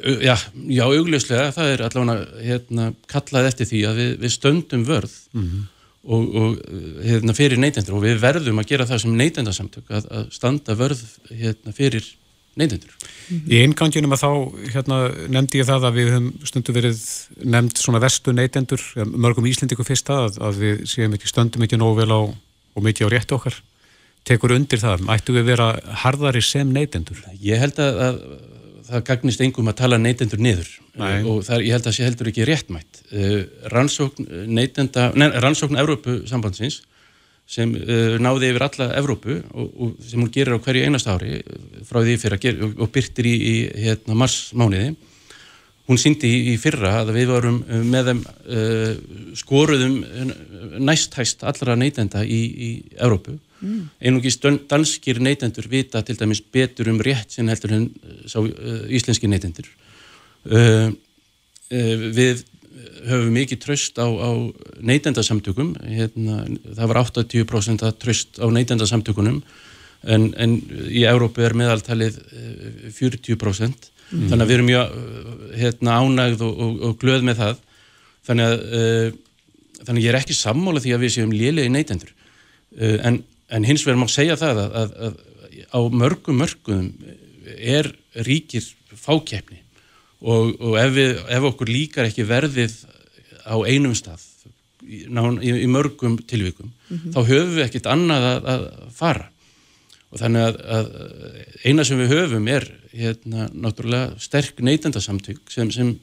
Já, 0.00 0.36
já 0.68 0.84
augljóslega, 0.86 1.50
það 1.52 1.74
er 1.74 1.82
allavega 1.84 2.44
hérna, 2.44 2.92
kallað 3.06 3.50
eftir 3.50 3.66
því 3.68 3.84
að 3.84 4.00
við, 4.00 4.16
við 4.22 4.32
stöndum 4.38 4.86
vörð 4.88 5.12
mm 5.32 5.44
-hmm 5.44 5.68
og, 6.04 6.34
og 6.34 6.56
hérna, 7.04 7.34
fyrir 7.36 7.60
neytendur 7.60 7.98
og 7.98 8.04
við 8.06 8.20
verðum 8.22 8.60
að 8.62 8.72
gera 8.72 8.86
það 8.88 9.02
sem 9.04 9.18
neytendarsamtök 9.18 9.92
að, 9.92 10.08
að 10.16 10.30
standa 10.34 10.76
vörð 10.78 11.02
hérna, 11.28 11.74
fyrir 11.76 12.06
neytendur. 12.58 12.94
Í 13.46 13.60
einganginum 13.62 14.14
að 14.16 14.22
þá 14.24 14.30
hérna, 14.74 15.00
nefndi 15.30 15.60
ég 15.60 15.68
það 15.68 15.86
að 15.86 15.98
við 16.00 16.12
höfum 16.14 16.30
stundu 16.50 16.74
verið 16.74 17.02
nefnd 17.44 17.78
svona 17.78 18.02
vestu 18.02 18.34
neytendur, 18.34 18.84
mörgum 19.14 19.46
íslendingu 19.46 19.86
fyrsta 19.86 20.24
að, 20.26 20.40
að 20.48 20.62
við 20.64 20.86
séum 20.90 21.14
ekki 21.16 21.30
stöndum 21.30 21.66
ekki 21.66 21.78
nógu 21.78 22.00
vel 22.02 22.10
á 22.10 22.20
og 22.26 22.86
mikið 22.86 23.10
á 23.10 23.12
réttu 23.14 23.38
okkar 23.38 23.60
tekur 24.26 24.54
undir 24.54 24.80
það, 24.80 25.06
ættu 25.14 25.34
við 25.36 25.48
vera 25.48 25.70
harðari 26.02 26.42
sem 26.44 26.70
neytendur? 26.74 27.22
Ég 27.40 27.60
held 27.62 27.80
að, 27.80 28.00
að 28.04 28.20
það 28.90 29.04
gagnist 29.08 29.42
engum 29.44 29.70
að 29.70 29.78
tala 29.80 29.98
neytendur 30.00 30.42
niður 30.42 30.70
Nei. 30.98 31.22
og 31.24 31.42
það, 31.46 31.64
ég 31.66 31.76
held 31.76 31.84
að 31.84 31.88
það 31.88 31.96
sé 31.96 32.06
heldur 32.08 32.30
ekki 32.32 32.46
réttmætt 32.48 33.02
uh, 33.14 33.36
rannsókn 33.72 34.30
neytenda, 34.50 35.10
neina, 35.14 35.42
rannsókn 35.42 35.80
Evrópu 35.80 36.20
sambandsins 36.30 36.80
sem 37.50 37.74
uh, 37.74 38.16
náði 38.22 38.52
yfir 38.52 38.66
alla 38.68 38.88
Evrópu 39.00 39.40
og, 39.50 39.68
og 39.68 39.94
sem 40.06 40.22
hún 40.22 40.32
gerir 40.32 40.54
á 40.54 40.62
hverju 40.62 40.86
einast 40.86 41.10
ári 41.10 41.40
uh, 41.40 41.60
frá 41.88 42.02
því 42.04 42.16
fyrir 42.22 42.38
að 42.38 42.44
gera 42.46 42.70
og, 42.70 42.90
byrtir 42.94 43.30
í, 43.30 43.36
í 43.36 43.54
hérna, 43.88 44.18
marsmániði 44.22 44.94
hún 45.90 45.98
síndi 45.98 46.30
í, 46.30 46.40
í 46.52 46.56
fyrra 46.62 47.00
að 47.00 47.14
við 47.18 47.32
varum 47.34 47.60
uh, 47.66 47.84
með 47.84 48.12
þeim 48.12 48.24
uh, 48.24 49.36
skoruðum 49.42 50.00
næsthæst 50.86 51.42
allra 51.48 51.78
neytenda 51.78 52.22
í, 52.24 52.40
í 52.40 52.70
Evrópu 52.96 53.38
Mm. 53.60 53.90
Einungis 54.00 54.38
danskir 54.40 55.20
neytendur 55.20 55.66
vita 55.68 56.00
til 56.00 56.16
dæmis 56.16 56.40
betur 56.40 56.88
um 56.88 57.00
rétt 57.04 57.34
sem 57.34 57.48
heldur 57.48 57.74
en 57.76 57.82
eh, 57.92 58.22
sá, 58.24 58.38
uh, 58.40 58.84
íslenski 58.88 59.28
neytendur. 59.28 59.68
Við 61.70 62.40
höfum 63.08 63.32
mikið 63.36 63.62
tröst 63.64 63.98
á, 64.00 64.06
á 64.06 64.30
neytendasamtökum, 64.84 65.72
hérna, 65.84 66.44
það 66.76 66.92
var 66.92 67.00
80% 67.04 67.86
tröst 68.02 68.40
á 68.42 68.46
neytendasamtökunum. 68.50 69.40
En, 70.00 70.30
en 70.40 70.56
í 70.88 71.02
Európu 71.04 71.44
er 71.44 71.52
meðaltalið 71.60 72.16
40%, 72.96 73.90
mm. 74.10 74.28
þannig 74.30 74.44
að 74.44 74.46
við 74.48 74.56
erum 74.56 74.70
mjög 74.70 74.94
hérna, 75.60 75.98
ánægð 76.00 76.46
og, 76.46 76.62
og, 76.66 76.78
og 76.88 76.94
glöð 77.02 77.26
með 77.28 77.42
það, 77.42 77.66
þannig 78.30 78.54
að, 78.54 78.62
þannig 79.82 79.98
að 79.98 80.06
ég 80.06 80.14
er 80.14 80.20
ekki 80.22 80.38
sammála 80.38 80.80
því 80.80 80.94
að 80.96 81.04
við 81.04 81.14
séum 81.18 81.36
liðlega 81.36 81.74
neytendur, 81.74 82.14
en 82.80 83.20
en 83.50 83.66
hins 83.66 83.84
vegar 83.86 83.98
má 84.00 84.06
segja 84.10 84.38
það 84.38 84.62
að, 84.64 84.76
að, 84.80 84.94
að 85.06 85.18
á 85.70 85.80
mörgum 86.02 86.38
mörgum 86.40 86.86
er 87.56 87.90
ríkir 88.26 88.64
fákeppni 88.94 89.60
og, 90.20 90.54
og 90.60 90.76
ef, 90.80 90.92
við, 90.94 91.12
ef 91.36 91.48
okkur 91.50 91.72
líkar 91.72 92.10
ekki 92.10 92.26
verðið 92.28 92.76
á 93.44 93.56
einum 93.66 93.96
stað 93.96 94.24
í, 94.84 95.04
í, 95.06 95.52
í 95.64 95.68
mörgum 95.70 96.18
tilvíkum 96.20 96.70
mm 96.70 96.96
-hmm. 96.96 97.12
þá 97.16 97.20
höfum 97.24 97.54
við 97.56 97.66
ekkit 97.66 97.90
annað 97.90 98.28
að, 98.30 98.50
að 98.54 98.66
fara 98.96 99.30
og 100.10 100.18
þannig 100.18 100.60
að 100.76 100.88
eina 101.64 101.84
sem 101.86 101.98
við 101.98 102.14
höfum 102.14 102.48
er 102.50 102.66
hérna 102.90 103.48
náttúrulega 103.54 104.18
sterk 104.18 104.58
neytendasamtök 104.58 105.52
sem, 105.52 105.70
sem 105.70 105.94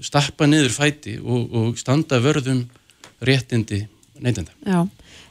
stappa 0.00 0.46
niður 0.48 0.72
fæti 0.72 1.18
og, 1.20 1.52
og 1.52 1.78
standa 1.78 2.20
vörðum 2.22 2.64
réttindi 3.20 3.84
neytenda. 4.22 4.52
Já 4.64 4.80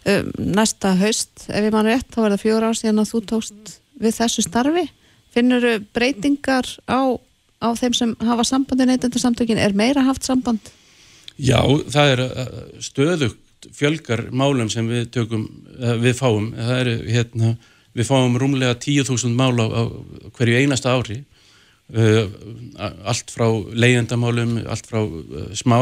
um, 0.05 0.31
næsta 0.37 0.95
haust, 0.99 1.47
ef 1.49 1.65
ég 1.65 1.73
mann 1.73 1.89
rétt, 1.89 2.09
þá 2.13 2.25
er 2.25 2.35
það 2.35 2.43
fjóra 2.45 2.71
ár 2.71 2.79
síðan 2.79 3.03
að 3.03 3.11
þú 3.11 3.23
tókst 3.31 3.75
við 4.01 4.17
þessu 4.17 4.45
starfi. 4.45 4.85
Finnur 5.31 5.67
breytingar 5.95 6.67
á, 6.91 7.15
á 7.61 7.69
þeim 7.77 7.95
sem 7.97 8.13
hafa 8.25 8.45
sambandi 8.47 8.87
neytendarsamtökin? 8.89 9.61
Er 9.61 9.75
meira 9.77 10.03
haft 10.05 10.25
samband? 10.25 10.71
Já, 11.41 11.61
það 11.93 12.13
er 12.13 12.23
uh, 12.25 12.47
stöðugt 12.83 13.67
fjölgar 13.77 14.27
málum 14.33 14.69
sem 14.73 14.87
við 14.89 15.11
tökum, 15.15 15.45
uh, 15.77 15.95
við 16.01 16.17
fáum. 16.19 16.49
Það 16.57 16.79
er, 16.79 16.91
hérna, 17.17 17.53
við 17.97 18.09
fáum 18.09 18.39
rúmlega 18.41 18.77
10.000 18.81 19.37
mál 19.37 19.53
á, 19.61 19.65
á 19.69 19.81
hverju 20.37 20.57
einasta 20.61 20.95
ári. 20.97 21.21
Uh, 21.91 22.27
allt 22.79 23.31
frá 23.33 23.47
leiðendamálum, 23.51 24.57
allt 24.71 24.87
frá 24.87 25.01
smá 25.57 25.77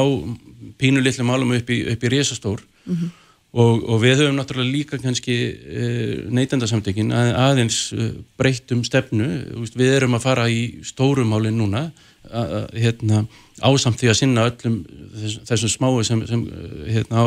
pínulitli 0.82 1.26
málum 1.28 1.54
upp 1.58 1.70
í, 1.70 1.84
í 1.86 2.14
resastór. 2.16 2.64
Mm 2.86 2.96
-hmm. 2.96 3.18
Og, 3.50 3.82
og 3.90 3.98
við 4.04 4.20
höfum 4.22 4.36
náttúrulega 4.38 4.70
líka 4.70 4.98
kannski 5.02 5.36
e, 5.50 5.86
neytendasamtökin 6.30 7.10
að, 7.18 7.30
aðeins 7.34 7.80
e, 7.96 8.12
breyttum 8.38 8.84
stefnu, 8.86 9.30
við 9.74 9.96
erum 9.96 10.18
að 10.20 10.26
fara 10.28 10.46
í 10.54 10.84
stórumálinn 10.86 11.58
núna 11.58 11.88
að, 12.30 12.54
að, 12.60 12.68
hérna, 12.84 13.24
ásamt 13.66 13.98
því 13.98 14.12
að 14.12 14.20
sinna 14.20 14.46
öllum 14.52 14.76
þess, 15.16 15.40
þessum 15.50 15.74
smáu 15.74 16.06
sem, 16.06 16.22
sem 16.30 16.46
hérna, 16.92 17.26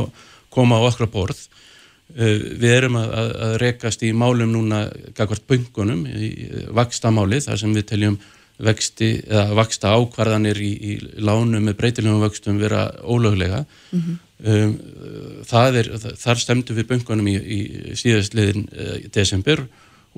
koma 0.55 0.79
á 0.79 0.87
okkar 0.87 1.11
borð. 1.11 1.43
Við 2.13 2.69
erum 2.69 2.99
að 3.01 3.55
rekast 3.63 4.03
í 4.05 4.11
málum 4.13 4.51
núna 4.53 4.83
gagvart 5.17 5.47
bunkunum 5.49 6.03
í 6.05 6.29
vakstamálið 6.77 7.47
þar 7.47 7.61
sem 7.63 7.73
við 7.73 7.87
teljum 7.89 8.19
vaksta 8.63 9.95
ákvarðanir 9.97 10.61
í, 10.61 10.73
í 10.77 10.93
lánum 11.25 11.65
með 11.65 11.79
breytilegum 11.79 12.21
vöxtum 12.23 12.61
vera 12.61 12.91
ólöglega. 13.01 13.65
Mm 13.91 14.03
-hmm. 14.03 14.19
Um, 14.43 14.73
er, 15.47 15.89
þar 16.19 16.41
stemdu 16.41 16.75
við 16.75 16.89
böngunum 16.91 17.29
í, 17.31 17.37
í 17.39 17.59
síðastliðin 17.95 18.65
uh, 18.75 18.97
desember 19.15 19.63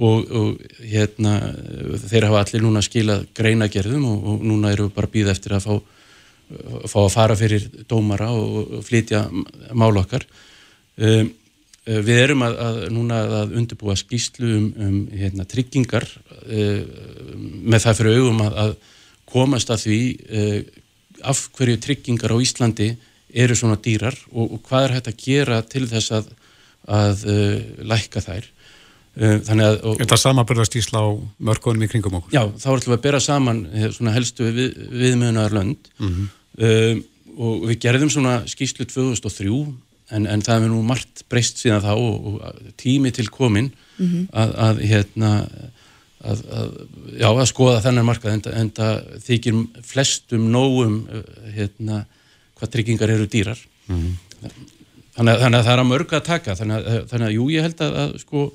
og, 0.01 0.31
og 0.33 0.63
hérna 0.81 1.35
þeir 2.07 2.31
hafa 2.31 2.41
allir 2.41 2.65
núna 2.65 2.83
skilað 2.85 3.27
greinagerðum 3.37 4.07
og, 4.09 4.25
og 4.33 4.49
núna 4.49 4.73
eru 4.73 4.89
við 4.89 4.97
bara 4.97 5.13
býð 5.13 5.31
eftir 5.35 5.57
að 5.59 5.67
fá, 5.67 5.77
fá 6.89 6.99
að 7.05 7.13
fara 7.19 7.39
fyrir 7.39 7.69
dómara 7.91 8.31
og, 8.33 8.79
og 8.79 8.89
flytja 8.89 9.27
mál 9.77 9.93
okkar. 10.01 10.25
Um, 10.97 11.33
við 11.85 12.17
erum 12.17 12.43
að, 12.47 12.59
að 12.65 12.83
núna 12.97 13.23
að 13.43 13.57
undirbúa 13.61 13.95
skýslu 14.01 14.51
um, 14.57 14.69
um 14.81 15.01
hérna, 15.13 15.45
tryggingar 15.45 16.07
um, 16.49 17.51
með 17.61 17.85
það 17.85 17.99
fyrir 18.01 18.21
augum 18.23 18.45
að, 18.47 18.61
að 18.63 18.77
komast 19.29 19.73
að 19.75 19.85
því 19.85 19.99
uh, 20.25 20.61
af 21.29 21.51
hverju 21.57 21.81
tryggingar 21.85 22.33
á 22.33 22.41
Íslandi 22.41 22.95
eru 23.35 23.57
svona 23.59 23.79
dýrar 23.83 24.17
og, 24.33 24.57
og 24.57 24.61
hvað 24.69 24.89
er 24.89 24.97
hægt 24.97 25.13
að 25.13 25.23
gera 25.25 25.61
til 25.67 25.87
þess 25.91 26.15
að, 26.19 26.29
að 26.87 27.25
uh, 27.31 27.57
lækka 27.93 28.23
þær 28.25 28.45
uh, 28.47 29.39
þannig 29.49 29.67
að 29.67 29.79
og, 29.81 29.97
Þetta 30.03 30.21
samanbörðast 30.25 30.79
Ísla 30.81 31.05
á 31.05 31.09
mörkunum 31.51 31.87
í 31.87 31.91
kringum 31.93 32.21
okkur 32.21 32.37
Já, 32.37 32.45
þá 32.51 32.69
ætlum 32.77 32.95
við 32.95 32.99
að 32.99 33.07
bera 33.09 33.23
saman 33.25 33.65
svona 33.97 34.15
helstu 34.17 34.51
við, 34.51 34.79
viðmjöðunar 34.93 35.59
lönd 35.59 35.91
mm 35.99 36.13
-hmm. 36.15 37.03
og 37.37 37.69
við 37.71 37.81
gerðum 37.87 38.13
svona 38.13 38.37
skýslu 38.51 38.87
2003 38.87 39.51
en, 40.15 40.27
en 40.27 40.43
það 40.45 40.61
hefur 40.61 40.75
nú 40.75 40.83
margt 40.87 41.25
breyst 41.33 41.63
síðan 41.63 41.83
þá 41.85 41.95
og, 41.97 42.27
og 42.37 42.75
tími 42.77 43.11
til 43.11 43.31
komin 43.33 43.73
mm 43.99 44.07
-hmm. 44.07 44.27
að, 44.33 44.55
að 44.69 44.85
hérna 44.85 45.33
að, 46.25 46.43
að, 46.49 46.75
já, 47.19 47.29
að 47.29 47.49
skoða 47.51 47.81
þennan 47.85 48.09
markað 48.09 48.37
en, 48.37 48.43
en 48.61 48.71
það 48.75 49.01
þykir 49.27 49.61
flestum 49.85 50.47
nógum 50.53 51.01
hérna, 51.55 52.05
hvað 52.59 52.73
tryggingar 52.77 53.11
eru 53.11 53.27
dýrar 53.27 53.59
mm 53.87 53.97
-hmm. 53.97 54.53
þannig, 55.17 55.41
þannig 55.43 55.59
að 55.59 55.65
það 55.65 55.73
er 55.73 55.83
að 55.83 55.91
mörg 55.91 56.13
að 56.13 56.25
taka 56.25 56.55
þannig 56.55 56.77
að, 56.77 57.09
þannig 57.11 57.29
að 57.29 57.37
jú, 57.37 57.51
ég 57.51 57.63
held 57.63 57.81
að 57.81 58.19
sko 58.23 58.53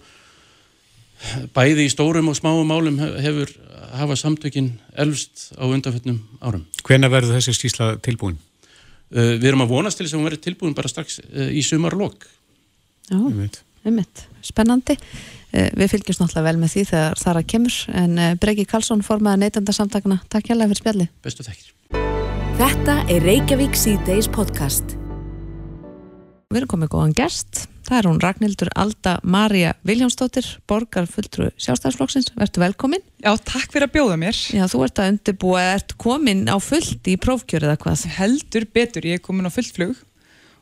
bæði 1.53 1.85
í 1.85 1.91
stórum 1.91 2.29
og 2.31 2.37
smáum 2.37 2.67
málum 2.67 2.99
hefur 2.99 3.51
hafa 3.91 4.15
samtökin 4.15 4.73
elvst 4.97 5.49
á 5.57 5.65
undanfjöldnum 5.67 6.19
árum. 6.41 6.65
Hvena 6.85 7.09
verður 7.11 7.39
þessi 7.39 7.55
stísla 7.57 7.95
tilbúin? 8.03 8.37
Uh, 9.09 9.35
við 9.39 9.49
erum 9.51 9.65
að 9.65 9.73
vonast 9.73 9.99
til 9.99 10.05
þess 10.05 10.15
að 10.15 10.21
hún 10.21 10.29
verður 10.29 10.45
tilbúin 10.45 10.77
bara 10.77 10.91
strax 10.91 11.19
uh, 11.23 11.49
í 11.49 11.63
sumarlokk. 11.65 12.27
Já, 13.09 13.17
einmitt. 13.87 14.23
Spennandi. 14.45 14.99
Uh, 15.49 15.65
við 15.79 15.95
fylgjumst 15.95 16.21
náttúrulega 16.21 16.47
vel 16.51 16.61
með 16.61 16.75
því 16.75 16.85
þegar 16.91 17.23
þar 17.23 17.41
að 17.41 17.49
kemur 17.55 17.81
en 18.03 18.23
Breki 18.43 18.69
Karlsson 18.69 19.03
formaði 19.05 19.47
neytandarsamtakana. 19.47 20.21
Takk 20.29 20.51
hjálpa 20.53 20.69
fyrir 20.69 20.83
spjalli. 20.83 21.11
Bestu 21.25 21.49
þekkir. 21.49 22.18
Þetta 22.59 23.05
er 23.07 23.23
Reykjavík 23.23 23.77
C-Days 23.79 24.25
podcast. 24.35 24.97
Við 26.51 26.57
erum 26.59 26.71
komið 26.73 26.89
góðan 26.91 27.13
gest. 27.15 27.61
Það 27.87 27.95
er 27.95 28.07
hún 28.09 28.17
Ragnhildur 28.19 28.71
Alda 28.75 29.13
Marja 29.23 29.69
Viljánsdóttir, 29.87 30.49
borgar 30.67 31.07
fulltrú 31.07 31.47
sjálfstæðsflokksins. 31.55 32.33
Verður 32.35 32.65
velkomin. 32.65 33.05
Já, 33.23 33.31
takk 33.47 33.71
fyrir 33.71 33.87
að 33.87 33.93
bjóða 33.93 34.17
mér. 34.19 34.41
Já, 34.51 34.65
þú 34.67 34.81
ert 34.89 34.99
að 34.99 35.11
undirbúa, 35.13 35.61
ert 35.77 35.95
komin 36.03 36.41
á 36.51 36.59
fullt 36.59 37.07
í 37.07 37.15
prófkjörið 37.23 37.69
eða 37.69 37.79
hvað? 37.85 38.03
Heldur 38.17 38.67
betur, 38.75 39.07
ég 39.07 39.21
er 39.21 39.23
komin 39.23 39.47
á 39.47 39.55
fullflug 39.55 40.03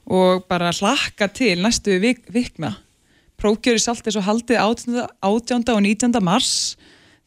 og 0.05 0.45
bara 0.53 0.69
hlakka 0.77 1.31
til 1.33 1.55
næstu 1.65 1.97
vik 2.03 2.27
vikna. 2.29 2.75
Prófkjörið 3.41 3.87
sált 3.87 4.05
er 4.05 4.19
svo 4.19 4.27
haldið 4.29 4.61
18. 4.61 5.73
og 5.73 5.81
19. 5.81 6.13
mars, 6.21 6.77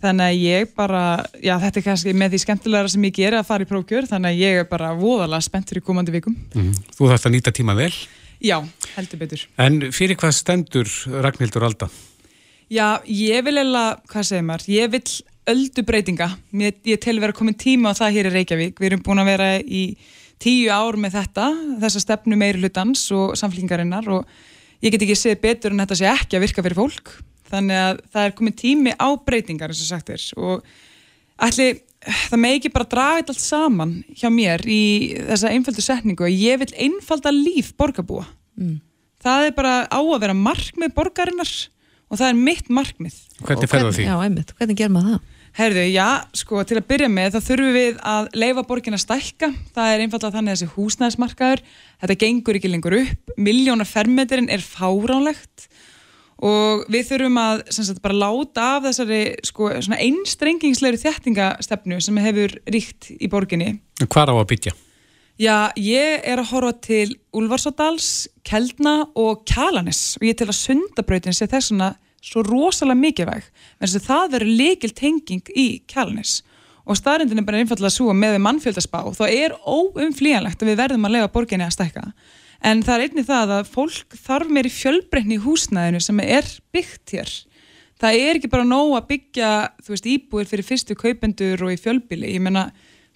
þannig 0.01 0.27
að 0.27 0.43
ég 0.45 0.71
bara, 0.77 1.03
já 1.45 1.55
þetta 1.61 1.81
er 1.81 1.87
kannski 1.87 2.15
með 2.17 2.35
því 2.35 2.43
skemmtilegra 2.45 2.93
sem 2.93 3.07
ég 3.09 3.17
gera 3.17 3.41
að 3.43 3.51
fara 3.51 3.67
í 3.67 3.71
prófkjör, 3.71 4.09
þannig 4.11 4.33
að 4.33 4.43
ég 4.45 4.61
er 4.63 4.69
bara 4.71 4.93
voðalega 4.99 5.47
spennt 5.47 5.73
fyrir 5.73 5.85
komandi 5.87 6.15
vikum. 6.15 6.37
Mm. 6.55 6.71
Þú 6.97 7.11
þarfst 7.11 7.29
að 7.29 7.37
nýta 7.37 7.55
tíma 7.57 7.77
vel? 7.79 7.93
Já, 8.41 8.57
heldur 8.97 9.21
betur. 9.21 9.43
En 9.61 9.91
fyrir 9.93 10.17
hvað 10.21 10.37
stendur 10.39 10.93
Ragnhildur 11.21 11.67
Alda? 11.67 11.91
Já, 12.71 13.03
ég 13.05 13.45
vil 13.45 13.59
eða, 13.61 13.85
hvað 14.09 14.29
segir 14.31 14.47
maður, 14.47 14.71
ég 14.73 14.95
vil 14.95 15.05
öldu 15.51 15.85
breytinga. 15.87 16.31
Ég, 16.57 16.79
ég 16.87 17.01
tel 17.03 17.19
vera 17.21 17.37
komin 17.37 17.59
tíma 17.59 17.93
á 17.93 17.99
það 17.99 18.17
hér 18.17 18.31
í 18.31 18.35
Reykjavík. 18.37 18.81
Við 18.81 18.91
erum 18.91 19.03
búin 19.05 19.23
að 19.23 19.31
vera 19.33 19.49
í 19.61 19.83
tíu 20.41 20.71
ár 20.73 20.97
með 21.01 21.19
þetta, 21.19 21.49
þessa 21.83 22.05
stefnu 22.07 22.39
meiri 22.41 22.63
hlutans 22.63 23.03
og 23.13 23.35
samflingarinnar 23.37 24.09
og 24.15 24.31
ég 24.81 24.95
get 24.95 25.05
ekki 25.05 25.19
séð 25.19 25.43
betur 25.43 25.75
en 25.75 25.83
þetta 25.83 25.99
sé 25.99 26.09
ekki 26.09 26.39
að 26.39 26.47
virka 26.47 26.65
fyrir 26.65 26.79
fólk. 26.79 27.13
Þannig 27.51 27.81
að 27.85 28.03
það 28.13 28.27
er 28.27 28.35
komin 28.39 28.59
tími 28.59 28.95
á 28.95 29.09
breytingar 29.27 29.73
eins 29.73 29.83
og 29.85 29.91
sagt 29.91 30.13
er. 30.15 30.27
Og 30.39 30.63
ætli 31.47 31.71
það 32.01 32.41
með 32.41 32.59
ekki 32.59 32.73
bara 32.73 32.89
draga 32.95 33.19
þetta 33.21 33.35
allt 33.35 33.45
saman 33.45 33.97
hjá 34.17 34.29
mér 34.33 34.65
í 34.71 34.83
þessa 35.29 35.51
einföldu 35.53 35.85
setningu 35.85 36.27
að 36.27 36.39
ég 36.39 36.63
vil 36.63 36.71
einfalda 36.87 37.33
líf 37.35 37.75
borgarbúa. 37.81 38.25
Mm. 38.61 38.81
það 39.21 39.47
er 39.47 39.53
bara 39.57 39.75
á 39.89 40.01
að 40.01 40.21
vera 40.21 40.37
markmið 40.37 40.95
borgarinnar 40.97 41.51
og 42.11 42.19
það 42.19 42.27
er 42.27 42.41
mitt 42.41 42.71
markmið. 42.73 43.19
Hvernig 43.45 43.71
ferða 43.71 43.93
því? 43.95 44.07
Já, 44.09 44.15
einmitt, 44.25 44.55
hvernig 44.59 44.81
gerum 44.81 44.97
maður 44.99 45.15
það? 45.15 45.37
Herðu, 45.61 45.83
já, 45.91 46.07
sko, 46.39 46.61
til 46.63 46.77
að 46.79 46.87
byrja 46.93 47.09
með 47.11 47.35
þá 47.35 47.47
þurfum 47.49 47.73
við 47.75 47.97
að 48.07 48.29
leifa 48.39 48.63
borgin 48.69 48.95
að 48.95 49.03
stælka 49.03 49.49
það 49.75 49.95
er 49.95 50.03
einfalda 50.05 50.31
þannig 50.37 50.53
að 50.53 50.61
þessi 50.61 50.75
húsnæðismarkaður 50.77 51.63
þetta 52.05 52.17
gengur 52.23 52.59
ekki 52.61 52.71
lengur 52.71 52.97
upp. 53.01 53.33
Miljónar 53.35 53.91
fermetirinn 53.91 54.51
er 54.53 54.63
fáránlegt 54.63 55.67
og 56.41 56.85
við 56.93 57.09
þurfum 57.11 57.41
að 57.41 57.63
sagt, 57.75 58.03
bara 58.05 58.17
láta 58.17 58.67
af 58.77 58.87
þessari 58.89 59.23
sko, 59.45 59.71
einstrengingsleiri 59.77 61.01
þjættingastefnu 61.03 62.01
sem 62.01 62.21
hefur 62.25 62.55
ríkt 62.73 63.11
í 63.17 63.29
borginni. 63.31 63.75
Hvað 64.07 64.33
á 64.33 64.35
að 64.39 64.49
byggja? 64.55 64.77
Já, 65.41 65.73
ég 65.81 66.27
er 66.29 66.41
að 66.41 66.51
horfa 66.51 66.75
til 66.85 67.15
Ulfarsadals, 67.37 68.29
Keldna 68.45 69.07
og 69.17 69.47
Kjalanis 69.49 70.19
og 70.21 70.27
ég 70.29 70.37
til 70.37 70.51
að 70.51 70.59
sundabrautin 70.59 71.37
sé 71.37 71.49
þessuna 71.49 71.95
svo 72.21 72.43
rosalega 72.45 73.01
mikilvæg 73.01 73.47
en 73.81 73.93
það 74.05 74.35
verður 74.35 74.59
leikil 74.61 74.93
tenging 74.97 75.53
í 75.57 75.67
Kjalanis 75.89 76.43
og 76.85 76.99
staðrindin 76.99 77.41
er 77.41 77.47
bara 77.47 77.63
einfallega 77.63 77.93
svo 77.95 78.13
með 78.17 78.37
mannfjöldaspá 78.45 79.01
þá 79.17 79.25
er 79.29 79.57
óumflíjanlegt 79.65 80.61
að 80.61 80.73
við 80.73 80.81
verðum 80.83 81.09
að 81.09 81.17
lega 81.17 81.33
borginni 81.33 81.65
að 81.65 81.77
stækka 81.79 82.05
en 82.61 82.83
það 82.85 82.97
er 82.97 83.05
einnig 83.07 83.29
það 83.29 83.55
að 83.59 83.71
fólk 83.75 84.17
þarf 84.27 84.53
meiri 84.53 84.73
fjölbreytni 84.73 85.39
í 85.39 85.45
húsnæðinu 85.45 86.03
sem 86.05 86.21
er 86.25 86.49
byggt 86.75 87.17
hér. 87.17 87.33
Það 88.01 88.23
er 88.25 88.39
ekki 88.39 88.49
bara 88.53 88.65
nóg 88.65 88.95
að 88.97 89.11
byggja, 89.11 89.51
þú 89.85 89.93
veist, 89.93 90.09
íbúir 90.09 90.49
fyrir 90.49 90.65
fyrstu 90.65 90.97
kaupendur 90.97 91.67
og 91.67 91.75
í 91.75 91.81
fjölbíli. 91.81 92.31
Ég 92.33 92.41
menna, 92.45 92.71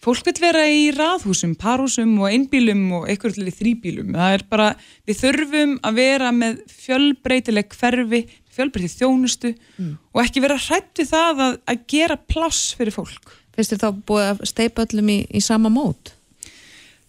fólk 0.05 0.27
vil 0.29 0.35
vera 0.43 0.65
í 0.69 0.91
raðhúsum, 0.93 1.55
parhúsum 1.61 2.13
og 2.21 2.29
einbílum 2.29 2.83
og 2.99 3.07
eitthvað 3.09 3.39
til 3.39 3.49
í 3.49 3.55
þrýbílum. 3.61 4.13
Það 4.17 4.37
er 4.37 4.45
bara, 4.51 4.67
við 5.09 5.21
þurfum 5.23 5.79
að 5.81 6.01
vera 6.03 6.33
með 6.37 6.61
fjölbreytileg 6.83 7.79
hverfi, 7.79 8.21
fjölbreytið 8.55 8.99
þjónustu 8.99 9.55
mm. 9.55 9.95
og 10.13 10.21
ekki 10.27 10.45
vera 10.45 10.61
hrætt 10.67 11.01
við 11.01 11.11
það 11.15 11.41
að, 11.47 11.57
að 11.73 11.89
gera 11.95 12.21
pláss 12.21 12.77
fyrir 12.77 12.95
fólk. 12.95 13.33
Finnst 13.57 13.73
þið 13.73 13.87
þá 13.87 14.05
búið 14.05 14.29
að 14.29 14.45
steipa 14.51 14.85
öllum 14.85 15.11
í, 15.15 15.19
í 15.33 15.41
sama 15.45 15.73
mót? 15.73 16.13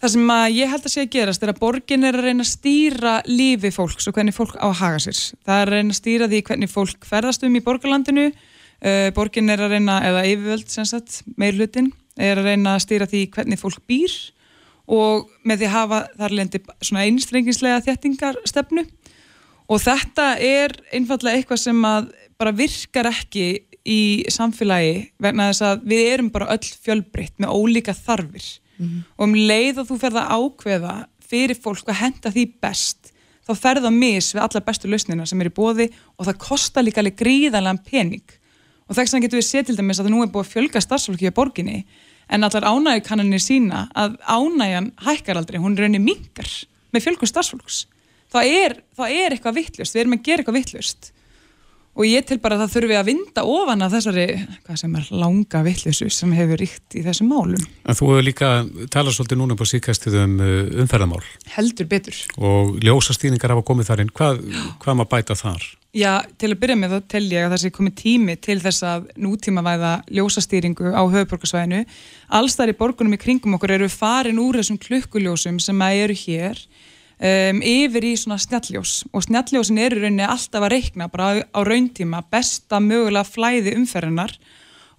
Það 0.06 0.12
sem 0.14 0.32
ég 0.54 0.70
held 0.70 0.84
að 0.86 0.92
sé 0.94 1.02
að 1.02 1.14
gerast 1.16 1.42
er 1.42 1.50
að 1.50 1.60
borgin 1.64 2.06
er 2.06 2.14
að 2.14 2.28
reyna 2.28 2.44
að 2.44 2.50
stýra 2.52 3.12
lífi 3.26 3.72
fólks 3.74 4.06
og 4.06 4.14
hvernig 4.14 4.36
fólk 4.36 4.52
á 4.62 4.70
að 4.70 4.76
haga 4.78 4.98
sér. 5.02 5.22
Það 5.42 5.62
er 5.62 5.70
að 5.72 5.74
reyna 5.74 5.94
að 5.96 5.98
stýra 5.98 6.26
því 6.30 6.42
hvernig 6.46 6.70
fólk 6.70 7.06
ferðast 7.10 7.46
um 7.48 7.56
í 7.58 7.62
borgarlandinu, 7.66 8.26
uh, 8.30 9.08
borgin 9.18 9.50
er 9.50 9.64
að 9.66 9.72
reyna, 9.74 9.96
eða 10.06 10.20
yfirvöld 10.30 10.70
sem 10.70 10.86
sagt, 10.86 11.16
meir 11.42 11.58
hlutin, 11.58 11.88
er 12.22 12.38
að 12.38 12.52
reyna 12.52 12.76
að 12.76 12.84
stýra 12.84 13.08
því 13.10 13.22
hvernig 13.34 13.62
fólk 13.64 13.80
býr 13.90 14.14
og 14.94 15.32
með 15.42 15.64
því 15.64 15.70
að 15.72 15.74
hafa 15.74 16.02
þar 16.20 16.36
lendi 16.38 16.62
einstrenginslega 17.02 17.80
þjettingarstefnu 17.88 18.84
og 19.74 19.82
þetta 19.88 20.28
er 20.38 20.76
einfallega 20.94 21.40
eitthvað 21.40 21.64
sem 21.64 21.80
að 21.90 22.12
bara 22.38 22.54
virkar 22.54 23.10
ekki 23.10 23.48
í 23.82 24.04
samfélagi 24.30 25.02
vegna 25.18 25.50
þess 25.50 25.66
að 25.72 25.90
við 25.96 26.12
erum 26.12 26.30
bara 26.38 26.52
öll 26.54 26.70
fjölbreytt 26.86 27.42
með 27.42 27.58
ólíka 27.58 27.98
þarfir 27.98 28.52
mm 28.78 28.86
-hmm. 28.86 29.04
og 29.18 29.28
um 29.28 29.36
leið 29.36 29.82
og 29.82 29.88
þú 29.90 30.00
ferð 30.00 30.18
að 30.22 30.32
ákveða 30.38 30.96
fyrir 31.20 31.58
fólk 31.62 31.90
að 31.90 32.02
henda 32.02 32.32
því 32.32 32.46
best 32.62 33.12
þá 33.46 33.54
ferð 33.56 33.86
að 33.86 34.00
mis 34.00 34.34
við 34.34 34.42
alla 34.42 34.66
bestu 34.66 34.90
lausnina 34.90 35.26
sem 35.26 35.42
er 35.42 35.52
í 35.52 35.58
bóði 35.60 35.90
og 36.18 36.26
það 36.26 36.42
kostar 36.48 36.84
líka 36.84 37.02
alveg 37.02 37.18
gríðanlega 37.22 37.84
pening 37.86 38.38
og 38.88 38.96
þess 38.96 39.14
vegna 39.14 39.26
getur 39.26 39.42
við 39.42 39.50
séð 39.50 39.66
til 39.70 39.78
dæmis 39.78 40.00
að 40.00 40.08
það 40.08 40.14
nú 40.16 40.22
er 40.24 40.32
búið 40.34 40.46
að 40.46 40.54
fjölga 40.54 40.82
starfsfólki 40.82 41.30
í 41.30 41.34
borginni 41.36 41.86
en 42.30 42.44
allar 42.44 42.66
ánægjukannanir 42.66 43.42
sína 43.42 43.88
að 43.94 44.18
ánægjan 44.26 44.92
hækkar 45.06 45.38
aldrei, 45.38 45.60
hún 45.62 45.78
reynir 45.78 46.02
mingar 46.02 46.50
með 46.94 47.06
fjölgun 47.06 47.30
starfsfólks 47.30 47.86
það 48.34 48.50
er, 48.50 48.80
það 48.98 49.18
er 49.20 49.36
eitthvað 49.36 49.60
vittlust, 49.60 49.96
við 49.96 50.06
erum 50.06 50.18
að 50.18 50.26
gera 50.26 50.42
eitthvað 50.42 50.60
vittlust 50.60 51.12
og 51.96 52.08
ég 52.08 52.26
til 52.28 52.38
bara 52.44 52.58
að 52.58 52.66
það 52.66 52.74
þurfi 52.76 52.98
að 53.00 53.08
vinda 53.10 53.46
ofan 53.48 53.86
að 53.86 53.96
þessari, 53.96 54.26
hvað 54.66 54.82
sem 54.82 54.98
er 55.00 55.08
langa 55.24 55.62
vittlisu 55.66 56.10
sem 56.12 56.36
hefur 56.36 56.62
ríkt 56.62 56.98
í 57.00 57.06
þessum 57.06 57.32
málum. 57.32 57.64
En 57.86 57.98
þú 57.98 58.12
hefur 58.12 58.28
líka 58.28 58.52
talað 58.92 59.18
svolítið 59.18 59.42
núna 59.42 59.58
på 59.60 59.70
síkastið 59.70 60.20
um 60.24 60.36
uh, 60.44 60.52
umferðamál 60.84 61.24
Heldur 61.56 61.90
betur. 61.90 62.20
Og 62.38 62.76
ljósastýningar 62.84 63.56
hafa 63.56 63.66
komið 63.66 63.92
þar 63.92 64.06
inn, 64.06 64.14
hvað, 64.16 64.44
hvað 64.84 65.00
maður 65.00 65.12
bæta 65.16 65.40
þar? 65.40 65.68
Já, 65.96 66.26
til 66.36 66.50
að 66.52 66.60
byrja 66.60 66.76
með 66.76 66.92
þá 66.92 67.12
tel 67.14 67.24
ég 67.32 67.46
að 67.46 67.54
það 67.54 67.62
sé 67.62 67.70
komið 67.72 67.94
tími 68.02 68.34
til 68.44 68.58
þess 68.60 68.84
að 68.84 69.06
nútímavæða 69.16 69.92
ljósastýringu 70.12 70.92
á 70.92 71.04
höfuborgarsvæðinu 71.08 71.86
Allstar 72.36 72.74
í 72.74 72.76
borgunum 72.76 73.16
í 73.16 73.20
kringum 73.22 73.56
okkur 73.56 73.78
eru 73.78 73.88
farin 73.88 74.42
úr 74.44 74.60
þessum 74.60 74.82
klukkuljósum 74.84 75.62
sem 75.64 75.86
eru 75.88 76.18
hér 76.26 76.60
um, 77.20 77.62
yfir 77.62 78.10
í 78.10 78.14
svona 78.20 78.38
snjalljós 78.42 79.06
og 79.14 79.26
snjalljósin 79.28 79.80
eru 79.82 80.02
rauninni 80.02 80.28
alltaf 80.28 80.66
að 80.66 80.74
reikna 80.76 81.10
bara 81.12 81.46
á 81.46 81.60
rauntíma 81.64 82.24
besta 82.32 82.82
mögulega 82.84 83.28
flæði 83.28 83.76
umferðinar 83.80 84.36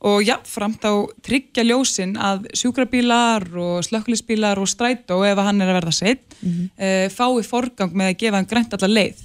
og 0.07 0.23
jáfnframt 0.25 0.85
á 0.85 0.93
tryggja 1.25 1.65
ljósin 1.65 2.17
að 2.21 2.51
sjúkrabílar 2.57 3.47
og 3.57 3.85
slökkulisbílar 3.87 4.61
og 4.61 4.69
strætó 4.69 5.23
ef 5.25 5.41
hann 5.41 5.63
er 5.65 5.73
að 5.73 5.79
verða 5.81 5.95
seitt 5.95 6.37
mm 6.41 6.51
-hmm. 6.53 6.67
uh, 6.77 7.07
fái 7.11 7.43
forgang 7.43 7.93
með 7.93 8.13
að 8.13 8.19
gefa 8.21 8.37
hann 8.37 8.51
grænt 8.51 8.75
allar 8.75 8.91
leið. 8.91 9.23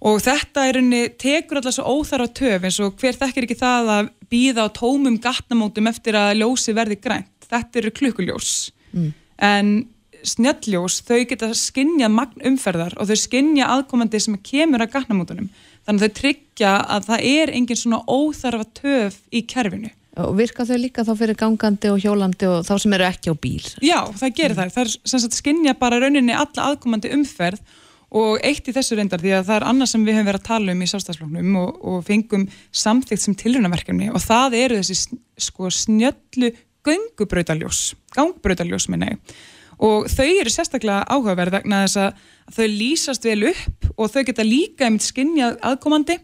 Og 0.00 0.20
þetta 0.20 0.68
er 0.68 0.78
unni, 0.80 1.08
tekur 1.08 1.56
alltaf 1.56 1.74
svo 1.74 1.84
óþarfa 1.84 2.32
töf 2.32 2.62
eins 2.64 2.80
og 2.80 2.96
hver 2.96 3.16
þekkir 3.20 3.44
ekki 3.44 3.56
það 3.60 3.88
að 3.96 4.08
býða 4.30 4.64
á 4.64 4.68
tómum 4.72 5.18
gatnamótum 5.20 5.86
eftir 5.86 6.16
að 6.16 6.36
ljósi 6.40 6.72
verði 6.72 6.96
grænt. 6.96 7.36
Þetta 7.50 7.78
eru 7.78 7.90
klukkuljós. 7.90 8.72
Mm. 8.92 9.12
en 9.38 9.86
snjalljós, 10.26 11.00
þau 11.06 11.22
geta 11.28 11.52
skinnjað 11.56 12.12
magn 12.14 12.44
umferðar 12.50 12.96
og 12.98 13.10
þau 13.10 13.18
skinnja 13.18 13.70
aðkomandi 13.76 14.20
sem 14.22 14.36
kemur 14.44 14.84
að 14.84 14.92
gatnamótunum 14.96 15.48
þannig 15.86 16.02
að 16.02 16.04
þau 16.04 16.18
tryggja 16.20 16.74
að 16.96 17.08
það 17.08 17.26
er 17.30 17.54
engin 17.56 17.80
svona 17.80 18.02
óþarfa 18.06 18.68
töf 18.82 19.22
í 19.32 19.44
kerfinu 19.48 19.94
Og 20.18 20.32
virka 20.34 20.64
þau 20.66 20.78
líka 20.80 21.04
þá 21.06 21.12
fyrir 21.16 21.38
gangandi 21.38 21.90
og 21.92 22.00
hjólandi 22.02 22.48
og 22.50 22.64
þá 22.66 22.72
sem 22.82 22.94
eru 22.96 23.06
ekki 23.06 23.30
á 23.30 23.34
bíl? 23.38 23.66
Já, 23.78 24.00
það 24.18 24.32
gerir 24.40 24.56
mm. 24.56 24.72
það. 24.74 24.96
Það 25.06 25.28
er 25.30 25.36
skinnja 25.36 25.74
bara 25.78 26.00
rauninni 26.02 26.34
alla 26.34 26.66
aðkomandi 26.66 27.12
umferð 27.14 27.62
og 28.10 28.40
eitt 28.42 28.66
í 28.66 28.74
þessu 28.74 28.98
reyndar 28.98 29.22
því 29.22 29.36
að 29.36 29.44
það 29.46 29.56
er 29.56 29.66
annað 29.70 29.90
sem 29.92 30.04
við 30.06 30.18
hefum 30.18 30.28
verið 30.32 30.40
að 30.42 30.48
tala 30.48 30.74
um 30.74 30.82
í 30.82 30.88
sástafsloknum 30.90 31.60
og, 31.60 31.78
og 31.92 32.00
fengum 32.08 32.48
samþygt 32.74 33.22
sem 33.22 33.36
tilrunaverkefni 33.38 34.10
og 34.10 34.24
það 34.24 34.56
eru 34.58 34.80
þessi 34.80 35.20
sko 35.46 35.70
snjöllu 35.70 36.50
gangubrautaljós, 36.86 37.84
gangbrautaljós 38.16 38.88
minna 38.90 39.12
ég 39.12 39.38
og 39.80 40.08
þau 40.12 40.28
eru 40.28 40.52
sérstaklega 40.52 41.06
áhugaverð 41.08 41.56
vegna 41.58 41.82
þess 41.86 42.00
að 42.04 42.24
þau 42.56 42.66
lýsast 42.76 43.26
vel 43.26 43.42
upp 43.50 43.90
og 43.96 44.12
þau 44.12 44.22
geta 44.28 44.46
líka 44.46 44.86
einmitt 44.86 45.06
skinnjað 45.06 45.60
aðkomandi 45.70 46.18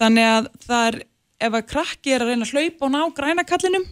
þannig 0.00 0.28
að 0.28 0.52
það 0.66 0.86
er 0.90 1.00
ef 1.42 1.56
að 1.58 1.66
krakki 1.72 2.12
er 2.14 2.22
að 2.22 2.32
reyna 2.32 2.46
að 2.46 2.52
hlaupa 2.54 2.86
og 2.86 2.92
ná 2.92 3.00
grænakallinum 3.16 3.86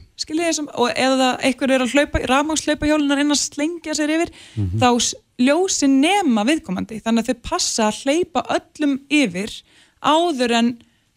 og 0.79 0.93
eða 0.95 1.31
einhver 1.43 1.73
er 1.75 1.83
að 1.85 1.95
hlaupa, 1.97 2.21
rafmangslaupa 2.31 2.87
hjólunar 2.87 3.19
reyna 3.21 3.35
að 3.35 3.43
slengja 3.43 3.97
sér 3.97 4.13
yfir 4.15 4.31
mm 4.31 4.69
-hmm. 4.69 4.79
þá 4.79 4.89
ljósi 5.41 5.89
nema 5.89 6.45
viðkomandi 6.47 7.01
þannig 7.01 7.25
að 7.25 7.29
þau 7.31 7.49
passa 7.51 7.89
að 7.89 8.01
hlaupa 8.05 8.45
öllum 8.57 9.01
yfir 9.09 9.51
áður 10.01 10.57
en 10.59 10.71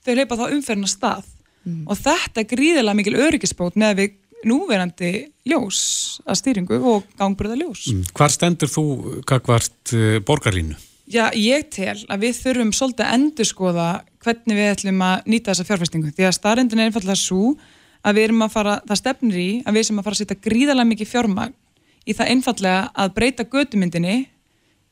þau 0.03 0.13
hlaupa 0.15 0.39
þá 0.39 0.45
umferna 0.55 0.87
stað 0.87 1.25
mm. 1.63 1.87
og 1.87 1.97
þetta 1.97 2.41
er 2.41 2.49
gríðilega 2.51 2.97
mikil 2.99 3.15
öryggisbót 3.15 3.75
með 3.79 3.95
við 3.99 4.15
núverandi 4.49 5.11
ljós 5.49 5.83
að 6.25 6.39
stýringu 6.39 6.79
og 6.79 7.05
gangbröða 7.19 7.59
ljós. 7.59 7.85
Mm. 7.91 8.07
Hvar 8.15 8.33
stendur 8.33 8.71
þú 8.71 8.85
kakvart 9.29 9.95
uh, 9.95 10.17
borgarlínu? 10.25 10.77
Já, 11.11 11.27
ég 11.35 11.67
tel 11.73 11.97
að 12.07 12.23
við 12.23 12.37
þurfum 12.39 12.71
svolítið 12.75 13.05
að 13.05 13.15
endurskoða 13.17 13.87
hvernig 14.23 14.59
við 14.59 14.69
ætlum 14.71 15.01
að 15.03 15.25
nýta 15.33 15.51
þessa 15.51 15.67
fjárfæstingu 15.67 16.13
því 16.15 16.27
að 16.29 16.37
starrendin 16.37 16.79
er 16.79 16.89
einfallega 16.89 17.19
svo 17.19 17.55
að 18.03 18.15
við 18.17 18.27
erum 18.29 18.45
að 18.45 18.53
fara, 18.53 18.77
það 18.87 18.99
stefnir 19.01 19.41
í 19.41 19.49
að 19.67 19.77
við 19.77 19.85
sem 19.89 19.99
að 19.99 20.07
fara 20.07 20.17
að 20.17 20.21
setja 20.21 20.39
gríðalega 20.47 20.89
mikið 20.93 21.11
fjármagn 21.11 21.53
í 22.03 22.15
það 22.15 22.31
einfallega 22.33 22.79
að 23.03 23.13
breyta 23.17 23.45
gödumyndinni 23.51 24.15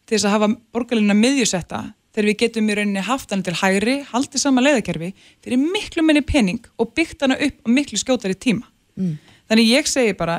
til 0.03 0.17
þess 0.17 0.27
að 0.27 0.35
hafa 0.35 0.51
borgarlínuna 0.75 1.17
miðjusetta 1.17 1.81
þegar 2.11 2.27
við 2.27 2.39
getum 2.43 2.69
í 2.69 2.77
rauninni 2.77 3.03
haft 3.07 3.31
hann 3.31 3.43
til 3.45 3.55
hægri, 3.55 3.97
haldið 4.11 4.43
sama 4.43 4.63
leiðakerfi 4.63 5.13
fyrir 5.43 5.61
miklu 5.63 6.03
minni 6.03 6.23
pening 6.27 6.65
og 6.75 6.91
byggt 6.95 7.23
hana 7.23 7.39
upp 7.39 7.61
á 7.63 7.67
miklu 7.71 7.99
skjótari 7.99 8.35
tíma. 8.35 8.67
Mm. 8.99 9.15
Þannig 9.51 9.67
ég 9.67 9.89
segi 9.91 10.15
bara, 10.15 10.37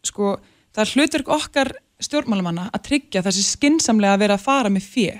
sko, 0.00 0.38
það 0.72 0.94
hlutur 0.96 1.24
okkar 1.36 1.74
stjórnmálumanna 2.00 2.70
að 2.72 2.86
tryggja 2.88 3.22
þessi 3.26 3.44
skinsamlega 3.44 4.16
að 4.16 4.24
vera 4.24 4.38
að 4.38 4.46
fara 4.46 4.72
með 4.72 4.88
fjö 4.88 5.12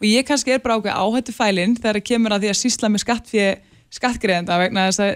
og 0.00 0.06
ég 0.08 0.26
kannski 0.28 0.54
er 0.54 0.62
bara 0.64 0.76
ákveð 0.78 1.00
áhættu 1.00 1.34
fælinn 1.36 1.76
þegar 1.76 1.98
það 1.98 2.06
kemur 2.08 2.34
að 2.34 2.44
því 2.44 2.50
að 2.52 2.58
sísla 2.60 2.90
með 2.92 3.02
skattfjö 3.04 3.48
skattgreðenda 3.90 4.58
vegna 4.60 4.86
þess 4.88 5.02
að 5.04 5.10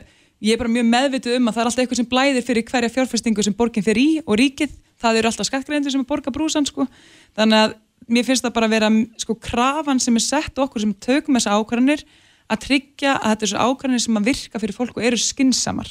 ég 0.45 0.57
er 0.57 0.61
bara 0.61 0.73
mjög 0.75 0.89
meðvituð 0.91 1.39
um 1.39 1.49
að 1.49 1.55
það 1.55 1.63
er 1.63 1.71
alltaf 1.71 1.85
eitthvað 1.85 2.01
sem 2.01 2.11
blæðir 2.11 2.45
fyrir 2.49 2.67
hverja 2.69 2.93
fjárfestingu 2.97 3.47
sem 3.47 3.57
borginn 3.57 3.87
fyrir 3.87 4.03
í 4.03 4.09
og 4.25 4.37
ríkið. 4.41 4.75
Það 5.01 5.21
eru 5.21 5.31
alltaf 5.31 5.49
skattgreðendur 5.49 5.95
sem 5.95 6.05
er 6.05 6.11
borga 6.11 6.35
brúsan 6.35 6.69
sko. 6.69 6.87
þannig 7.39 7.63
að 7.63 7.77
mér 8.13 8.27
finnst 8.27 8.45
það 8.45 8.57
bara 8.59 8.69
að 8.69 8.75
vera 8.77 8.91
sko 9.23 9.39
krafan 9.41 10.01
sem 10.03 10.17
er 10.21 10.25
sett 10.25 10.59
okkur 10.61 10.85
sem 10.85 10.93
tökum 11.01 11.39
þessa 11.39 11.57
ákvarðanir 11.57 12.05
að 12.53 12.65
tryggja 12.67 13.15
að 13.17 13.31
þetta 13.31 13.47
er 13.47 13.53
svo 13.55 13.69
ákvarðanir 13.71 14.05
sem 14.05 14.21
að 14.21 14.29
virka 14.29 14.61
fyrir 14.61 14.77
fólk 14.77 14.99
og 14.99 15.07
eru 15.09 15.21
skinsamar 15.21 15.89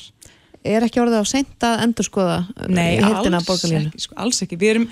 Er 0.63 0.85
ekki 0.85 1.01
orðið 1.03 1.23
á 1.23 1.25
sent 1.27 1.65
að 1.67 1.81
endur 1.83 2.07
skoða 2.07 2.37
Nei, 2.71 2.99
alls 3.03 3.65
ekki, 3.67 4.05
sko, 4.05 4.15
alls 4.23 4.41
ekki. 4.45 4.59
Við 4.61 4.75
erum 4.75 4.87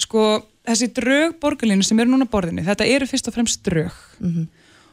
sko 0.00 0.26
þessi 0.66 0.90
drög 0.96 1.38
borgarlínu 1.42 1.84
sem 1.86 1.98
eru 2.02 2.12
núna 2.12 2.28
borðinu 2.30 2.64
þetta 2.66 2.86
eru 2.88 3.08
fyrst 3.08 3.28
og 3.30 3.36
fremst 3.36 3.64
drög. 3.66 3.92
Mm 4.20 4.30
-hmm. 4.30 4.46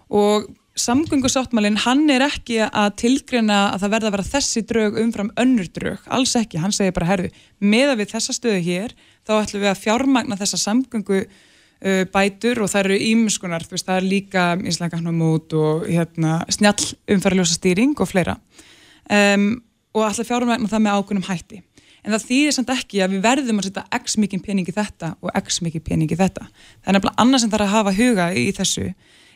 og 0.10 0.50
samgöngusáttmálinn 0.80 1.78
hann 1.84 2.10
er 2.10 2.24
ekki 2.26 2.62
að 2.64 2.96
tilgrena 3.02 3.60
að 3.74 3.84
það 3.84 3.94
verða 3.94 4.08
að 4.08 4.16
vera 4.16 4.32
þessi 4.32 4.62
drög 4.68 5.00
umfram 5.02 5.32
önnur 5.40 5.68
drög, 5.68 6.04
alls 6.08 6.36
ekki, 6.40 6.62
hann 6.64 6.72
segir 6.72 6.96
bara 6.96 7.10
herðu, 7.10 7.32
meða 7.60 7.98
við 8.00 8.14
þessa 8.14 8.36
stöðu 8.38 8.62
hér 8.64 8.96
þá 9.28 9.34
ætlum 9.42 9.66
við 9.66 9.72
að 9.72 9.82
fjármagna 9.82 10.38
þessa 10.40 10.60
samgöngu 10.62 11.20
uh, 11.26 12.04
bætur 12.14 12.64
og 12.64 12.72
það 12.72 12.86
eru 12.86 13.00
ímskunar, 13.10 13.66
þú 13.68 13.76
veist, 13.76 13.90
það 13.90 14.00
er 14.00 14.08
líka 14.14 14.46
íslengarnumút 14.72 15.58
og 15.60 15.90
hérna, 15.90 16.40
snjall 16.48 16.88
umfæraljósa 17.12 17.58
stýring 17.60 18.00
og 18.00 18.10
fleira. 18.10 18.38
Um, 19.12 19.60
og 19.94 20.08
ætla 20.08 20.28
fjármagna 20.28 20.72
það 20.72 20.86
með 20.86 20.98
ákunum 20.98 21.28
hætti 21.28 21.62
en 22.02 22.16
það 22.16 22.28
þýðir 22.28 22.56
samt 22.56 22.72
ekki 22.74 23.02
að 23.04 23.16
við 23.16 23.26
verðum 23.26 23.62
að 23.62 23.68
setja 23.68 23.84
x 23.98 24.18
mikið 24.22 24.44
peningi 24.46 24.76
þetta 24.76 25.12
og 25.22 25.36
x 25.38 25.60
mikið 25.66 25.84
peningi 25.86 26.18
þetta. 26.18 26.48
Það 26.82 26.90
er 26.90 26.98
nefnilega 26.98 27.24
annað 27.24 27.44
sem 27.44 27.52
þarf 27.54 27.68
að 27.68 27.76
hafa 27.76 27.94
huga 27.98 28.30
í 28.34 28.46
þessu 28.58 28.88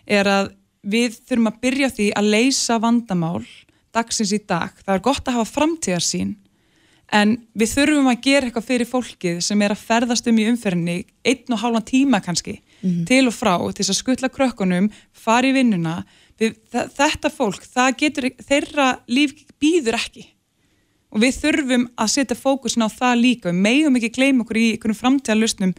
er 0.06 0.32
að 0.32 0.50
við 0.86 1.20
þurfum 1.26 1.52
að 1.52 1.62
byrja 1.66 1.92
því 1.94 2.10
að 2.18 2.32
leysa 2.34 2.80
vandamál 2.82 3.46
dagsins 3.96 4.34
í 4.36 4.42
dag. 4.42 4.74
Það 4.82 4.98
er 4.98 5.06
gott 5.06 5.30
að 5.30 5.40
hafa 5.40 5.54
framtíðarsín 5.54 6.36
en 7.14 7.36
við 7.54 7.74
þurfum 7.76 8.10
að 8.10 8.22
gera 8.26 8.50
eitthvað 8.50 8.70
fyrir 8.72 8.90
fólkið 8.90 9.42
sem 9.46 9.62
er 9.62 9.74
að 9.76 9.84
ferðast 9.86 10.30
um 10.30 10.40
í 10.42 10.48
umferðinni 10.50 11.00
einn 11.26 11.54
og 11.54 11.62
hálfa 11.62 11.84
tíma 11.86 12.22
kannski 12.26 12.58
mm 12.58 12.90
-hmm. 12.90 13.06
til 13.06 13.28
og 13.30 13.34
frá 13.34 13.56
til 13.74 13.86
að 13.86 14.00
skutla 14.02 14.30
krökkunum, 14.30 14.90
fara 15.14 15.48
í 15.48 15.54
vinnuna. 15.54 16.04
Við, 16.40 16.58
þetta 16.74 17.30
fólk, 17.30 17.64
getur, 17.98 18.32
þeirra 18.42 19.00
líf 19.08 19.46
býður 19.62 19.96
ekki 19.96 20.35
og 21.16 21.22
við 21.24 21.38
þurfum 21.42 21.86
að 21.96 22.12
setja 22.12 22.38
fókusin 22.38 22.84
á 22.84 22.90
það 22.92 23.22
líka 23.22 23.52
við 23.52 23.62
meðum 23.68 24.00
ekki 24.00 24.16
gleyma 24.18 24.44
okkur 24.44 24.60
í 24.60 24.72
einhvern 24.76 25.00
framtíðalustnum 25.00 25.76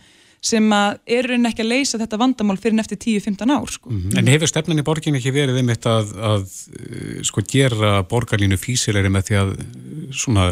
sem 0.46 0.68
að 0.74 0.98
eru 1.16 1.38
ekki 1.48 1.64
að 1.64 1.70
leysa 1.72 2.00
þetta 2.00 2.20
vandamál 2.20 2.56
fyrir 2.60 2.76
neftir 2.78 3.00
10-15 3.02 3.52
ár 3.52 3.72
sko. 3.72 3.90
mm 3.90 4.02
-hmm. 4.02 4.18
En 4.18 4.26
hefur 4.26 4.48
stefnan 4.48 4.78
í 4.78 4.86
borgin 4.86 5.16
ekki 5.16 5.32
verið 5.32 5.58
einmitt 5.60 5.86
að, 5.86 6.14
að 6.16 6.46
eh, 6.80 7.22
sko 7.22 7.42
gera 7.42 8.02
borgarlínu 8.02 8.56
físilegri 8.56 9.10
með 9.10 9.26
því 9.28 9.36
að 9.42 9.52
eh, 9.58 9.66
svona 10.12 10.46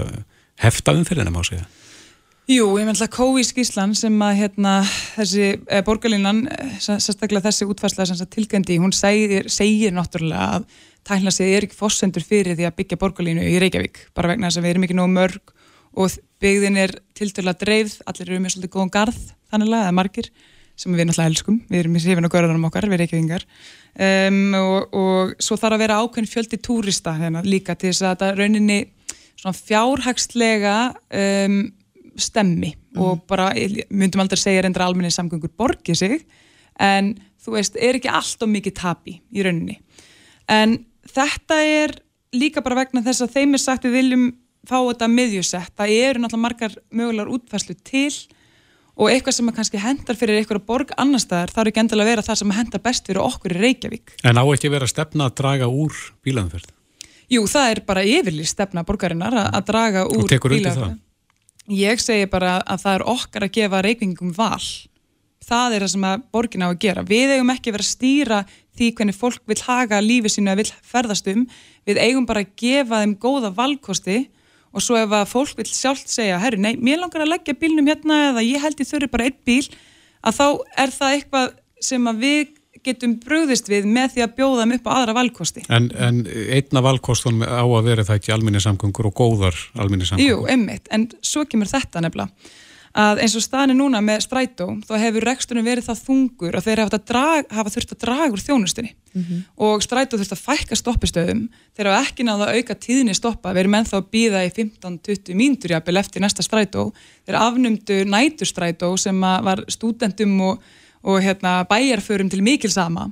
heftaðum 0.57 1.05
fyrir 1.05 1.25
hennum 1.25 1.41
á 1.41 1.45
sig? 1.45 1.65
Jú, 2.45 2.77
ég 2.77 2.85
meðal 2.85 3.07
að 3.07 3.15
Kói 3.17 3.45
Skíslan 3.45 3.95
sem 3.95 4.23
að 4.23 4.37
hérna 4.37 4.85
þessi 5.17 5.61
eh, 5.67 5.85
borgarlínan 5.85 6.49
sérstaklega 6.79 7.47
þessi 7.47 7.65
útfærslega 7.65 8.15
sem 8.15 8.27
tilgændi, 8.27 8.77
hún 8.79 8.93
segir, 8.93 9.49
segir 9.49 9.93
náttúrulega 9.93 10.59
að 10.59 10.67
tæknasið 11.09 11.53
er 11.53 11.67
ekki 11.67 11.79
fossendur 11.79 12.25
fyrir 12.25 12.57
því 12.59 12.69
að 12.69 12.77
byggja 12.81 13.01
borgarlínu 13.01 13.45
í 13.45 13.59
Reykjavík 13.63 14.01
bara 14.17 14.33
vegna 14.33 14.51
þess 14.51 14.61
að 14.61 14.67
við 14.67 14.75
erum 14.75 14.87
ekki 14.87 14.99
nóg 14.99 15.13
mörg 15.13 15.55
og 15.95 16.17
byggðin 16.43 16.81
er 16.81 16.97
tilturlega 17.17 17.61
dreifð 17.61 18.03
allir 18.09 18.31
eru 18.31 18.43
með 18.43 18.55
svolítið 18.57 18.75
góðan 18.75 18.95
garð 18.95 19.21
þannig 19.53 19.77
að 19.79 19.95
margir 19.99 20.31
sem 20.75 20.95
við 20.95 21.07
náttúrulega 21.07 21.31
elskum. 21.31 21.61
Við 21.71 21.81
erum 21.81 21.97
í 21.97 22.03
hrifin 22.03 22.27
og 22.27 22.33
görðanum 22.35 22.67
okkar, 22.67 22.89
við 22.91 23.05
Reykjavíkingar. 23.05 23.45
Um, 23.95 24.39
og, 24.59 24.97
og 24.99 25.35
svo 25.43 25.59
þarf 25.61 25.77
að 25.77 25.85
vera 25.85 25.99
ákveðin 26.03 26.31
fjöldi 26.31 26.59
túrista 26.59 27.15
hérna, 27.15 27.45
líka 27.47 27.77
til 27.79 27.93
þess 27.93 28.03
að 28.03 28.15
þetta 28.15 28.31
rauninni 28.41 28.79
svona 29.39 29.55
fjárhagslega 29.61 30.79
um, 31.21 31.61
stemmi. 32.19 32.73
Mm. 32.95 33.03
og 33.03 33.23
bara, 33.27 33.49
myndum 33.91 34.23
aldrei 34.23 34.39
segja 34.39 34.63
reyndra 34.63 34.87
almenni 34.87 35.11
samgöngur 35.11 35.51
borgið 35.59 35.97
sig 35.99 36.21
en 36.79 37.09
þú 37.43 37.57
veist, 37.57 37.75
er 37.75 37.99
ekki 37.99 38.11
allt 38.11 38.45
og 38.47 38.53
mikið 38.53 38.77
tapi 38.79 39.17
í 39.35 39.43
rauninni. 39.43 39.81
En 40.51 40.77
þetta 41.15 41.61
er 41.65 41.99
líka 42.35 42.63
bara 42.65 42.83
vegna 42.83 43.05
þess 43.05 43.25
að 43.25 43.37
þeim 43.37 43.57
er 43.57 43.63
sagt 43.63 43.87
við 43.87 43.99
viljum 43.99 44.25
fá 44.65 44.79
þetta 44.81 45.11
miðjusett. 45.13 45.75
Það 45.77 45.93
eru 45.99 46.23
náttúrulega 46.23 46.45
margar 46.47 46.79
mögulegar 46.91 47.33
útfæslu 47.35 47.77
til 47.85 48.11
og 48.95 49.11
eitthvað 49.11 49.37
sem 49.39 49.51
kannski 49.55 49.81
hendar 49.83 50.19
fyrir 50.19 50.39
eitthvað 50.39 50.65
borg 50.69 50.95
annar 51.01 51.23
staðar 51.23 51.51
er 51.65 51.71
ekki 51.71 51.83
endilega 51.83 52.07
að 52.07 52.13
vera 52.13 52.27
það 52.29 52.41
sem 52.41 52.55
hendar 52.55 52.83
best 52.85 53.09
fyrir 53.11 53.25
okkur 53.25 53.57
í 53.57 53.63
Reykjavík. 53.65 54.15
En 54.23 54.39
á 54.39 54.45
ekki 54.45 54.71
vera 54.71 54.89
stefna 54.91 55.29
að 55.29 55.37
draga 55.43 55.69
úr 55.71 55.97
bílanferð? 56.25 56.71
Jú, 57.33 57.47
það 57.51 57.71
er 57.73 57.81
bara 57.89 58.05
yfirlið 58.07 58.47
stefna 58.47 58.85
borgarinnar 58.87 59.35
að, 59.49 59.61
draga 59.67 60.07
úr 60.07 60.29
bílanferð 60.29 61.01
Ég 61.73 62.01
segi 62.03 62.27
bara 62.29 62.59
að 62.61 62.83
það 62.83 62.95
er 62.99 63.07
okkar 63.09 63.47
að 63.47 63.55
gefa 63.57 63.79
reykvingum 63.87 64.35
val. 64.37 64.67
Það 65.45 65.77
er 65.77 65.85
það 65.85 65.93
sem 65.95 66.05
borgin 66.33 66.65
á 66.65 66.69
að 66.69 66.81
gera. 66.83 67.05
Við 67.09 67.33
eigum 67.35 67.53
ekki 67.55 67.71
að 67.71 67.77
vera 67.79 67.87
að 67.87 67.89
stýra 67.89 68.41
því 68.79 68.91
hvernig 68.99 69.17
fólk 69.17 69.43
vil 69.51 69.59
haga 69.67 70.01
lífið 70.03 70.37
sínu 70.37 70.53
að 70.53 70.63
vil 70.63 70.71
ferðast 70.93 71.29
um 71.33 71.45
við 71.87 72.01
eigum 72.03 72.27
bara 72.29 72.45
að 72.45 72.55
gefa 72.61 73.03
þeim 73.03 73.15
góða 73.23 73.53
valkosti 73.55 74.19
og 74.75 74.83
svo 74.83 74.99
ef 74.99 75.15
að 75.15 75.31
fólk 75.31 75.61
vil 75.61 75.69
sjálft 75.71 76.11
segja, 76.11 76.41
herru, 76.43 76.59
nei, 76.59 76.75
mér 76.75 77.05
langar 77.05 77.23
að 77.23 77.35
leggja 77.37 77.55
bílnum 77.59 77.87
hérna 77.91 78.21
eða 78.33 78.43
ég 78.43 78.63
held 78.65 78.81
ég 78.83 78.91
þurfi 78.91 79.11
bara 79.13 79.29
einn 79.29 79.39
bíl 79.47 79.63
að 80.25 80.41
þá 80.41 80.47
er 80.83 80.95
það 80.95 81.17
eitthvað 81.19 81.57
sem 81.85 82.11
að 82.11 82.23
við 82.25 82.53
getum 82.85 83.15
bröðist 83.23 83.71
við 83.71 83.87
með 83.89 84.17
því 84.17 84.25
að 84.25 84.35
bjóða 84.39 84.65
þeim 84.65 84.75
upp 84.77 84.89
á 84.91 84.93
aðra 84.99 85.15
valkosti. 85.17 85.63
En, 85.73 85.87
en 85.97 86.19
einna 86.27 86.83
valkostunum 86.85 87.47
á 87.47 87.65
að 87.65 87.87
vera 87.87 88.05
það 88.05 88.19
ekki 88.21 88.35
alminni 88.35 88.61
samgöngur 88.61 89.09
og 89.09 89.17
góðar 89.17 89.61
alminni 89.81 90.09
samgöngur? 90.09 90.43
Jú, 90.45 90.45
emmitt, 90.53 90.91
en 90.93 91.09
svo 91.25 91.47
kemur 91.49 91.71
þetta 91.71 92.03
nefnilega 92.05 92.53
að 92.95 93.21
eins 93.25 93.35
og 93.35 93.43
staðinu 93.43 93.75
núna 93.81 93.99
með 94.05 94.21
strætó 94.29 94.69
þá 94.87 94.93
hefur 95.03 95.25
reksturinn 95.27 95.67
verið 95.67 95.89
það 95.89 96.03
þungur 96.07 96.55
að 96.55 96.69
þeir 96.69 96.83
hafa, 96.85 97.01
drag, 97.11 97.49
hafa 97.51 97.73
þurft 97.75 97.95
að 97.95 98.01
draga 98.05 98.29
úr 98.31 98.43
þjónustunni. 98.45 98.93
Mm 99.15 99.23
-hmm. 99.23 99.41
og 99.67 99.83
strætó 99.83 100.19
þurft 100.19 100.35
að 100.35 100.45
fækka 100.45 100.79
stoppistöðum. 100.79 101.43
Þeir 101.75 101.91
hafa 101.91 102.05
ekki 102.07 102.27
náða 102.27 102.47
að 102.49 102.57
auka 102.59 102.75
tíðinni 102.75 103.15
stoppa. 103.15 103.53
Við 103.53 103.65
erum 103.65 103.77
ennþá 103.79 103.99
að 103.99 104.09
býða 104.15 104.45
í 104.47 104.51
15-20 104.55 105.35
mínútur 105.35 105.75
jafnvel 105.75 105.97
eftir 105.97 106.23
næsta 106.23 106.43
strætó 106.43 106.93
þeir 107.27 107.39
afnumdu 107.41 108.05
næturstrætó 108.05 108.97
sem 108.97 109.21
var 109.21 109.65
stúdendum 109.69 110.41
og, 110.41 110.63
og 111.03 111.23
hérna, 111.23 111.65
bæjarförum 111.67 112.31
til 112.31 112.43
mikil 112.43 112.71
sama 112.71 113.11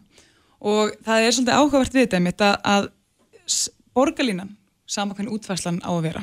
og 0.62 0.95
það 1.05 1.26
er 1.26 1.35
svolítið 1.35 1.59
áhugavert 1.59 1.95
við 1.97 2.07
þetta 2.07 2.51
að, 2.55 2.59
að 2.62 2.91
borgarlínan 3.95 4.55
sama 4.87 5.16
hvernig 5.16 5.35
útfærslan 5.35 5.83
á 5.83 5.91
að 5.91 6.05
vera 6.07 6.22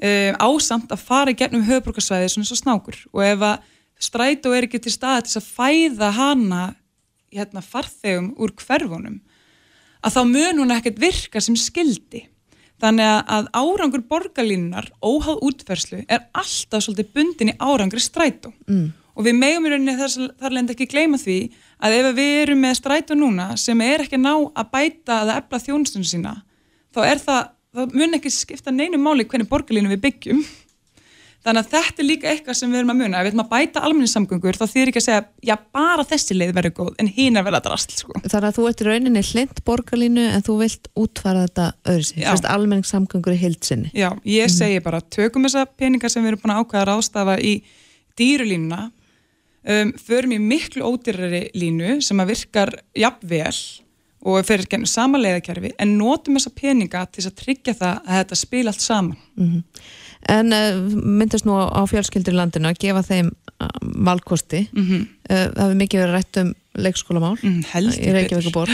um, 0.00 0.40
ásamt 0.40 0.92
að 0.92 1.04
fara 1.04 1.32
í 1.32 1.38
gennum 1.38 1.66
höfbrukarsvæði 1.68 2.32
svona 2.32 2.48
svo 2.48 2.58
snákur. 2.58 2.98
Og 3.12 3.24
ef 3.26 3.46
að 3.46 3.70
strætó 4.00 4.54
er 4.56 4.66
ekki 4.66 4.80
til 4.82 4.94
staði 4.94 5.28
til 5.28 5.40
að 5.40 5.50
fæða 5.54 6.10
hana 6.16 6.62
hérna, 7.30 7.62
farþegum 7.62 8.32
úr 8.40 8.54
hverfunum 8.58 9.20
að 10.00 10.16
þá 10.16 10.20
mun 10.28 10.62
hún 10.62 10.74
ekkert 10.74 11.00
virka 11.00 11.42
sem 11.44 11.56
skildi 11.58 12.24
þannig 12.80 13.28
að 13.28 13.50
árangur 13.52 14.04
borgarlínunar 14.08 14.88
óháð 15.04 15.42
útferðslu 15.50 16.00
er 16.08 16.24
alltaf 16.32 16.86
svolítið 16.86 17.12
bundin 17.16 17.52
í 17.52 17.58
árangri 17.60 18.00
strætó. 18.00 18.54
Mm. 18.66 18.92
og 19.14 19.26
við 19.26 19.36
megum 19.36 19.66
í 19.66 19.70
rauninni 19.74 19.96
þar, 19.98 20.30
þar 20.40 20.54
lend 20.56 20.70
ekki 20.72 20.88
gleyma 20.88 21.18
því 21.20 21.38
að 21.84 21.96
ef 21.98 22.10
við 22.16 22.36
erum 22.40 22.62
með 22.64 22.76
strætó 22.78 23.16
núna 23.18 23.50
sem 23.60 23.80
er 23.84 24.06
ekki 24.06 24.20
ná 24.20 24.32
að 24.32 24.70
bæta 24.72 25.22
eða 25.26 25.36
efla 25.42 25.60
þjónustunum 25.66 26.08
sína 26.08 26.34
þá 26.94 27.00
er 27.04 27.20
það 27.20 27.50
það 27.76 27.94
mun 28.00 28.18
ekki 28.18 28.32
skipta 28.34 28.74
neinu 28.74 28.98
máli 29.00 29.26
hvernig 29.28 29.48
borgarlínu 29.50 29.92
við 29.92 30.02
byggjum 30.08 30.42
þannig 31.40 31.62
að 31.62 31.68
þetta 31.72 32.02
er 32.02 32.06
líka 32.06 32.28
eitthvað 32.30 32.56
sem 32.58 32.72
við 32.72 32.82
erum 32.82 32.92
að 32.92 32.98
muna 33.00 33.20
ef 33.20 33.24
við 33.24 33.30
ætlum 33.30 33.42
að 33.46 33.52
bæta 33.54 33.82
almenningssamgöngur 33.86 34.58
þá 34.60 34.64
þýr 34.68 34.90
ekki 34.90 35.00
að 35.00 35.06
segja 35.06 35.22
já 35.48 35.54
bara 35.78 36.04
þessi 36.10 36.36
leið 36.36 36.52
verður 36.58 36.74
góð 36.76 36.90
en 37.00 37.10
hín 37.16 37.40
er 37.40 37.46
vel 37.46 37.54
að 37.56 37.64
drasl 37.68 37.94
sko. 37.96 38.16
Þannig 38.26 38.48
að 38.50 38.58
þú 38.58 38.66
ert 38.68 38.82
í 38.82 38.88
rauninni 38.88 39.22
hlind 39.30 39.62
borgarlínu 39.70 40.26
en 40.34 40.44
þú 40.44 40.56
vilt 40.60 40.90
útfara 41.00 41.46
þetta 41.46 41.68
öðru 41.94 42.26
að 42.34 42.48
almenningssamgöngur 42.52 43.36
er 43.36 43.40
hildsinni 43.40 43.92
Já, 43.94 44.10
ég 44.28 44.50
mm. 44.50 44.56
segi 44.58 44.84
bara 44.84 45.00
tökum 45.16 45.48
þessa 45.48 45.64
peningar 45.80 46.12
sem 46.12 46.26
við 46.26 46.34
erum 46.34 46.44
búin 46.44 46.56
að 46.56 46.64
ákvæða 46.64 46.82
að 46.82 46.90
rástafa 46.90 47.38
í 47.40 47.54
dýrulínuna 48.20 48.82
um, 49.64 49.94
förum 49.96 50.36
í 50.36 50.42
miklu 50.44 50.84
ódýrari 50.84 51.46
línu 51.56 52.02
sem 52.04 52.20
að 52.20 52.34
virkar 52.34 52.76
jafnvel 52.92 53.54
og 54.20 54.44
fyrir 54.44 54.68
gennum 54.68 54.88
sama 54.88 55.18
leiðakerfi 55.20 55.72
en 55.80 55.96
notum 55.96 56.36
þessa 56.36 56.52
peninga 56.56 57.06
til 57.08 57.24
að 57.24 57.36
tryggja 57.40 57.74
það 57.78 58.00
að 58.04 58.18
þetta 58.18 58.38
spila 58.40 58.72
allt 58.72 58.84
saman 58.84 59.18
mm 59.36 59.50
-hmm. 59.50 59.62
En 60.28 60.52
uh, 60.52 60.76
myndast 60.92 61.46
nú 61.48 61.56
á 61.56 61.80
fjölskyldur 61.88 62.34
í 62.34 62.36
landinu 62.36 62.68
að 62.68 62.78
gefa 62.78 63.02
þeim 63.02 63.30
uh, 63.30 63.68
valkosti 63.80 64.68
mm 64.72 64.84
-hmm. 64.84 65.06
uh, 65.30 65.46
það 65.54 65.62
hefur 65.62 65.74
mikið 65.74 66.00
verið 66.00 66.14
rætt 66.14 66.36
um 66.36 66.54
leikskólamál 66.74 67.38
mm, 67.42 67.60
í 67.88 68.12
Reykjavíkuborg 68.12 68.70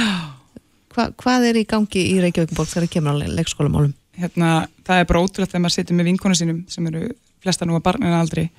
Hva, 0.94 1.12
Hvað 1.16 1.46
er 1.48 1.56
í 1.56 1.64
gangi 1.64 2.02
í 2.02 2.20
Reykjavíkuborg 2.20 2.68
þegar 2.68 2.86
það 2.86 2.92
kemur 2.92 3.12
á 3.14 3.16
leikskólamálum? 3.38 3.94
Hérna, 4.16 4.68
það 4.84 4.98
er 4.98 5.04
bara 5.04 5.20
ótrúlega 5.20 5.50
þegar 5.50 5.60
maður 5.60 5.74
situr 5.74 5.96
með 5.96 6.04
vinkonu 6.04 6.34
sínum 6.34 6.64
sem 6.68 6.86
eru 6.86 7.08
flesta 7.42 7.64
nú 7.64 7.76
að 7.76 7.82
barnina 7.82 8.20
aldrei 8.20 8.50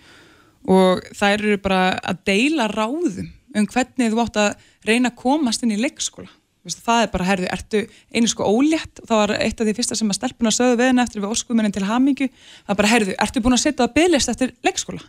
og 0.68 1.04
það 1.16 1.34
eru 1.34 1.58
bara 1.58 1.82
að 2.04 2.18
deila 2.26 2.68
ráðum 2.68 3.30
um 3.56 3.66
hvernig 3.66 4.12
þú 4.12 4.22
átt 4.24 4.38
að 4.38 4.56
reyna 4.86 5.10
að 5.10 5.16
komast 5.16 5.64
inn 5.64 5.76
í 5.76 5.82
leikskóla 5.82 6.30
það 6.76 7.03
er 7.03 7.11
bara, 7.13 7.28
herðu, 7.28 7.47
ertu 7.53 7.84
einu 8.13 8.32
sko 8.32 8.47
ólétt? 8.47 9.01
Það 9.07 9.22
var 9.22 9.34
eitt 9.38 9.61
af 9.61 9.68
því 9.68 9.76
fyrsta 9.78 9.97
sem 9.97 10.11
að 10.11 10.20
stelpuna 10.20 10.53
sögðu 10.53 10.80
veðin 10.82 11.03
eftir 11.03 11.24
við 11.24 11.32
óskuminnin 11.36 11.76
til 11.76 11.86
hamingju. 11.88 12.28
Það 12.65 12.74
er 12.74 12.80
bara, 12.82 12.91
herðu, 12.91 13.15
ertu 13.26 13.43
búin 13.45 13.57
að 13.57 13.63
setja 13.63 13.88
að 13.88 13.95
bygglist 13.97 14.34
eftir 14.34 14.53
leikskóla? 14.68 15.03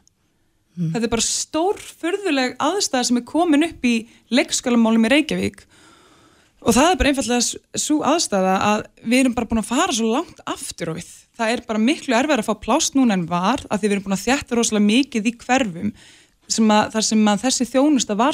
Mm. 0.78 0.92
þetta 0.94 1.08
er 1.08 1.10
bara 1.10 1.26
stór 1.26 1.80
förðuleg 1.82 2.52
aðstæða 2.62 3.06
sem 3.08 3.16
er 3.18 3.24
komin 3.26 3.66
upp 3.66 3.86
í 3.88 3.96
leikskólamálum 4.30 5.08
í 5.08 5.10
Reykjavík. 5.10 5.64
Og 6.62 6.74
það 6.74 6.90
er 6.90 6.98
bara 7.00 7.10
einfallega 7.10 7.42
svo 7.82 7.96
aðstæða 8.06 8.54
að 8.66 8.84
við 9.02 9.18
erum 9.24 9.34
bara 9.34 9.48
búin 9.50 9.62
að 9.62 9.70
fara 9.72 9.94
svo 9.94 10.12
langt 10.12 10.38
aftur 10.46 10.92
og 10.92 11.00
við, 11.00 11.08
það 11.38 11.54
er 11.54 11.64
bara 11.66 11.82
miklu 11.82 12.14
erfið 12.18 12.42
að 12.42 12.46
fá 12.46 12.54
plást 12.62 12.94
núna 12.98 13.16
en 13.18 13.26
var 13.30 13.64
að 13.66 13.78
því 13.80 13.86
við 13.88 13.96
erum 13.96 14.06
búin 14.06 14.18
að 14.18 14.26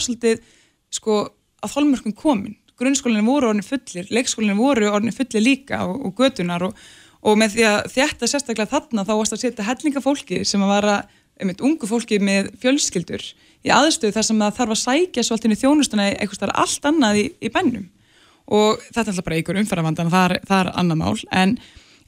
svolítið 0.04 0.44
sko 0.92 1.12
að 1.64 1.72
þólmörkun 1.74 2.16
komin 2.16 2.56
grunnskólinu 2.80 3.24
voru 3.26 3.50
orðin 3.52 3.66
fullir, 3.66 4.08
leikskólinu 4.10 4.56
voru 4.58 4.90
orðin 4.90 5.14
fullir 5.14 5.44
líka 5.44 5.84
og, 5.86 5.98
og 6.08 6.20
götunar 6.20 6.66
og, 6.68 6.78
og 7.24 7.38
með 7.40 7.56
því 7.56 7.66
að 7.70 7.80
þetta 7.94 8.30
sérstaklega 8.30 8.72
þarna 8.72 9.06
þá 9.06 9.14
varst 9.14 9.36
að 9.36 9.44
setja 9.44 9.68
hellinga 9.68 10.04
fólki 10.04 10.42
sem 10.48 10.64
að 10.64 10.74
vara 10.74 10.96
eitt 11.42 11.64
ungu 11.64 11.88
fólki 11.90 12.20
með 12.22 12.52
fjölskyldur 12.62 13.24
í 13.64 13.72
aðstöðu 13.74 14.14
þar 14.14 14.26
sem 14.28 14.42
það 14.44 14.58
þarf 14.58 14.74
að 14.74 14.82
sækja 14.82 15.24
svolítið 15.26 15.54
í 15.54 15.60
þjónustuna 15.62 16.10
eitthvað 16.12 16.38
starf 16.38 16.60
allt 16.62 16.90
annað 16.90 17.20
í, 17.22 17.24
í 17.42 17.50
bennum 17.54 17.88
og 18.44 18.82
þetta 18.90 19.06
er 19.06 19.10
alltaf 19.14 19.26
bara 19.26 19.38
einhver 19.38 19.58
umfæravandan 19.62 20.12
það, 20.12 20.36
það 20.44 20.60
er 20.60 20.70
annar 20.82 21.00
mál. 21.00 21.16
En, 21.32 21.56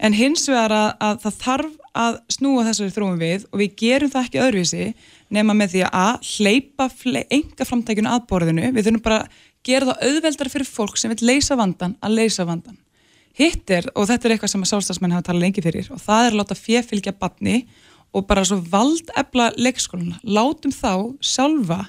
en 0.05 0.17
hins 0.17 0.45
vegar 0.51 0.75
að, 0.77 0.89
að 1.09 1.21
það 1.25 1.39
þarf 1.43 1.75
að 1.97 2.19
snúa 2.37 2.67
þessari 2.67 2.93
þróum 2.93 3.21
við 3.23 3.47
og 3.49 3.61
við 3.63 3.77
gerum 3.81 4.13
það 4.13 4.27
ekki 4.27 4.43
öðruvísi 4.45 4.89
nema 5.33 5.57
með 5.57 5.75
því 5.75 5.85
að 5.89 6.31
hleypa 6.35 6.89
enga 7.25 7.67
framtækjunu 7.67 8.13
að 8.13 8.27
borðinu, 8.31 8.73
við 8.77 8.89
þurfum 8.91 9.07
bara 9.07 9.23
gera 9.67 9.91
það 9.91 10.05
auðveldar 10.09 10.51
fyrir 10.53 10.69
fólk 10.69 11.01
sem 11.01 11.13
vil 11.13 11.27
leysa 11.33 11.57
vandan 11.59 11.97
að 12.05 12.19
leysa 12.21 12.47
vandan. 12.49 12.79
Hitt 13.37 13.69
er, 13.71 13.91
og 13.93 14.09
þetta 14.09 14.29
er 14.29 14.35
eitthvað 14.35 14.53
sem 14.55 14.63
að 14.65 14.71
sálstafsmenn 14.71 15.13
hafa 15.13 15.27
talað 15.29 15.45
lengi 15.45 15.65
fyrir, 15.65 15.91
og 15.93 16.01
það 16.01 16.23
er 16.23 16.31
að 16.33 16.39
láta 16.41 16.57
fjefylgja 16.57 17.13
badni 17.21 17.59
og 18.17 18.25
bara 18.29 18.45
svo 18.49 18.57
valdefla 18.73 19.51
leikskóluna. 19.61 20.23
Látum 20.25 20.73
þá 20.73 20.93
sjálfa 21.21 21.83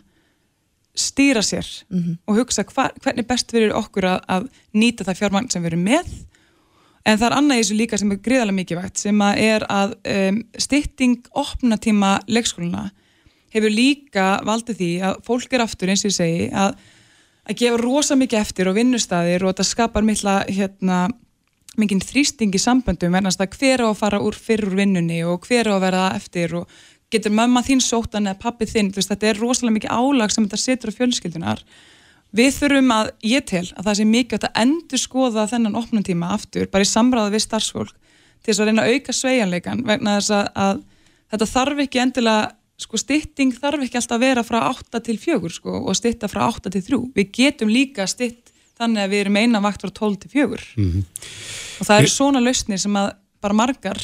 stýra 0.97 1.41
sér 1.45 1.67
mm 1.89 1.99
-hmm. 1.99 2.17
og 2.25 2.36
hugsa 2.36 2.63
hva, 2.63 2.89
hvernig 3.01 3.28
best 3.28 3.51
fyrir 3.51 3.71
okkur 3.71 4.05
að, 4.05 4.19
að 4.28 4.49
nýta 4.73 5.05
það 5.05 5.17
fjármagn 5.17 5.49
sem 5.49 5.65
erum 5.65 5.84
með. 5.84 6.07
En 7.05 7.17
það 7.17 7.28
er 7.28 7.38
annað 7.38 7.57
í 7.57 7.61
þessu 7.61 7.78
líka 7.78 7.97
sem 7.97 8.11
er 8.11 8.17
gríðarlega 8.17 8.59
mikið 8.59 8.78
vægt, 8.82 8.97
sem 8.97 9.21
að 9.21 9.38
er 9.38 9.65
að 9.69 9.93
um, 10.03 10.43
stytting 10.57 11.28
opnatíma 11.32 12.19
leikskóluna 12.28 12.91
hefur 13.53 13.71
líka 13.71 14.41
valdið 14.43 14.78
því 14.78 14.91
að 15.01 15.21
fólk 15.23 15.53
er 15.53 15.61
aftur 15.63 15.89
eins 15.89 16.03
og 16.03 16.11
ég 16.11 16.17
segi 16.17 16.49
að 16.51 16.75
að 17.48 17.62
gefa 17.62 17.80
rosa 17.82 18.18
mikið 18.20 18.41
eftir 18.41 18.70
og 18.70 18.78
vinnustæðir 18.78 19.45
og 19.45 19.54
þetta 19.54 19.68
skapar 19.68 20.06
mikla 20.06 20.41
hérna, 20.50 21.08
mikinn 21.80 22.04
þrýsting 22.04 22.56
í 22.56 22.62
samböndum 22.62 23.16
verðast 23.16 23.41
að 23.43 23.58
hver 23.60 23.86
á 23.86 23.88
að 23.88 24.00
fara 24.02 24.22
úr 24.24 24.36
fyrr 24.36 24.68
úr 24.68 24.78
vinnunni 24.82 25.22
og 25.28 25.48
hver 25.48 25.70
á 25.72 25.74
að 25.78 25.84
verða 25.86 26.08
eftir 26.18 26.56
og 26.62 26.80
getur 27.14 27.32
mamma 27.32 27.64
þín 27.64 27.84
sótan 27.84 28.28
eða 28.28 28.41
pappi 28.41 28.68
þinn 28.68 28.91
veist, 28.95 29.12
þetta 29.14 29.30
er 29.30 29.39
rosalega 29.39 29.78
mikið 29.78 29.95
álag 29.95 30.34
sem 30.34 30.48
þetta 30.48 30.60
setur 30.64 30.91
á 30.91 30.98
fjölskyldunar 30.98 31.64
við 32.36 32.52
þurfum 32.58 32.91
að, 32.91 33.14
ég 33.24 33.45
tel 33.48 33.64
að 33.78 33.88
það 33.88 33.98
sé 34.00 34.08
mikið 34.12 34.48
að 34.50 34.62
endur 34.66 35.02
skoða 35.02 35.48
þennan 35.48 35.80
opnuntíma 35.80 36.34
aftur, 36.36 36.68
bara 36.68 36.84
í 36.84 36.89
samræða 36.89 37.32
við 37.32 37.45
starfsfólk 37.45 37.95
til 37.95 38.52
þess 38.52 38.60
að 38.60 38.70
reyna 38.70 38.84
að 38.84 38.98
auka 38.98 39.16
sveianleikan 39.16 39.86
vegna 39.88 40.18
þess 40.18 40.34
að, 40.36 40.50
að 40.66 40.82
þetta 41.32 41.50
þarf 41.54 41.84
ekki 41.86 42.04
endilega 42.04 42.57
sko 42.78 42.99
stytting 43.01 43.55
þarf 43.57 43.88
ekki 43.88 43.97
alltaf 43.97 44.19
að 44.19 44.25
vera 44.28 44.43
frá 44.45 44.59
8 44.69 45.01
til 45.07 45.17
4 45.21 45.53
sko 45.57 45.80
og 45.82 45.97
stytta 45.97 46.30
frá 46.30 46.45
8 46.47 46.71
til 46.75 46.84
3 46.86 46.99
við 47.17 47.32
getum 47.34 47.71
líka 47.73 48.05
stytt 48.09 48.53
þannig 48.78 49.03
að 49.03 49.13
við 49.13 49.23
erum 49.23 49.39
eina 49.41 49.61
vakt 49.63 49.82
frá 49.82 49.91
12 49.91 50.19
til 50.23 50.30
4 50.36 50.47
mm 50.78 50.91
-hmm. 50.91 51.03
og 51.80 51.88
það 51.88 51.99
eru 51.99 52.13
svona 52.13 52.39
lausnir 52.39 52.80
sem 52.80 52.93
að 52.93 53.11
bara 53.41 53.53
margar 53.53 53.97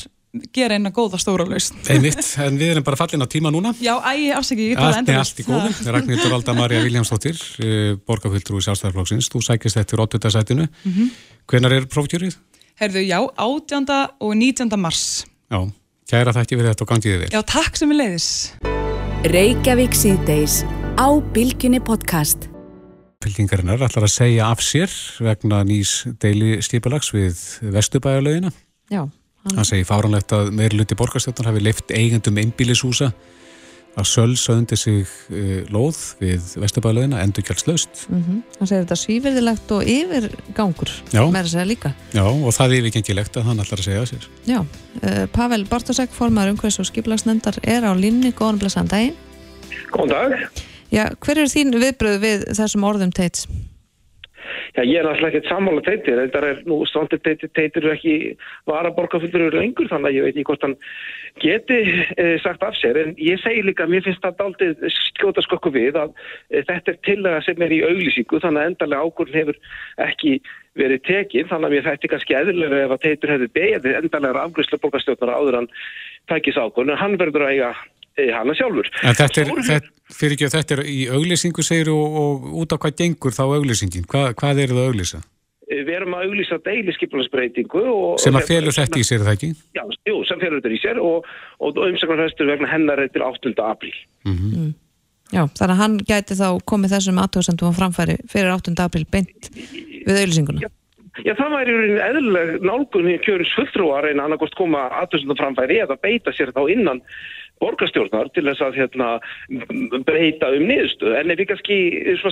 gera 0.54 0.74
eina 0.74 0.90
góða 0.90 1.20
stóra 1.22 1.46
lausn 1.46 1.78
Einmitt, 1.90 2.18
en 2.42 2.58
við 2.58 2.72
erum 2.74 2.84
bara 2.84 2.98
fallin 2.98 3.22
á 3.22 3.30
tíma 3.30 3.52
núna 3.54 3.76
Já, 3.80 4.02
æg, 4.02 4.34
afsækki, 4.34 4.72
ég 4.72 4.78
tala 4.82 4.98
endur 4.98 5.20
Allt 5.22 5.40
í 5.40 5.46
góðu, 5.46 5.92
Ragnhildur 5.94 6.32
Valda 6.32 6.54
Marja 6.54 6.82
Viljámsdóttir 6.82 7.38
eh, 7.60 7.94
borgarfylgdur 8.08 8.58
úr 8.58 8.66
sjálfstæðarflokksins 8.66 9.30
þú 9.30 9.44
sækist 9.46 9.78
þetta 9.78 9.96
í 9.96 10.02
8. 10.02 10.32
sætinu 10.32 10.66
mm 10.66 10.92
-hmm. 10.92 11.10
hvenar 11.46 11.74
er 11.74 11.86
prófkjörið? 11.86 12.36
Herðu, 12.82 13.06
já, 13.06 13.20
18. 13.38 13.86
og 14.20 14.36
19. 14.36 14.80
mars 14.80 15.26
Já 15.52 15.70
Kæra 16.14 16.30
þakki 16.30 16.58
fyrir 16.60 16.70
þetta 16.70 16.84
og 16.86 16.90
gangiði 16.92 17.16
þér. 17.24 17.32
Já, 17.34 17.40
takk 17.50 17.78
sem 17.80 17.90
við 17.90 17.98
leiðis. 17.98 18.26
Reykjavík 19.34 19.96
síðdeis 19.98 20.60
á 20.94 21.10
Bilginni 21.34 21.80
podcast. 21.82 22.44
Fylkingarinnar 23.26 23.82
ætlar 23.82 24.06
að 24.06 24.12
segja 24.14 24.52
af 24.54 24.62
sér 24.62 24.94
vegna 25.26 25.64
nýs 25.66 25.96
deili 26.22 26.60
stýpalags 26.62 27.10
við 27.16 27.42
Vestubæjarlaugina. 27.74 28.54
Já. 28.94 29.08
Það 29.56 29.66
segir 29.72 29.90
fáranlegt 29.90 30.38
að 30.38 30.54
meirluti 30.60 31.00
borgarstjórnar 31.02 31.50
hafi 31.50 31.66
leift 31.66 31.96
eigendum 31.98 32.38
einbílishúsa 32.44 33.10
að 33.94 34.08
sölsaundi 34.10 34.78
sig 34.80 35.04
uh, 35.06 35.62
lóð 35.74 36.00
við 36.22 36.48
Vesturbælaugina 36.64 37.22
endur 37.22 37.46
kjálpslaust. 37.46 38.06
Mm 38.10 38.24
-hmm. 38.24 38.40
Það 38.58 38.70
segir 38.70 38.84
þetta 38.84 39.00
svíverðilegt 39.04 39.74
og 39.76 39.92
yfirgangur 39.96 40.94
með 41.12 41.40
þess 41.40 41.44
að 41.44 41.54
segja 41.54 41.68
líka. 41.70 41.94
Já, 42.14 42.26
og 42.26 42.54
það 42.54 42.66
er 42.66 42.78
yfirgengilegt 42.80 43.38
að 43.38 43.44
hann 43.50 43.60
ætlar 43.60 43.80
að 43.80 43.90
segja 43.90 44.06
sér. 44.06 44.28
Já, 44.46 44.60
uh, 44.60 45.26
Pavel 45.32 45.66
Bartosek, 45.66 46.10
formar 46.12 46.50
umhverfis 46.50 46.80
og 46.80 46.90
skiplagsnendar 46.90 47.60
er 47.64 47.86
á 47.86 47.92
línni, 47.94 48.34
góðan 48.34 48.60
blessaðan 48.60 48.90
daginn. 48.90 49.16
Góðan 49.92 50.10
dag. 50.10 50.50
Já, 50.92 51.10
hver 51.20 51.38
er 51.38 51.50
þín 51.50 51.74
viðbröð 51.74 52.18
við 52.22 52.50
þessum 52.54 52.84
orðum 52.86 53.12
teits? 53.12 53.48
Já, 54.74 54.82
ég 54.82 54.98
er 54.98 55.06
alltaf 55.06 55.30
ekkert 55.30 55.50
sammála 55.52 55.82
teitir, 55.86 56.18
þetta 56.18 56.40
er 56.50 56.62
nú 56.66 56.80
stoltið 56.90 57.20
teitir, 57.28 57.50
teitir 57.54 57.86
ekki 57.92 58.14
varaborgarfullur 58.70 59.54
lengur 59.54 59.90
þannig 59.92 60.10
að 60.10 60.18
ég 60.18 60.26
veit 60.26 60.34
ekki 60.34 60.48
hvort 60.48 60.66
hann 60.66 60.74
geti 61.44 61.78
e, 62.18 62.26
sagt 62.42 62.66
af 62.66 62.80
sér. 62.80 62.98
En 63.04 63.14
ég 63.22 63.38
segi 63.44 63.62
líka, 63.68 63.86
mér 63.86 64.02
finnst 64.08 64.26
það 64.26 64.42
aldrei 64.48 64.90
skjóta 64.96 65.46
skokku 65.46 65.70
við 65.76 66.00
að 66.02 66.16
e, 66.50 66.64
þetta 66.66 66.96
er 66.96 67.00
tillaga 67.06 67.46
sem 67.46 67.62
er 67.62 67.78
í 67.78 67.84
auglýsingu 67.86 68.42
þannig 68.42 68.64
að 68.64 68.72
endarlega 68.72 69.06
ákvörðin 69.06 69.40
hefur 69.44 69.62
ekki 70.10 70.36
verið 70.82 71.06
tekinn 71.06 71.50
þannig 71.52 71.70
að 71.70 71.76
mér 71.76 71.88
fætti 71.92 72.10
kannski 72.10 72.38
eðlulega 72.40 72.84
ef 72.88 72.96
að 72.96 73.04
teitur 73.06 73.36
hefði 73.36 73.50
beðið 73.60 73.98
endarlega 74.00 74.48
afgrysla 74.48 74.82
borgarstjórnara 74.82 75.38
áður 75.38 75.60
hann 75.62 75.74
tækis 76.32 76.58
ákvörðin 76.58 76.98
hann 76.98 77.20
verður 77.22 77.46
að 77.46 77.54
eiga 77.54 77.74
hana 78.34 78.56
sjálfur. 78.58 78.90
En 79.04 79.18
þetta 79.18 79.42
er, 79.42 79.52
þetta, 79.70 79.94
fyrir 80.14 80.36
ekki 80.38 80.48
að 80.48 80.58
þetta 80.58 80.76
er 80.76 80.82
í 80.90 80.98
auglýsingu 81.14 81.66
segir 81.66 81.92
og, 81.94 82.18
og 82.24 82.50
út 82.64 82.76
á 82.76 82.78
hvað 82.78 82.98
gengur 83.02 83.36
þá 83.36 83.44
auglýsingin? 83.46 84.06
Hva, 84.10 84.26
hvað 84.38 84.64
er 84.64 84.74
það 84.74 84.82
að 84.82 84.92
auglýsa? 84.92 85.22
Við 85.74 85.90
erum 85.96 86.14
að 86.14 86.28
auglýsa 86.28 86.60
deiliskyflansbreytingu 86.62 87.84
Sem 88.22 88.36
að 88.38 88.50
felur 88.52 88.76
þetta 88.76 89.00
í 89.00 89.08
sér, 89.08 89.24
það 89.26 89.38
ekki? 89.38 89.50
Já, 89.74 89.84
jú, 90.10 90.20
sem 90.30 90.42
felur 90.44 90.62
þetta 90.62 90.76
í 90.76 90.82
sér 90.84 91.02
og, 91.02 91.28
og 91.64 91.82
umsakarhæstur 91.88 92.52
vegna 92.52 92.70
hennar 92.70 93.02
eftir 93.02 93.26
8. 93.26 93.56
apríl. 93.64 93.96
Mm 94.28 94.38
-hmm. 94.38 94.56
mm. 94.60 94.72
Já, 95.34 95.48
þannig 95.58 95.74
að 95.74 95.82
hann 95.82 95.98
gæti 96.06 96.36
þá 96.38 96.48
komið 96.70 96.94
þessum 96.94 97.20
aðtóðsendum 97.24 97.74
á 97.74 97.78
framfæri 97.80 98.18
fyrir 98.30 98.54
8. 98.54 98.76
apríl 98.84 99.06
beint 99.10 99.50
við 100.06 100.20
auglýsinguna. 100.20 100.68
Já. 100.68 100.70
Já, 101.22 101.36
það 101.38 101.52
væri 101.54 101.74
eðluleg 102.02 102.64
nálgun 102.66 103.12
í 103.12 103.20
kjörins 103.22 103.52
fulltrú 103.54 103.92
að 103.94 104.08
reyna 104.08 104.24
annarkost 104.26 104.56
koma 104.58 104.88
aðtöðsundum 104.98 105.38
framfæri 105.38 105.78
eða 105.84 106.00
beita 106.02 106.34
sér 106.34 106.50
þá 106.56 106.64
innan 106.74 107.04
borgarstjórnar 107.62 108.32
til 108.34 108.46
þess 108.50 108.64
að 108.66 108.80
hérna, 108.82 109.10
breyta 110.08 110.50
um 110.56 110.66
niðurstu 110.68 111.14
en 111.18 111.34
ef 111.34 111.40
við 111.40 111.52
kannski 111.54 111.78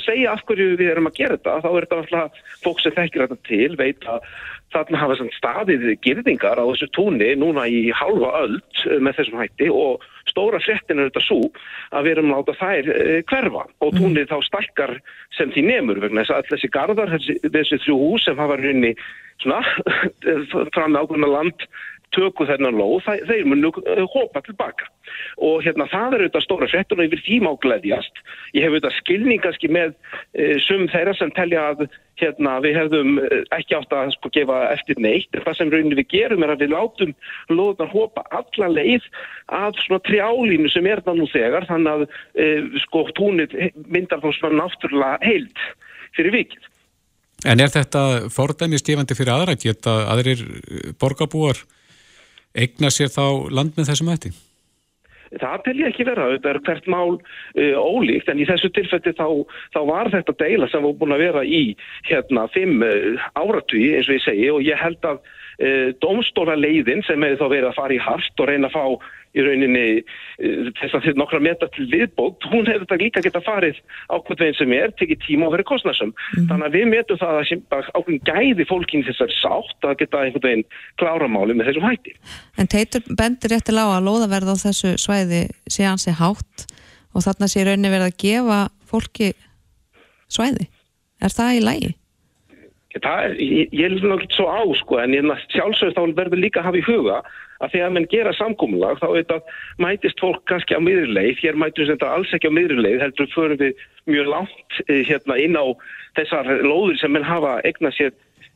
segja 0.02 0.34
af 0.34 0.46
hverju 0.48 0.78
við 0.80 0.94
erum 0.94 1.10
að 1.12 1.20
gera 1.22 1.38
þetta 1.38 1.60
þá 1.64 1.70
er 1.72 1.86
þetta 1.86 2.02
alltaf 2.02 2.42
fólk 2.66 2.82
sem 2.84 2.98
þekkir 2.98 3.26
þetta 3.26 3.40
til 3.50 3.78
veit 3.80 4.10
að 4.10 4.26
þarna 4.72 5.02
hafa 5.02 5.30
staðið 5.36 5.86
girðingar 6.04 6.60
á 6.60 6.66
þessu 6.66 6.88
túnni 6.96 7.34
núna 7.40 7.68
í 7.68 7.90
halva 7.96 8.32
öll 8.46 8.60
með 9.04 9.20
þessum 9.20 9.42
hætti 9.42 9.70
og 9.72 10.06
stóra 10.32 10.62
frettin 10.64 11.02
er 11.02 11.10
þetta 11.10 11.24
svo 11.26 11.40
að 11.92 12.08
við 12.08 12.14
erum 12.16 12.32
láta 12.32 12.56
þær 12.60 12.92
hverfa. 13.30 13.66
Og 13.84 13.98
túnni 13.98 14.24
þá 14.30 14.38
stakkar 14.48 14.96
sem 15.38 15.52
því 15.52 15.66
nemur 15.68 16.00
vegna 16.04 16.24
þess 16.24 16.38
að 16.38 16.54
þessi 16.54 16.72
gardar, 16.72 17.12
þessi, 17.16 17.38
þessi 17.48 17.82
þrjú 17.86 17.98
hús 18.00 18.28
sem 18.28 18.40
hafa 18.40 18.60
runni 18.62 18.94
svona 19.42 19.62
fram 20.76 20.94
með 20.94 21.02
ákveðna 21.04 21.32
land 21.36 21.68
tökku 22.16 22.48
þennan 22.50 22.78
lóð, 22.80 23.08
þeir 23.28 23.48
munu 23.48 23.72
hópa 24.12 24.44
tilbaka 24.46 24.90
og 25.42 25.64
hérna 25.66 25.88
það 25.92 26.16
er 26.16 26.24
auðvitað 26.26 26.46
stóra 26.46 26.70
frettur 26.72 27.02
og 27.02 27.08
yfir 27.08 27.24
tím 27.26 27.50
á 27.50 27.54
gleðjast. 27.64 28.22
Ég 28.56 28.66
hef 28.66 28.72
auðvitað 28.72 28.96
skilningaski 29.00 29.70
með 29.72 29.94
e, 30.36 30.56
sum 30.64 30.88
þeirra 30.92 31.16
sem 31.18 31.34
telja 31.36 31.66
að 31.72 31.86
hérna 32.22 32.58
við 32.64 32.78
hefðum 32.78 33.20
ekki 33.56 33.78
átt 33.78 33.96
að 33.98 34.14
sko 34.16 34.32
gefa 34.36 34.60
eftir 34.76 35.00
neitt, 35.02 35.32
það 35.34 35.58
sem 35.58 35.72
rauninni 35.74 36.00
við 36.00 36.10
gerum 36.14 36.46
er 36.46 36.54
að 36.54 36.66
við 36.66 36.74
látum 36.76 37.14
lóðunar 37.50 37.94
hópa 37.94 38.26
alla 38.40 38.72
leið 38.76 39.08
að 39.58 39.82
svona 39.86 40.04
trjálínu 40.08 40.72
sem 40.72 40.90
er 40.92 41.04
það 41.06 41.22
nú 41.22 41.30
þegar, 41.32 41.68
þannig 41.70 41.94
að 41.96 42.06
e, 42.36 42.50
sko 42.86 43.06
túnit 43.18 43.56
myndar 43.88 44.22
þá 44.24 44.30
svona 44.38 44.64
náttúrulega 44.64 45.22
heilt 45.26 45.66
fyrir 46.16 46.38
vikið. 46.38 46.72
En 47.50 47.58
er 47.58 47.72
þetta 47.74 48.30
fordæmi 48.30 48.78
stífandi 48.78 49.18
fyrir 49.18 49.34
aðra? 49.34 49.58
Geta 49.58 50.04
aðrir 50.14 50.44
borgarbúar 51.02 51.58
eigna 52.58 52.92
sér 52.94 53.12
þá 53.14 53.52
land 53.54 53.78
með 53.78 53.92
þessum 53.92 54.12
hætti? 54.12 54.34
Það 55.40 55.62
tel 55.64 55.76
ég 55.80 55.94
ekki 55.94 56.06
vera, 56.10 56.26
þetta 56.34 56.50
er 56.52 56.58
hvert 56.66 56.88
mál 56.92 57.14
uh, 57.16 57.76
ólíkt 57.80 58.28
en 58.32 58.42
í 58.44 58.48
þessu 58.50 58.68
tilfelli 58.76 59.14
þá, 59.16 59.28
þá 59.72 59.80
var 59.88 60.10
þetta 60.12 60.36
deila 60.42 60.68
sem 60.68 60.84
var 60.84 60.98
búin 61.00 61.16
að 61.16 61.24
vera 61.24 61.44
í 61.48 61.62
hérna 62.10 62.50
fimm 62.52 62.84
uh, 62.84 63.30
áratví 63.40 63.94
eins 63.96 64.10
og 64.12 64.18
ég 64.18 64.26
segi 64.26 64.50
og 64.52 64.66
ég 64.68 64.82
held 64.82 65.08
að 65.08 65.22
uh, 65.22 65.90
domstóra 66.04 66.58
leiðin 66.60 67.06
sem 67.08 67.24
hefur 67.24 67.46
þá 67.46 67.56
verið 67.56 67.70
að 67.70 67.80
fara 67.80 67.96
í 67.96 68.04
hart 68.04 68.44
og 68.44 68.52
reyna 68.52 68.68
að 68.68 68.76
fá 68.76 68.86
í 69.32 69.44
rauninni 69.46 69.84
þess 70.80 70.96
að 70.96 71.06
þetta 71.06 71.20
nokkra 71.22 71.40
metar 71.44 71.70
til 71.76 71.86
viðbótt, 71.92 72.48
hún 72.52 72.68
hefur 72.68 72.84
þetta 72.84 73.00
líka 73.00 73.24
geta 73.24 73.42
farið 73.46 73.80
ákveð 74.12 74.44
veginn 74.44 74.58
sem 74.58 74.74
er, 74.76 74.94
tekið 75.00 75.22
tíma 75.26 75.48
og 75.48 75.56
verið 75.56 75.70
kostnarsum. 75.72 76.12
Mm. 76.36 76.50
Þannig 76.50 76.68
að 76.68 76.76
við 76.78 76.90
metum 76.92 77.22
það 77.22 77.40
að 77.40 77.92
ákveðin 77.96 78.26
gæði 78.28 78.68
fólkin 78.70 79.06
þessar 79.08 79.36
sátt 79.38 79.88
að 79.88 79.96
geta 80.02 80.26
einhvern 80.26 80.48
veginn 80.48 80.66
kláramáli 81.00 81.56
með 81.56 81.72
þessum 81.72 81.88
hætti. 81.88 82.16
En 82.60 82.72
teitur 82.72 83.08
bendur 83.08 83.56
réttilega 83.56 83.96
á 83.96 83.98
að 84.00 84.10
loðaverð 84.10 84.52
á 84.52 84.64
þessu 84.66 84.94
svæði 85.00 85.46
sé 85.72 85.88
hansi 85.88 86.18
hátt 86.20 86.68
og 87.16 87.26
þarna 87.26 87.50
sé 87.52 87.64
rauninni 87.64 87.94
verið 87.94 88.12
að 88.12 88.20
gefa 88.26 88.60
fólki 88.92 89.32
svæði. 90.32 90.68
Er 91.22 91.32
það 91.32 91.58
í 91.58 91.66
lægi? 91.66 91.92
Er, 92.92 93.38
ég, 93.40 93.70
ég 93.72 93.86
er 93.88 93.94
náttúrulega 93.94 94.26
ekki 94.26 94.36
svo 94.36 94.50
á 94.52 94.62
sko 94.82 94.98
en 95.00 95.14
ég 95.16 95.28
sjálfsögst 95.54 95.96
þá 95.96 96.16
verður 96.18 96.42
líka 96.42 96.60
að 96.60 96.68
hafa 96.68 96.80
í 96.82 96.88
huga 96.90 97.20
að 97.62 97.76
því 97.76 97.84
að 97.86 97.94
mann 97.96 98.10
gera 98.12 98.34
samkómulag 98.38 99.00
þá 99.02 99.08
auðvitað 99.10 99.54
mætist 99.84 100.24
fólk 100.24 100.44
kannski 100.50 100.78
á 100.78 100.82
miðurleið, 100.82 101.38
hér 101.44 101.60
mætum 101.62 101.86
við 101.86 101.94
þetta 101.94 102.12
alls 102.16 102.34
ekki 102.36 102.52
á 102.52 102.58
miðurleið, 102.58 103.00
heldur 103.06 103.32
förum 103.36 103.62
við 103.62 103.86
mjög 104.10 104.34
langt 104.34 104.82
hérna 104.90 105.40
inn 105.42 105.58
á 105.58 105.66
þessar 106.20 106.52
lóður 106.66 107.00
sem 107.00 107.14
mann 107.16 107.28
hafa 107.28 107.60
egna 107.68 107.94
sér 107.96 108.14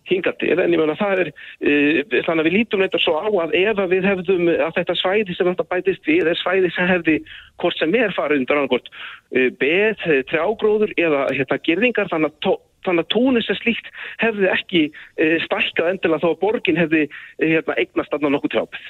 hinga 0.10 0.34
til, 0.39 0.53
en 0.60 0.74
ég 0.74 0.80
menna 0.80 0.95
það 0.99 1.24
er 1.24 1.30
uh, 1.32 2.20
þannig 2.28 2.43
að 2.43 2.47
við 2.47 2.56
lítum 2.60 2.84
þetta 2.86 3.01
svo 3.01 3.16
á 3.18 3.28
að 3.45 3.56
ef 3.58 3.82
að 3.82 3.95
við 3.95 4.08
hefðum 4.10 4.51
að 4.53 4.78
þetta 4.78 4.97
svæði 4.99 5.38
sem 5.38 5.49
þetta 5.49 5.68
bætist 5.72 6.10
við 6.10 6.30
er 6.30 6.39
svæði 6.39 6.72
sem 6.76 6.89
hefði 6.91 7.18
hvort 7.62 7.80
sem 7.80 7.97
er 7.97 8.14
farið 8.18 8.43
undan 8.43 8.62
annarkort 8.62 8.91
uh, 8.91 9.49
beð, 9.62 10.06
trjágróður 10.30 10.93
eða 11.01 11.26
hérna 11.34 11.62
gerðingar 11.66 12.12
þannig 12.14 12.34
að 12.34 12.62
þannig 12.86 13.05
að 13.05 13.11
tónus 13.15 13.49
er 13.51 13.59
slíkt 13.59 13.89
hefði 14.21 14.51
ekki 14.53 14.83
e, 14.88 15.29
stækkað 15.45 15.91
endilega 15.93 16.23
þá 16.23 16.29
að 16.31 16.39
borgin 16.43 16.79
hefði 16.79 17.03
e, 17.05 17.09
hérna, 17.41 17.77
eignast 17.81 18.15
aðná 18.15 18.33
nokkuð 18.36 18.55
trjápið. 18.55 18.88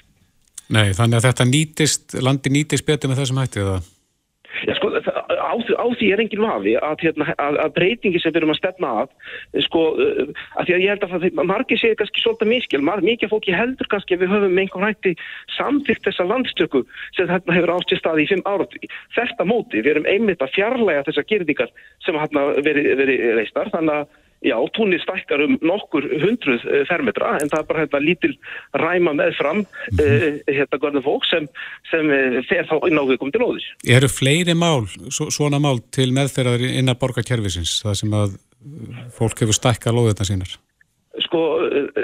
Nei, 0.75 0.87
þannig 0.97 1.19
að 1.19 1.27
þetta 1.29 1.49
nýtist, 1.49 2.15
landi 2.25 2.51
nýtist 2.53 2.87
betur 2.87 3.11
með 3.11 3.21
þessum 3.21 3.41
hætti 3.43 3.61
eða? 3.61 3.81
Á, 5.85 5.87
því 5.93 6.07
er 6.13 6.23
enginn 6.23 6.41
vafi 6.41 6.73
að, 6.79 7.03
hérna, 7.05 7.27
að, 7.37 7.59
að 7.61 7.73
breytingi 7.75 8.21
sem 8.21 8.33
við 8.33 8.41
erum 8.41 8.53
að 8.55 8.59
stefna 8.59 8.91
að, 9.03 9.13
sko, 9.67 9.83
að 10.57 10.67
því 10.69 10.75
að 10.75 10.83
ég 10.85 10.93
held 10.93 11.05
að 11.05 11.13
það, 11.13 11.43
margir 11.51 11.81
séu 11.81 11.99
kannski 11.99 12.23
svolítið 12.23 12.51
miskil, 12.51 12.81
mikið 12.85 13.33
fólki 13.33 13.55
heldur 13.55 13.91
kannski 13.91 14.17
að 14.17 14.25
við 14.25 14.33
höfum 14.33 14.61
einhvern 14.63 14.89
hætti 14.89 15.15
samþygt 15.59 16.09
þessa 16.09 16.27
landstöku 16.31 16.83
sem 17.17 17.29
hérna 17.29 17.57
hefur 17.59 17.75
átt 17.77 17.93
í 17.93 17.99
staði 18.01 18.25
í 18.25 18.29
fimm 18.33 18.45
árat. 18.49 18.77
Þetta 19.15 19.47
móti, 19.47 19.81
við 19.81 19.93
erum 19.93 20.09
einmitt 20.09 20.41
að 20.41 20.55
fjarlæga 20.57 21.05
þessa 21.09 21.27
gerðingar 21.29 21.73
sem 22.05 22.17
hérna 22.19 22.47
verið 22.65 22.93
veri 23.01 23.19
reistar, 23.37 23.69
þannig 23.73 24.01
að 24.01 24.21
Já, 24.45 24.57
túnni 24.77 24.99
stækkar 25.01 25.41
um 25.45 25.57
nokkur 25.65 26.05
hundruð 26.21 26.65
fermetra 26.89 27.35
en 27.41 27.49
það 27.51 27.59
er 27.61 27.69
bara 27.69 27.83
hérna 27.83 28.01
lítil 28.03 28.33
ræma 28.77 29.15
með 29.17 29.37
fram 29.39 29.63
mm 29.63 29.65
-hmm. 29.65 30.39
uh, 30.45 30.55
hérna 30.57 30.81
gorðin 30.81 31.05
fólk 31.05 31.25
sem, 31.29 31.47
sem 31.91 32.05
fer 32.49 32.65
þá 32.69 32.75
við 32.85 33.17
komið 33.19 33.33
til 33.33 33.45
óður. 33.47 33.65
Eru 33.97 34.09
fleiri 34.09 34.53
mál, 34.53 34.85
svona 35.09 35.59
mál 35.59 35.79
til 35.91 36.11
meðferðar 36.13 36.61
innan 36.61 36.99
borgarkerfisins 36.99 37.81
það 37.85 37.95
sem 38.01 38.13
að 38.13 38.37
fólk 39.17 39.41
hefur 39.41 39.57
stækkað 39.57 39.97
lóðina 39.97 40.25
sínar? 40.27 40.53
Sko, 41.23 41.41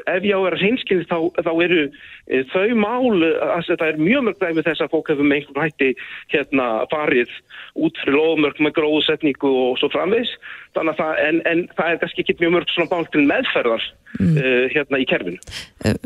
ef 0.08 0.24
ég 0.24 0.32
á 0.32 0.40
að 0.40 0.46
vera 0.46 0.60
hreinskynni 0.62 1.08
þá, 1.10 1.18
þá 1.44 1.52
eru 1.66 1.82
e, 1.84 2.42
þau 2.54 2.76
mál, 2.80 3.20
að 3.20 3.66
þetta 3.68 3.90
er 3.92 4.00
mjög 4.00 4.26
mörg 4.28 4.40
dæmi 4.40 4.64
þess 4.68 4.84
að 4.86 4.94
fólk 4.94 5.12
hefur 5.12 5.28
með 5.28 5.42
einhvern 5.42 5.66
hætti 5.66 5.90
hérna 6.32 6.68
farið 6.94 7.34
út 7.76 8.02
fyrir 8.02 8.18
lofmörg 8.18 8.64
með 8.64 8.76
gróðsetningu 8.80 9.54
og 9.66 9.80
svo 9.82 9.92
framvegs 9.92 10.32
það, 10.78 11.14
en, 11.28 11.42
en 11.50 11.64
það 11.76 11.94
er 11.94 12.02
kannski 12.04 12.26
ekki 12.26 12.38
mjög 12.40 12.56
mörg 12.56 12.74
svona 12.74 12.92
mál 12.94 13.12
til 13.12 13.26
meðferðar 13.28 13.88
mm. 14.20 14.34
uh, 14.36 14.66
hérna 14.76 15.02
í 15.02 15.08
kerfinu. 15.12 15.40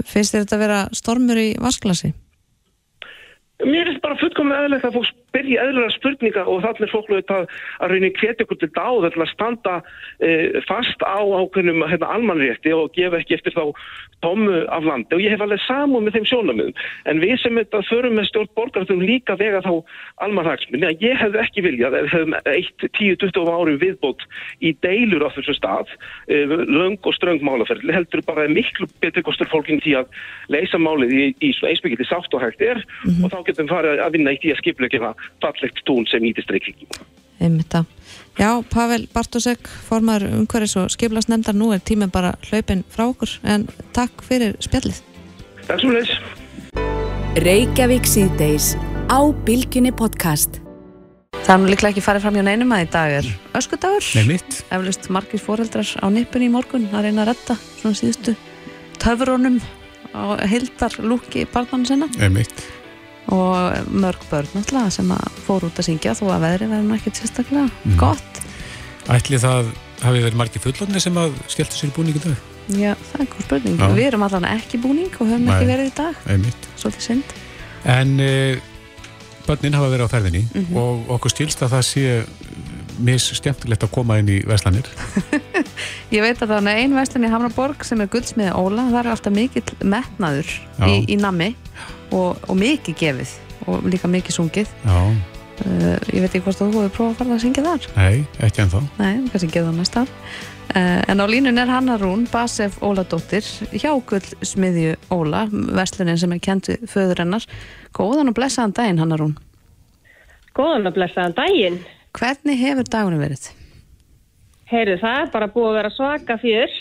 Finnst 0.01 0.35
þér 0.35 0.45
þetta 0.45 0.57
að 0.57 0.63
vera 0.65 0.83
stormur 0.97 1.41
í 1.41 1.49
vasklasi? 1.61 2.15
Mér 3.63 3.87
finnst 3.87 4.03
bara 4.03 4.17
fullkomlega 4.19 4.65
eðlilegt 4.65 4.89
að 4.89 4.97
fólk 4.97 5.24
spyrja 5.35 5.65
eðlulega 5.65 5.93
spurninga 5.95 6.43
og 6.47 6.61
þannig 6.63 6.85
er 6.85 6.91
fólk 6.93 7.11
að, 7.35 7.47
að 7.83 7.91
raunin 7.91 8.15
hvetja 8.15 8.45
ykkur 8.45 8.59
til 8.61 8.71
dáð 8.75 9.07
til 9.11 9.23
að 9.25 9.31
standa 9.33 9.75
e, 10.23 10.29
fast 10.67 11.03
á 11.03 11.19
ákveðnum 11.19 11.83
hérna, 11.89 12.11
almanrétti 12.15 12.71
og 12.75 12.93
gefa 12.95 13.19
ekki 13.19 13.35
eftir 13.35 13.55
þá 13.55 13.73
tómu 14.23 14.63
af 14.71 14.85
landi. 14.87 15.11
Og 15.15 15.23
ég 15.23 15.33
hef 15.33 15.43
alveg 15.43 15.61
saman 15.65 16.05
með 16.05 16.17
þeim 16.17 16.27
sjónamöðum 16.31 16.79
en 17.11 17.21
við 17.23 17.35
sem 17.43 17.59
þetta 17.59 17.81
förum 17.89 18.15
með 18.17 18.29
stjórn 18.29 18.51
borgartum 18.55 19.03
líka 19.03 19.35
vega 19.39 19.61
þá 19.65 19.73
almanhagsmunni 20.25 20.87
að 20.87 21.03
ég 21.03 21.19
hef 21.19 21.37
ekki 21.43 21.65
viljað 21.65 21.99
ef 21.99 22.09
hefum 22.13 22.37
1-10-20 22.45 23.51
ári 23.51 23.75
viðbót 23.83 24.25
í 24.63 24.71
deilur 24.85 25.27
á 25.27 25.29
þessu 25.35 25.57
stað 25.57 25.91
e, 26.31 26.45
löng 26.47 26.99
og 27.03 27.17
ströng 27.17 27.43
málaferð 27.43 27.91
heldur 27.91 28.23
bara 28.25 28.47
miklu 28.51 28.87
betur 29.03 29.25
kostur 29.27 29.51
fólkinn 29.51 29.83
til 29.83 29.97
að 29.99 30.09
leysa 30.53 30.79
málið 30.79 31.11
í, 31.11 31.25
í, 31.43 31.51
í 31.51 32.07
sátt 32.07 32.33
og 32.33 32.43
hægt 32.43 32.63
er 32.63 32.79
mm 32.79 33.11
-hmm. 33.11 33.25
og 33.25 33.33
þá 33.33 33.37
getum 33.49 33.69
farið 33.69 34.01
að 34.05 34.15
vinna 34.15 34.33
í 34.33 34.39
því 34.41 34.53
að 34.53 34.61
skipleikina 34.63 35.13
fallegt 35.43 35.83
tún 35.87 36.07
sem 36.09 36.23
nýtist 36.23 36.51
reykvíkjum. 36.51 37.05
Einmitt 37.43 37.75
að. 37.75 37.89
Já, 38.39 38.49
Pavel 38.71 39.07
Bartosek, 39.13 39.67
formar 39.87 40.23
umhverfis 40.27 40.75
og 40.79 40.91
skiplasnefndar, 40.93 41.55
nú 41.55 41.71
er 41.75 41.83
tíminn 41.83 42.11
bara 42.11 42.33
hlaupin 42.49 42.83
frá 42.91 43.07
okkur, 43.09 43.37
en 43.43 43.67
takk 43.95 44.23
fyrir 44.27 44.55
spjallið. 44.63 45.01
Takk 45.65 45.81
svo 45.83 45.95
leiðis. 45.95 46.13
Reykjavík 47.43 48.07
síðdeis 48.07 48.73
á 49.11 49.19
Bilginni 49.47 49.91
podcast. 49.95 50.61
Það 51.45 51.53
er 51.53 51.59
nú 51.61 51.69
líklega 51.69 51.93
ekki 51.93 52.03
farið 52.05 52.23
fram 52.23 52.37
hjá 52.39 52.43
neinum 52.47 52.71
að 52.73 52.83
í 52.85 52.91
dag 52.95 53.15
er 53.19 53.27
öskudagur. 53.59 54.05
Nei 54.17 54.29
mitt. 54.31 54.61
Eflust 54.73 55.09
margir 55.13 55.41
foreldrar 55.43 55.91
á 56.01 56.07
nippun 56.09 56.45
í 56.45 56.49
morgun 56.49 56.87
að 56.89 57.09
reyna 57.09 57.25
að 57.25 57.33
retta 57.33 57.57
svona 57.81 57.99
síðustu 57.99 58.33
töfrónum 59.03 59.59
á 60.15 60.39
heildar 60.47 60.95
lúki 61.03 61.43
barnanum 61.51 61.85
sinna 61.85 62.09
Nei 62.15 62.31
mitt. 62.39 62.65
Og 63.33 63.87
mörg 63.89 64.21
börn 64.29 64.47
náttúrulega 64.53 64.91
sem 64.93 65.09
að 65.15 65.39
fór 65.47 65.65
út 65.65 65.79
að 65.81 65.87
syngja 65.89 66.13
þó 66.17 66.25
að 66.35 66.43
veðri 66.45 66.67
verður 66.69 66.97
ekkert 66.99 67.21
sérstaklega 67.21 67.95
gott. 67.97 68.41
Ætli 69.09 69.39
það 69.41 69.71
hafi 70.03 70.21
verið 70.25 70.37
margir 70.41 70.61
fullotni 70.61 71.01
sem 71.01 71.17
að 71.17 71.33
skelltu 71.47 71.79
sér 71.79 71.89
í 71.89 71.95
búningu 71.95 72.21
dag? 72.23 72.37
Já, 72.75 72.93
það 73.11 73.19
er 73.21 73.27
góð 73.33 73.43
spurning. 73.45 73.75
Já. 73.79 73.89
Við 73.93 74.05
erum 74.09 74.23
allan 74.25 74.45
ekki 74.49 74.77
í 74.77 74.81
búning 74.81 75.11
og 75.19 75.27
höfum 75.29 75.49
ekki 75.53 75.65
Nei. 75.65 75.73
verið 75.73 75.89
í 75.91 75.95
dag. 75.97 76.15
Nei 76.25 76.37
mitt. 76.45 76.69
Svolítið 76.81 77.05
synd. 77.05 77.35
En 77.85 78.15
uh, 78.19 78.57
börnin 79.45 79.77
hafa 79.77 79.91
verið 79.93 80.05
á 80.09 80.13
ferðinni 80.15 80.43
Mhm. 80.53 80.77
og 80.81 81.11
okkur 81.17 81.29
skilst 81.35 81.61
að 81.61 81.75
það 81.75 81.83
sé 81.85 82.05
mis 83.03 83.27
skemmtilegt 83.37 83.85
að 83.85 83.93
koma 83.95 84.19
inn 84.21 84.29
í 84.31 84.39
veslanir. 84.47 84.87
Ég 86.15 86.23
veit 86.23 86.41
að 86.41 86.53
það 86.53 86.69
er 86.71 86.81
ein 86.81 86.95
vestlun 86.95 87.27
í 87.27 87.31
Hamraborg 87.31 87.85
sem 87.87 88.01
er 88.03 88.09
guldsmiði 88.11 88.55
Óla, 88.55 88.87
það 88.91 88.99
er 89.01 89.11
alltaf 89.13 89.35
mikill 89.35 89.65
metnaður 89.83 90.51
í, 90.87 90.97
í 91.11 91.17
nammi 91.19 91.53
og, 92.13 92.41
og 92.47 92.57
mikið 92.59 92.99
gefið 92.99 93.37
og 93.71 93.87
líka 93.89 94.09
mikið 94.11 94.37
sungið. 94.37 94.73
Já, 94.85 94.97
uh, 95.65 95.95
ég 96.13 96.23
veit 96.23 96.29
ekki 96.29 96.43
hvort 96.45 96.59
að 96.61 96.75
þú 96.75 96.83
hefur 96.83 96.97
prófað 96.97 97.13
að 97.13 97.21
fara 97.21 97.37
að 97.37 97.45
syngja 97.45 97.63
þar? 97.65 97.87
Nei, 97.95 98.43
ekki 98.45 98.65
ennþá. 98.65 98.83
nei, 98.99 99.15
kannski 99.31 99.49
geða 99.53 99.71
það 99.71 99.79
næst 99.79 99.97
af. 100.01 100.13
Uh, 100.75 101.01
en 101.11 101.21
á 101.21 101.25
línun 101.29 101.61
er 101.61 101.69
Hanna 101.71 101.95
Rún 102.01 102.25
Basef 102.31 102.77
Óladóttir 102.83 103.45
hjá 103.73 103.91
guldsmiðju 104.09 104.95
Óla, 105.13 105.45
vestlunin 105.49 106.19
sem 106.19 106.33
er 106.35 106.41
kent 106.43 106.71
föður 106.91 107.23
hennar. 107.23 107.45
Góðan 107.95 108.31
og 108.31 108.37
blessaðan 108.37 108.75
daginn 108.77 109.03
Hanna 109.03 109.19
Rún. 109.21 109.35
Góðan 110.55 110.89
og 110.89 110.97
blessaðan 110.97 111.37
daginn. 111.37 111.81
Hvernig 112.15 112.59
hefur 112.59 112.87
dagunum 112.89 113.23
verið? 113.23 113.49
Heyrðu, 114.69 114.99
það 115.01 115.21
er 115.21 115.33
bara 115.33 115.49
búið 115.53 115.69
að 115.69 115.77
vera 115.79 115.91
svaka 115.93 116.37
fjör 116.41 116.77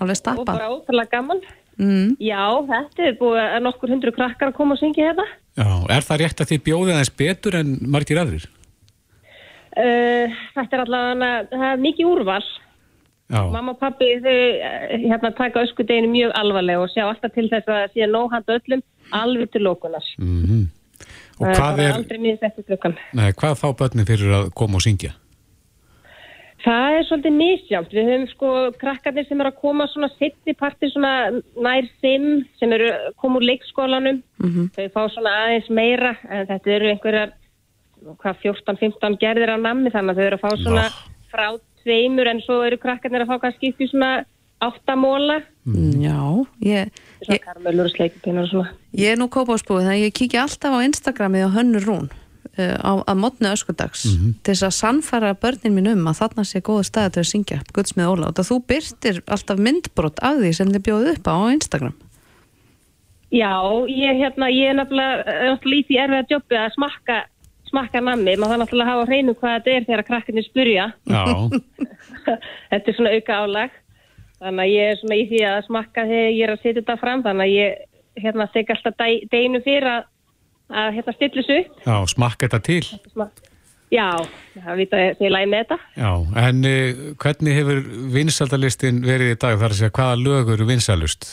alveg 0.00 0.16
og 0.16 0.20
stappað? 0.20 0.50
bara 0.50 0.72
ótrúlega 0.72 1.12
gaman. 1.14 1.40
Mm. 1.74 2.10
Já, 2.22 2.42
þetta 2.68 3.06
er 3.08 3.16
búið 3.18 3.40
að 3.44 3.62
nokkur 3.64 3.94
hundru 3.94 4.12
krakkar 4.14 4.52
að 4.52 4.58
koma 4.58 4.76
og 4.76 4.82
syngja 4.82 5.08
hérna. 5.08 5.24
Já, 5.58 5.70
er 5.96 6.06
það 6.06 6.20
rétt 6.22 6.42
að 6.42 6.50
þið 6.52 6.66
bjóðið 6.68 6.94
aðeins 6.96 7.14
betur 7.22 7.56
en 7.58 7.72
margir 7.94 8.20
aðrir? 8.20 8.44
Uh, 9.74 10.34
þetta 10.54 10.76
er 10.76 10.84
allavega, 10.84 11.32
það 11.50 11.66
er 11.70 11.82
mikið 11.82 12.10
úrval. 12.12 12.44
Já, 13.32 13.40
Mamma 13.50 13.72
og 13.72 13.80
pappi 13.80 14.10
þau 14.20 14.30
eh, 14.36 14.98
hérna 15.00 15.30
taka 15.34 15.62
öskudeginu 15.64 16.10
mjög 16.12 16.34
alvarlega 16.36 16.82
og 16.84 16.90
sjá 16.92 17.06
alltaf 17.06 17.32
til 17.32 17.46
þess 17.48 17.64
að 17.64 17.78
það 17.78 17.94
sé 17.94 18.08
nóg 18.10 18.34
handa 18.34 18.58
öllum 18.58 18.82
alveg 19.16 19.50
til 19.54 19.64
lókunar. 19.64 20.10
mhm. 20.20 20.66
Og 21.40 21.46
Það 21.48 21.58
hvað 21.58 21.80
er, 21.82 21.92
Aldrei 21.98 22.18
miðið 22.22 22.44
eftir 22.48 22.64
klukkan. 22.68 22.96
nei, 23.12 23.28
hvað 23.32 23.54
fá 23.58 23.68
börnin 23.74 24.06
fyrir 24.06 24.34
að 24.38 24.50
koma 24.54 24.78
og 24.78 24.84
syngja? 24.84 25.12
Það 26.64 26.94
er 26.96 27.02
svolítið 27.04 27.34
misjámt. 27.36 27.90
Við 27.92 28.06
höfum 28.08 28.26
sko 28.30 28.50
krakkarnir 28.80 29.26
sem 29.28 29.40
eru 29.42 29.50
að 29.50 29.58
koma 29.60 29.84
svona 29.92 30.08
sitt 30.16 30.52
partir 30.56 30.88
svona 30.94 31.10
nær 31.60 31.88
fimm 32.00 32.44
sem 32.60 32.72
eru 32.72 32.86
koma 33.20 33.36
úr 33.40 33.44
leikskólanum. 33.50 34.22
Þau 34.72 34.86
fá 34.94 35.02
svona 35.12 35.34
aðeins 35.42 35.68
meira 35.68 36.14
en 36.30 36.46
þetta 36.48 36.72
eru 36.78 36.88
einhverjar 36.94 37.34
hvað 38.22 38.40
14-15 38.46 39.18
gerðir 39.20 39.52
á 39.52 39.58
nammi 39.60 39.92
þannig 39.92 40.14
að 40.14 40.22
þau 40.22 40.26
eru 40.30 40.38
að 40.38 40.44
fá 40.46 40.56
svona 40.62 40.86
Vá. 40.88 41.02
frá 41.34 41.46
tveimur 41.84 42.30
en 42.32 42.40
svo 42.46 42.62
eru 42.64 42.78
krakkarnir 42.80 43.26
að 43.26 43.32
fá 43.34 43.42
kannski 43.44 43.72
upp 43.74 43.80
í 43.84 43.90
svona 43.90 44.12
áttamóla. 44.64 45.42
Mm. 45.68 46.00
Já, 46.00 46.18
ég, 46.64 47.03
Svona 47.24 47.38
ég, 47.38 47.44
karmelur 47.44 47.88
og 47.88 47.94
sleikipinnar 47.94 48.46
og 48.46 48.52
svona. 48.52 48.74
Ég 49.00 49.14
er 49.14 49.20
nú 49.20 49.30
kópásbúið 49.32 49.88
þannig 49.88 50.02
að 50.02 50.06
ég 50.06 50.18
kíkja 50.20 50.44
alltaf 50.44 50.76
á 50.76 50.78
Instagramið 50.84 51.46
á 51.48 51.54
Hönnur 51.56 51.88
Rún 51.88 52.08
uh, 52.08 52.76
á, 52.78 52.92
að 53.04 53.20
mótnu 53.20 53.50
öskudags 53.50 54.06
til 54.06 54.52
þess 54.52 54.66
að 54.68 54.78
sannfæra 54.78 55.34
börnin 55.40 55.76
mín 55.76 55.92
um 55.94 56.08
að 56.10 56.20
þarna 56.22 56.46
sé 56.48 56.62
góða 56.64 56.86
staði 56.88 57.14
til 57.16 57.24
að 57.24 57.30
syngja 57.32 57.60
Guðsmið 57.74 58.10
Óla 58.12 58.30
og 58.30 58.48
þú 58.48 58.60
byrtir 58.68 59.22
alltaf 59.26 59.62
myndbrot 59.62 60.22
af 60.22 60.42
því 60.42 60.56
sem 60.56 60.74
þið 60.74 60.86
bjóðu 60.88 61.14
upp 61.16 61.30
á 61.30 61.34
á 61.34 61.46
Instagram 61.54 61.96
Já, 63.34 63.54
ég, 63.90 64.18
hérna, 64.20 64.48
ég 64.52 64.70
er 64.70 64.76
náttúrulega 64.78 65.54
í 65.58 65.80
því 65.88 65.96
erfið 66.04 66.20
að 66.20 66.34
jobbi 66.36 66.58
að 66.60 66.74
smakka, 66.76 67.16
smakka 67.66 68.02
nammi. 68.04 68.36
Maður 68.38 68.52
þarf 68.52 68.60
náttúrulega 68.62 68.86
að 68.86 68.92
hafa 68.92 69.06
hreinu 69.08 69.34
hvað 69.40 69.56
þetta 69.56 69.72
er 69.72 69.86
þegar 69.88 70.04
krakkarnir 70.10 70.46
spurja. 70.46 70.84
Já, 71.10 71.24
þetta 72.70 72.92
er 72.92 72.98
svona 72.98 73.14
auka 73.16 73.38
álag 73.42 73.74
þannig 74.42 74.64
að 74.64 74.72
ég 74.74 74.90
er 74.92 75.00
svona 75.00 75.18
í 75.20 75.24
því 75.30 75.40
að 75.50 75.60
smakka 75.68 76.04
þegar 76.10 76.30
ég 76.34 76.42
er 76.48 76.52
að 76.54 76.62
setja 76.64 76.80
þetta 76.80 76.96
fram 77.00 77.22
þannig 77.26 77.46
að 77.46 77.54
ég 77.54 78.22
hérna 78.24 78.46
tek 78.54 78.70
alltaf 78.74 78.96
deg, 79.00 79.24
deginu 79.32 79.60
fyrir 79.64 79.88
að, 79.90 80.04
að 80.70 80.92
hérna 80.98 81.14
stilla 81.16 81.42
þessu 81.42 81.58
upp 81.62 81.88
já, 81.88 81.96
smakka 82.14 82.46
þetta 82.48 82.62
til. 82.68 82.82
Smak- 83.14 83.50
Já, 83.94 84.08
það 84.58 84.78
vita 84.80 84.98
ég 84.98 85.20
lægi 85.30 85.46
með 85.52 85.60
þetta 85.60 85.76
Já, 86.00 86.10
en 86.48 86.64
uh, 86.66 87.02
hvernig 87.22 87.54
hefur 87.60 87.82
vinsaldalistin 88.14 89.02
verið 89.06 89.34
í 89.34 89.36
dag? 89.38 89.54
Það 89.60 89.66
er 89.68 89.74
að 89.74 89.78
segja, 89.78 89.94
hvaða 89.98 90.16
lög 90.24 90.48
eru 90.56 90.66
vinsalust? 90.66 91.26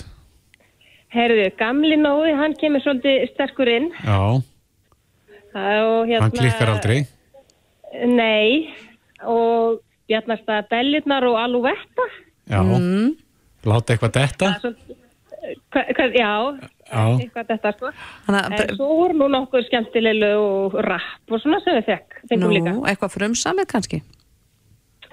Herðu, 1.15 1.47
gamli 1.57 1.97
Nói, 1.97 2.33
hann 2.37 2.53
kemur 2.59 2.83
svolítið 2.83 3.25
sterkur 3.31 3.71
inn 3.71 3.87
Já, 4.05 4.19
og 5.55 6.11
hérna 6.11 6.21
hann 6.27 6.35
klikkar 6.35 6.73
aldrei. 6.75 6.99
Nei, 8.07 8.69
og 9.27 9.81
Bjarnarstað 10.11 10.69
Bellirnar 10.71 11.25
og 11.27 11.39
Aluvetta 11.41 12.05
Já, 12.49 12.61
láta 13.65 13.93
eitthvað 13.93 14.13
detta. 14.17 14.53
hva, 15.71 15.83
hva, 15.97 16.07
Já, 16.15 16.31
Já, 16.91 17.03
eitthvað 17.21 17.51
þetta 17.53 17.73
sko. 17.77 17.91
Þannig 18.27 18.47
En 18.47 18.55
að, 18.57 18.73
svo 18.75 18.87
voru 19.01 19.19
nú 19.21 19.27
nokkur 19.31 19.63
skemmtilegu 19.67 20.31
og 20.41 20.73
rapp 20.87 21.31
og 21.31 21.39
svona 21.43 21.61
sem 21.63 21.77
við 21.79 21.85
fekk, 21.93 22.17
fengum 22.31 22.51
líka. 22.51 22.73
nú, 22.73 22.83
eitthvað 22.89 23.13
frumsamið 23.15 23.69
kannski? 23.71 24.01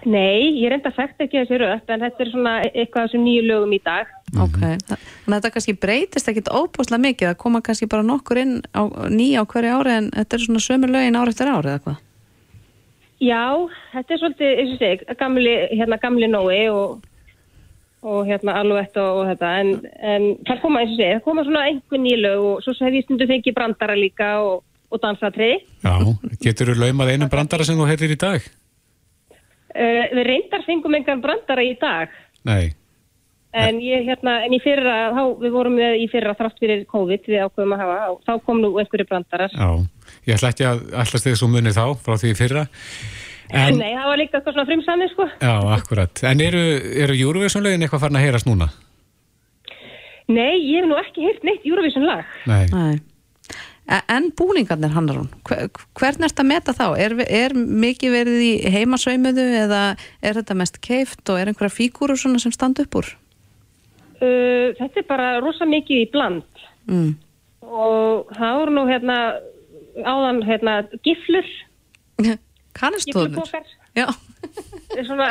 Nei, 0.06 0.54
ég 0.62 0.70
reynda 0.70 0.92
þekkt 0.94 1.24
ekki 1.24 1.40
þessi 1.40 1.56
röpp 1.58 1.88
en 1.90 2.02
þetta 2.04 2.22
er 2.22 2.28
svona 2.30 2.50
eitthvað 2.70 3.02
af 3.02 3.08
þessum 3.08 3.24
nýju 3.26 3.46
lögum 3.48 3.72
í 3.74 3.78
dag. 3.82 4.10
Ok, 4.38 4.58
þannig 4.62 5.26
að 5.26 5.34
þetta 5.34 5.50
kannski 5.56 5.74
breytist 5.82 6.28
ekkit 6.30 6.50
óbúslega 6.54 7.02
mikið 7.02 7.28
það 7.32 7.38
koma 7.42 7.60
kannski 7.66 7.88
bara 7.90 8.06
nokkur 8.06 8.38
inn 8.38 8.52
á, 8.78 8.86
nýja 9.10 9.42
á 9.42 9.44
hverju 9.50 9.72
ári 9.80 9.94
en 9.98 10.10
þetta 10.14 10.38
er 10.38 10.44
svona 10.44 10.62
sömu 10.62 10.90
lögin 10.92 11.18
ári 11.18 11.34
eftir 11.34 11.50
ári 11.50 11.72
eða 11.72 11.82
hvað? 11.86 11.98
Já, 13.18 13.42
þetta 13.96 14.14
er 14.14 14.20
svolítið, 14.22 14.52
eins 14.62 14.72
og 14.76 14.78
seg, 14.84 15.02
gamli, 15.18 15.54
hérna, 15.74 15.98
gamli 15.98 16.28
Nói 16.30 16.60
og, 16.70 17.00
og 18.06 18.28
hérna 18.28 18.54
Alouette 18.60 19.02
og, 19.02 19.24
þetta 19.32 19.52
en, 19.62 19.74
en 19.98 20.26
það 20.46 20.62
koma, 20.62 20.82
eins 20.84 20.94
og 20.94 21.00
seg, 21.00 21.12
það 21.16 21.24
koma 21.26 21.44
svona 21.46 21.66
einhver 21.70 22.02
nýju 22.02 22.22
lög 22.22 22.46
og 22.46 22.64
svo 22.64 22.74
hef 22.78 22.98
ég 22.98 23.06
stundu 23.06 23.28
fengið 23.30 23.56
brandara 23.56 23.98
líka 23.98 24.30
og, 24.44 24.64
og 24.92 25.02
dansatriði. 25.02 25.60
já, 25.82 25.94
getur 26.44 26.72
þú 26.72 26.78
laumað 26.84 27.14
einum 27.14 27.32
brandara 27.32 27.66
sem 27.66 27.78
þú 27.78 27.88
heyrðir 27.90 28.14
í 28.14 28.20
dag? 28.22 28.50
Uh, 29.78 30.04
við 30.14 30.24
reyndar 30.30 30.64
fengum 30.66 30.94
engan 30.96 31.22
brandara 31.22 31.62
í 31.66 31.74
dag 31.78 32.14
Nei, 32.46 32.72
en 33.56 33.78
ég 33.80 34.04
hérna, 34.06 34.38
en 34.44 34.54
í 34.54 34.60
fyrra, 34.62 34.96
þá, 35.16 35.22
við 35.40 35.54
vorum 35.54 35.78
með 35.78 36.02
í 36.02 36.08
fyrra 36.12 36.34
þrátt 36.36 36.58
fyrir 36.60 36.84
COVID 36.90 37.28
við 37.28 37.44
ákveðum 37.46 37.74
að 37.76 37.82
hafa 37.82 37.98
og 38.12 38.18
þá 38.26 38.32
kom 38.44 38.60
nú 38.62 38.72
einhverju 38.80 39.08
brandarar. 39.08 39.54
já, 39.54 39.68
ég 40.28 40.36
ætla 40.36 40.52
ekki 40.52 40.68
að 40.68 40.82
ætlast 41.02 41.28
þið 41.28 41.38
svo 41.40 41.48
munið 41.52 41.78
þá 41.78 41.86
frá 42.04 42.18
því 42.20 42.34
fyrra. 42.38 42.66
En, 43.50 43.78
Nei, 43.80 43.94
það 43.96 44.08
var 44.10 44.18
líka 44.20 44.38
eitthvað 44.38 44.52
svona 44.58 44.68
frumsamið 44.68 45.12
sko. 45.14 45.26
já, 45.40 45.52
akkurat. 45.78 46.22
En 46.28 46.40
eru, 46.44 46.62
eru 47.04 47.14
Eurovision-lögin 47.16 47.82
eitthvað 47.86 48.02
farin 48.02 48.18
að 48.20 48.26
heyrast 48.26 48.46
núna? 48.48 48.66
Nei, 50.28 50.58
ég 50.60 50.82
hef 50.82 50.88
nú 50.90 50.98
ekki 51.00 51.22
heyrt 51.24 51.44
neitt 51.48 51.64
Eurovision 51.64 52.04
lag. 52.04 52.24
Nei. 52.46 52.66
Nei. 52.72 52.98
E- 53.88 54.02
En 54.12 54.26
búningarnir 54.36 54.90
hannar 54.92 55.16
hún, 55.22 55.30
hvern 55.48 56.20
er 56.20 56.28
þetta 56.28 56.42
að 56.44 56.50
meta 56.50 56.74
þá? 56.76 56.84
Er, 57.00 57.14
er 57.24 57.54
mikið 57.56 58.12
verið 58.12 58.42
í 58.44 58.50
heimasveimiðu 58.74 59.46
eða 59.62 59.80
er 60.20 60.36
þetta 60.36 60.56
mest 60.60 60.76
keift 60.84 61.24
og 61.32 61.38
er 61.40 61.48
einhverja 61.48 61.72
fígúrur 61.72 62.20
svona 62.20 62.38
sem 62.42 62.52
standa 62.52 62.84
upp 62.84 62.98
úr? 63.00 63.08
Uh, 64.20 64.74
þetta 64.76 65.00
er 65.00 65.06
bara 65.08 65.30
rosa 65.40 65.64
mikið 65.64 66.04
í 66.04 66.10
bland 66.12 66.44
Mm. 66.88 67.14
og 67.68 68.30
það 68.32 68.54
voru 68.60 68.72
nú 68.72 68.84
hérna 68.88 69.16
áðan 70.04 70.38
hérna 70.44 70.76
giflur, 71.04 71.48
Kannistóðnir? 72.16 72.38
Já. 73.98 74.06
svona, 75.08 75.28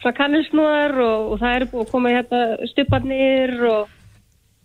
svona 0.00 0.14
kannilsnúðar 0.18 0.96
og, 1.04 1.32
og 1.32 1.42
það 1.42 1.56
eru 1.58 1.70
búið 1.72 1.84
að 1.86 1.90
koma 1.94 2.14
hérna 2.14 2.44
stuparnir 2.72 3.56
og, 3.70 3.96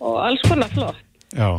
og 0.03 0.21
alls 0.25 0.45
konar 0.47 0.71
flott. 0.73 1.01
Já. 1.33 1.49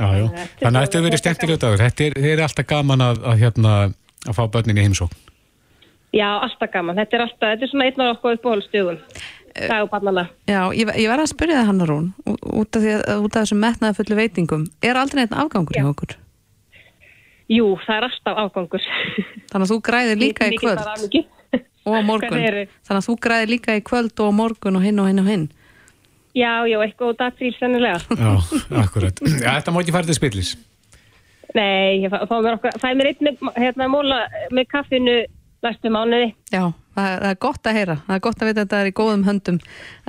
Já, 0.00 0.08
já. 0.16 0.24
Þetta 0.24 0.40
er 0.40 0.62
Þannig 0.62 0.78
að 0.78 0.84
þetta 0.84 0.98
hefur 0.98 1.06
verið 1.08 1.20
skemmtilega 1.20 1.62
dagur. 1.62 1.82
Þetta 1.82 2.06
er, 2.06 2.16
eru 2.32 2.46
alltaf 2.46 2.68
gaman 2.70 3.04
að, 3.04 3.20
að, 3.28 3.36
hérna, 3.42 3.74
að 4.24 4.38
fá 4.38 4.42
börnin 4.54 4.80
í 4.80 4.86
heimsókn. 4.86 5.20
Já, 6.12 6.28
alltaf 6.44 6.72
gaman. 6.72 6.98
Þetta 7.00 7.16
er 7.18 7.24
alltaf, 7.26 7.44
þetta 7.44 7.66
er 7.66 7.72
svona 7.72 7.88
einn 7.88 8.04
af 8.04 8.16
okkur 8.16 8.38
uppáhaldstugum. 8.38 8.98
Það 9.52 9.84
og 9.84 9.90
barnana. 9.92 10.24
Já, 10.48 10.60
ég, 10.72 10.88
ég 10.96 11.10
verði 11.12 11.26
að 11.26 11.30
spyrja 11.34 11.58
það 11.60 11.68
hannar 11.68 11.92
hún 11.92 12.06
út 12.24 12.78
af, 12.78 12.84
því 12.84 12.92
að, 12.96 13.02
út 13.20 13.34
af 13.36 13.42
þessum 13.42 13.60
metnaði 13.60 13.98
fullu 14.00 14.18
veitingum. 14.18 14.66
Er 14.80 15.00
aldrei 15.00 15.26
einn 15.26 15.36
afgangur 15.42 15.76
hjá 15.76 15.88
okkur? 15.90 16.14
Jú, 17.52 17.72
það 17.84 17.96
er 17.98 18.06
alltaf 18.08 18.38
afgangur. 18.46 18.84
Þannig 19.52 19.66
að 19.66 19.72
þú 19.72 19.78
græðir 19.88 20.20
líka 20.20 20.48
í 20.48 20.58
kvöld 20.60 20.84
og 21.82 21.96
á 21.98 22.00
morgun. 22.06 22.38
Þannig 22.38 23.00
að 23.00 23.08
þú 23.08 23.16
græðir 23.26 23.52
líka 23.52 23.76
í 23.76 23.82
kvöld 23.84 24.22
og 24.22 24.30
á 24.30 24.32
morgun 24.38 24.78
og 24.78 24.86
hinn 24.86 25.02
og 25.02 25.10
hinn 25.10 25.22
og 25.22 25.28
hinn. 25.28 25.46
Já, 26.32 26.64
já, 26.64 26.78
eitthvað 26.80 27.12
út 27.12 27.24
apríl 27.26 27.52
sennilega. 27.58 28.00
Já, 28.16 28.32
akkurat. 28.80 29.20
Já, 29.20 29.50
þetta 29.58 29.74
má 29.74 29.82
ekki 29.82 29.92
fara 29.92 30.08
til 30.08 30.16
spillis. 30.16 30.54
Nei, 31.52 32.00
ég 32.06 32.08
fæ 32.08 32.36
mér, 32.40 32.54
okkar, 32.56 32.78
fæ 32.80 32.88
mér 32.96 33.10
einn 33.10 33.52
hérna, 33.60 33.88
móla 33.92 34.22
með 34.54 34.70
kaffinu 34.72 35.18
næstu 35.62 35.92
mánuði. 35.92 36.32
Já, 36.48 36.70
það, 36.96 37.10
það 37.10 37.28
er 37.28 37.38
gott 37.44 37.68
að 37.68 37.76
heyra, 37.76 37.96
það 38.06 38.16
er 38.16 38.22
gott 38.24 38.40
að 38.40 38.48
vita 38.48 38.62
að 38.62 38.64
þetta 38.64 38.80
er 38.80 38.88
í 38.88 38.94
góðum 39.02 39.26
höndum 39.28 39.58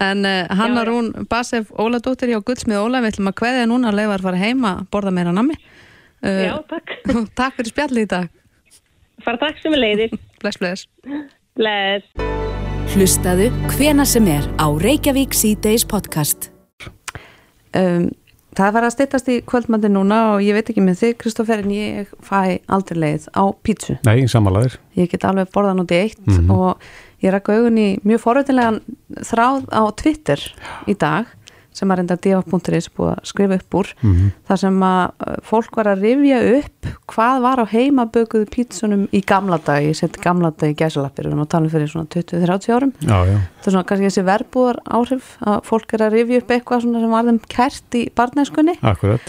en 0.08 0.30
uh, 0.30 0.56
Hanna. 0.62 0.86
Rún 0.88 1.12
Basef 1.30 1.74
Óladóttir 1.76 2.32
hjá 2.32 2.40
Gullsmið 2.40 2.80
Óla 2.82 3.04
við 3.04 3.14
ætlum 3.14 3.30
að 3.34 3.38
kveðja 3.44 3.68
núna 3.70 3.92
að 3.92 4.00
leifa 4.00 4.16
að 4.16 4.26
fara 4.30 4.42
heima 4.42 4.72
að 4.78 4.88
borða 4.96 5.14
meira 5.20 5.36
nammi 5.36 5.60
Já, 6.24 6.56
takk. 6.72 6.94
Takk 7.40 7.58
fyrir 7.60 7.72
spjallið 7.74 8.06
í 8.06 8.10
dag 8.14 8.30
Fara 9.24 9.38
takk 9.40 9.60
sem 9.62 9.74
er 9.76 9.80
leiðir. 9.84 10.14
Bless, 10.42 10.58
bless 10.60 10.88
Bless. 11.56 12.08
Hlustaðu 12.94 13.50
hvena 13.76 14.06
sem 14.08 14.26
er 14.32 14.46
á 14.60 14.68
Reykjavík 14.82 15.34
C-Days 15.38 15.86
podcast. 15.90 16.50
um, 17.78 18.10
Það 18.54 18.74
var 18.76 18.86
að 18.86 18.92
styttast 18.94 19.30
í 19.34 19.36
kvöldmandi 19.50 19.90
núna 19.90 20.18
og 20.36 20.44
ég 20.46 20.54
veit 20.54 20.68
ekki 20.70 20.82
með 20.86 21.00
þig 21.00 21.14
Kristoffer 21.24 21.64
en 21.64 21.72
ég 21.74 22.12
fæ 22.22 22.60
aldrei 22.70 23.00
leið 23.02 23.24
á 23.34 23.50
pítsu 23.66 23.96
Nei, 24.06 24.28
samanlæður. 24.30 24.76
ég 24.94 25.10
get 25.10 25.26
alveg 25.26 25.50
borðan 25.56 25.82
út 25.82 25.90
í 25.90 25.98
eitt 26.04 26.22
Mhm. 26.28 26.52
og 26.54 26.78
ég 27.26 27.34
rakka 27.34 27.56
augun 27.58 27.80
í 27.82 27.88
mjög 28.06 28.22
forvitilegan 28.22 28.78
þráð 29.26 29.66
á 29.74 29.82
Twitter 29.98 30.38
í 30.86 30.94
dag 30.94 31.26
sem 31.74 31.90
að 31.90 31.98
reynda 32.02 32.16
diva.is 32.22 32.88
búið 32.94 33.10
að 33.14 33.24
skrifa 33.26 33.56
upp 33.60 33.78
úr 33.80 33.88
Mhm. 34.04 34.32
þar 34.48 34.58
sem 34.62 34.80
að 34.80 35.12
uh, 35.28 35.36
fólk 35.44 35.76
var 35.76 35.86
að 35.94 36.02
rifja 36.06 36.40
upp 36.60 36.90
hvað 37.14 37.42
var 37.42 37.58
á 37.62 37.66
heimabökuðu 37.74 38.50
pítsunum 38.50 39.08
í 39.12 39.22
gamla 39.26 39.58
dag, 39.66 39.84
ég 39.84 39.96
seti 39.96 40.20
gamla 40.22 40.52
dag 40.52 40.70
í 40.72 40.76
gæsalappir, 40.78 41.28
að 41.34 41.48
tala 41.50 41.66
um 41.66 41.70
fyrir 41.74 41.88
svona 41.90 42.08
20-30 42.08 42.74
árum 42.76 42.94
Já, 43.02 43.20
já. 43.26 43.38
það 43.62 43.68
er 43.68 43.72
svona 43.72 43.86
kannski 43.90 44.10
þessi 44.10 44.26
verbúðar 44.30 44.80
áhrif 44.86 45.38
að 45.46 45.64
fólk 45.66 45.94
er 45.94 46.06
að 46.08 46.14
rifja 46.18 46.38
upp 46.44 46.52
eitthvað 46.58 46.82
svona 46.86 47.00
sem 47.04 47.10
var 47.12 47.24
þeim 47.30 47.40
kært 47.50 47.98
í 48.00 48.04
barnæskunni 48.16 48.78
Akkurat. 48.82 49.22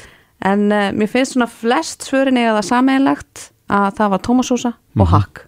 en 0.45 0.71
uh, 0.73 0.91
mér 0.93 1.09
finnst 1.09 1.33
svona 1.37 1.49
flest 1.49 2.03
svörin 2.09 2.37
það 2.37 2.65
sameinlegt 2.71 3.51
að 3.71 3.95
það 3.97 4.11
var 4.11 4.19
tómasósa 4.19 4.73
og 4.97 5.07
Mhm. 5.07 5.13
hakk 5.15 5.45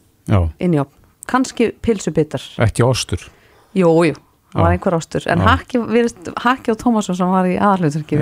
inn 0.59 0.75
í 0.75 0.81
opn, 0.81 0.93
kannski 1.29 1.73
pilsubitar 1.83 2.41
ekki 2.59 2.83
ostur. 2.83 3.19
jú, 3.75 3.87
jú, 4.05 4.15
það 4.57 4.65
var 4.65 4.75
einhver 4.77 4.97
ástur 4.99 5.27
en 5.31 5.43
Já. 5.45 5.47
hakki, 5.53 5.79
virðist, 5.93 6.31
hakki 6.43 6.73
og 6.75 6.79
tómasósa 6.83 7.29
var 7.31 7.47
í 7.47 7.57
aðalhuturki. 7.61 8.21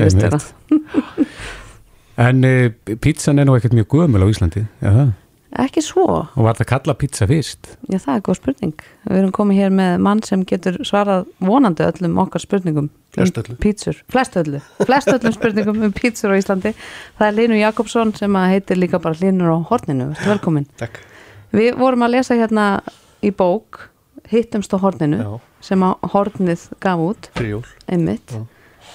En 2.17 2.45
e, 2.47 2.71
pizzan 3.03 3.41
er 3.43 3.49
nú 3.49 3.57
ekkert 3.59 3.75
mjög 3.75 3.89
gömul 3.97 4.23
á 4.23 4.27
Íslandi, 4.31 4.61
já 4.79 4.91
það. 4.95 5.09
ekki 5.65 5.83
svo, 5.83 6.05
Og 6.35 6.45
var 6.47 6.55
það 6.59 6.69
kalla 6.71 6.95
pizza 6.99 7.27
fyrst? 7.27 7.73
já 7.91 7.99
það 7.99 8.15
er 8.17 8.23
góð 8.27 8.37
spurning 8.39 8.85
við 9.09 9.19
erum 9.19 9.33
komið 9.35 9.59
hér 9.63 9.73
með 9.75 9.97
mann 10.07 10.23
sem 10.27 10.45
getur 10.47 10.79
svarað 10.87 11.27
vonandi 11.43 11.83
öllum 11.87 12.19
okkar 12.23 12.43
spurningum 12.43 12.89
Flest 13.15 13.37
um 13.39 13.43
öllum. 13.43 13.59
pítsur, 13.63 13.99
flest 14.11 14.37
öllu 14.39 14.61
flest 14.87 15.11
öllum 15.11 15.35
spurningum 15.35 15.83
um 15.89 15.93
pítsur 15.95 16.31
á 16.35 16.39
Íslandi 16.39 16.75
það 17.19 17.27
er 17.29 17.37
Línu 17.39 17.59
Jakobsson 17.61 18.15
sem 18.15 18.35
að 18.39 18.49
heitir 18.55 18.79
líka 18.79 18.99
bara 19.03 19.19
Línur 19.21 19.51
á 19.55 19.59
horninu, 19.71 20.13
velkomin 20.27 20.67
Takk. 20.79 20.99
Við 21.55 21.75
vorum 21.79 22.03
að 22.07 22.15
lesa 22.17 22.35
hérna 22.39 22.81
í 23.23 23.31
bók 23.31 23.89
Hittumst 24.31 24.73
á 24.75 24.79
horninu 24.81 25.19
Já. 25.21 25.31
sem 25.61 25.85
að 25.85 26.09
hornið 26.15 26.69
gaf 26.85 27.03
út 27.05 27.31
einmitt 27.87 28.35
Já. 28.35 28.45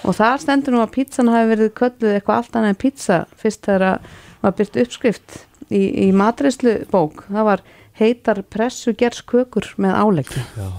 og 0.03 0.17
þar 0.17 0.41
stendur 0.43 0.75
nú 0.75 0.81
að 0.83 0.93
pizzan 0.97 1.31
hafi 1.31 1.51
verið 1.53 1.73
kölluð 1.77 2.15
eitthvað 2.15 2.39
allt 2.41 2.55
annað 2.55 2.73
en 2.73 2.79
pizza 2.85 3.19
fyrst 3.37 3.65
þegar 3.67 3.85
að 3.89 4.15
var 4.39 4.55
byrt 4.55 4.79
uppskrift 4.85 5.37
í, 5.69 5.81
í 6.07 6.11
matreyslu 6.15 6.79
bók 6.91 7.25
það 7.27 7.49
var 7.51 7.65
heitar 7.99 8.41
pressu 8.47 8.93
kökur 8.95 9.73
með 9.77 9.99
áleggi 9.99 10.41
Já. 10.55 10.69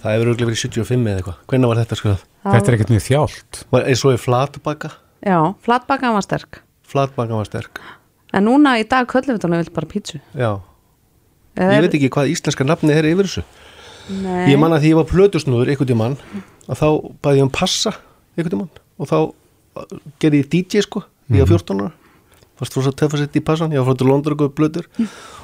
Það 0.00 0.14
hefur 0.14 0.28
auðvitað 0.30 0.48
verið 0.48 0.60
75 0.64 1.08
eða 1.10 1.18
eitthvað. 1.20 1.40
Hvernig 1.50 1.68
var 1.68 1.78
þetta 1.82 1.96
skoðað? 2.00 2.20
Þetta 2.40 2.70
er 2.70 2.74
ekkert 2.78 2.92
mjög 2.94 3.02
þjált. 3.04 3.58
Var 3.68 3.82
eins 3.90 4.04
og 4.08 4.14
í 4.14 4.20
flatbaka? 4.22 4.90
Já, 5.20 5.38
flatbakan 5.60 6.14
var 6.16 6.24
sterk 6.24 6.62
Flatbaka 6.88 7.36
var 7.36 7.44
sterk. 7.44 7.80
en 8.32 8.46
núna 8.46 8.78
í 8.80 8.86
dag 8.88 9.06
köllum 9.10 9.36
við 9.36 9.42
þannig 9.44 9.72
bara 9.74 9.86
pizzu 9.90 10.20
Já. 10.32 10.60
Ég 11.60 11.82
veit 11.84 11.94
ekki 11.98 12.08
hvað 12.14 12.30
íslenska 12.32 12.64
nafni 12.64 12.94
er 12.94 13.04
yfir 13.10 13.26
þessu. 13.28 13.42
Nei. 14.10 14.50
Ég 14.50 14.58
man 14.58 14.72
að 14.74 14.82
því 14.84 14.90
ég 14.92 14.98
var 15.00 15.08
plötusnúður 15.10 15.70
einhvern 15.70 15.90
tímann 15.92 16.16
að 16.70 16.80
þá 16.80 16.86
bæði 17.22 17.40
ég 17.40 17.46
um 17.46 17.52
passa 17.54 17.92
einhvern 18.36 18.52
tímann 18.54 18.70
og 19.00 19.10
þá 19.10 19.16
uh, 19.20 19.98
gerði 20.22 20.42
ég 20.42 20.48
DJ 20.54 20.82
sko, 20.86 21.04
ég 21.30 21.44
var 21.44 21.52
14 21.54 21.84
ára 21.84 21.92
fannst 22.60 22.74
þú 22.76 22.82
svo 22.84 22.90
að 22.92 22.98
tefa 23.00 23.16
sitt 23.22 23.36
í 23.38 23.40
passan, 23.40 23.72
ég 23.72 23.80
var 23.80 23.88
frá 23.88 23.96
til 24.02 24.08
London 24.10 24.34
og 24.34 24.40
góð 24.42 24.50
blöður 24.58 24.88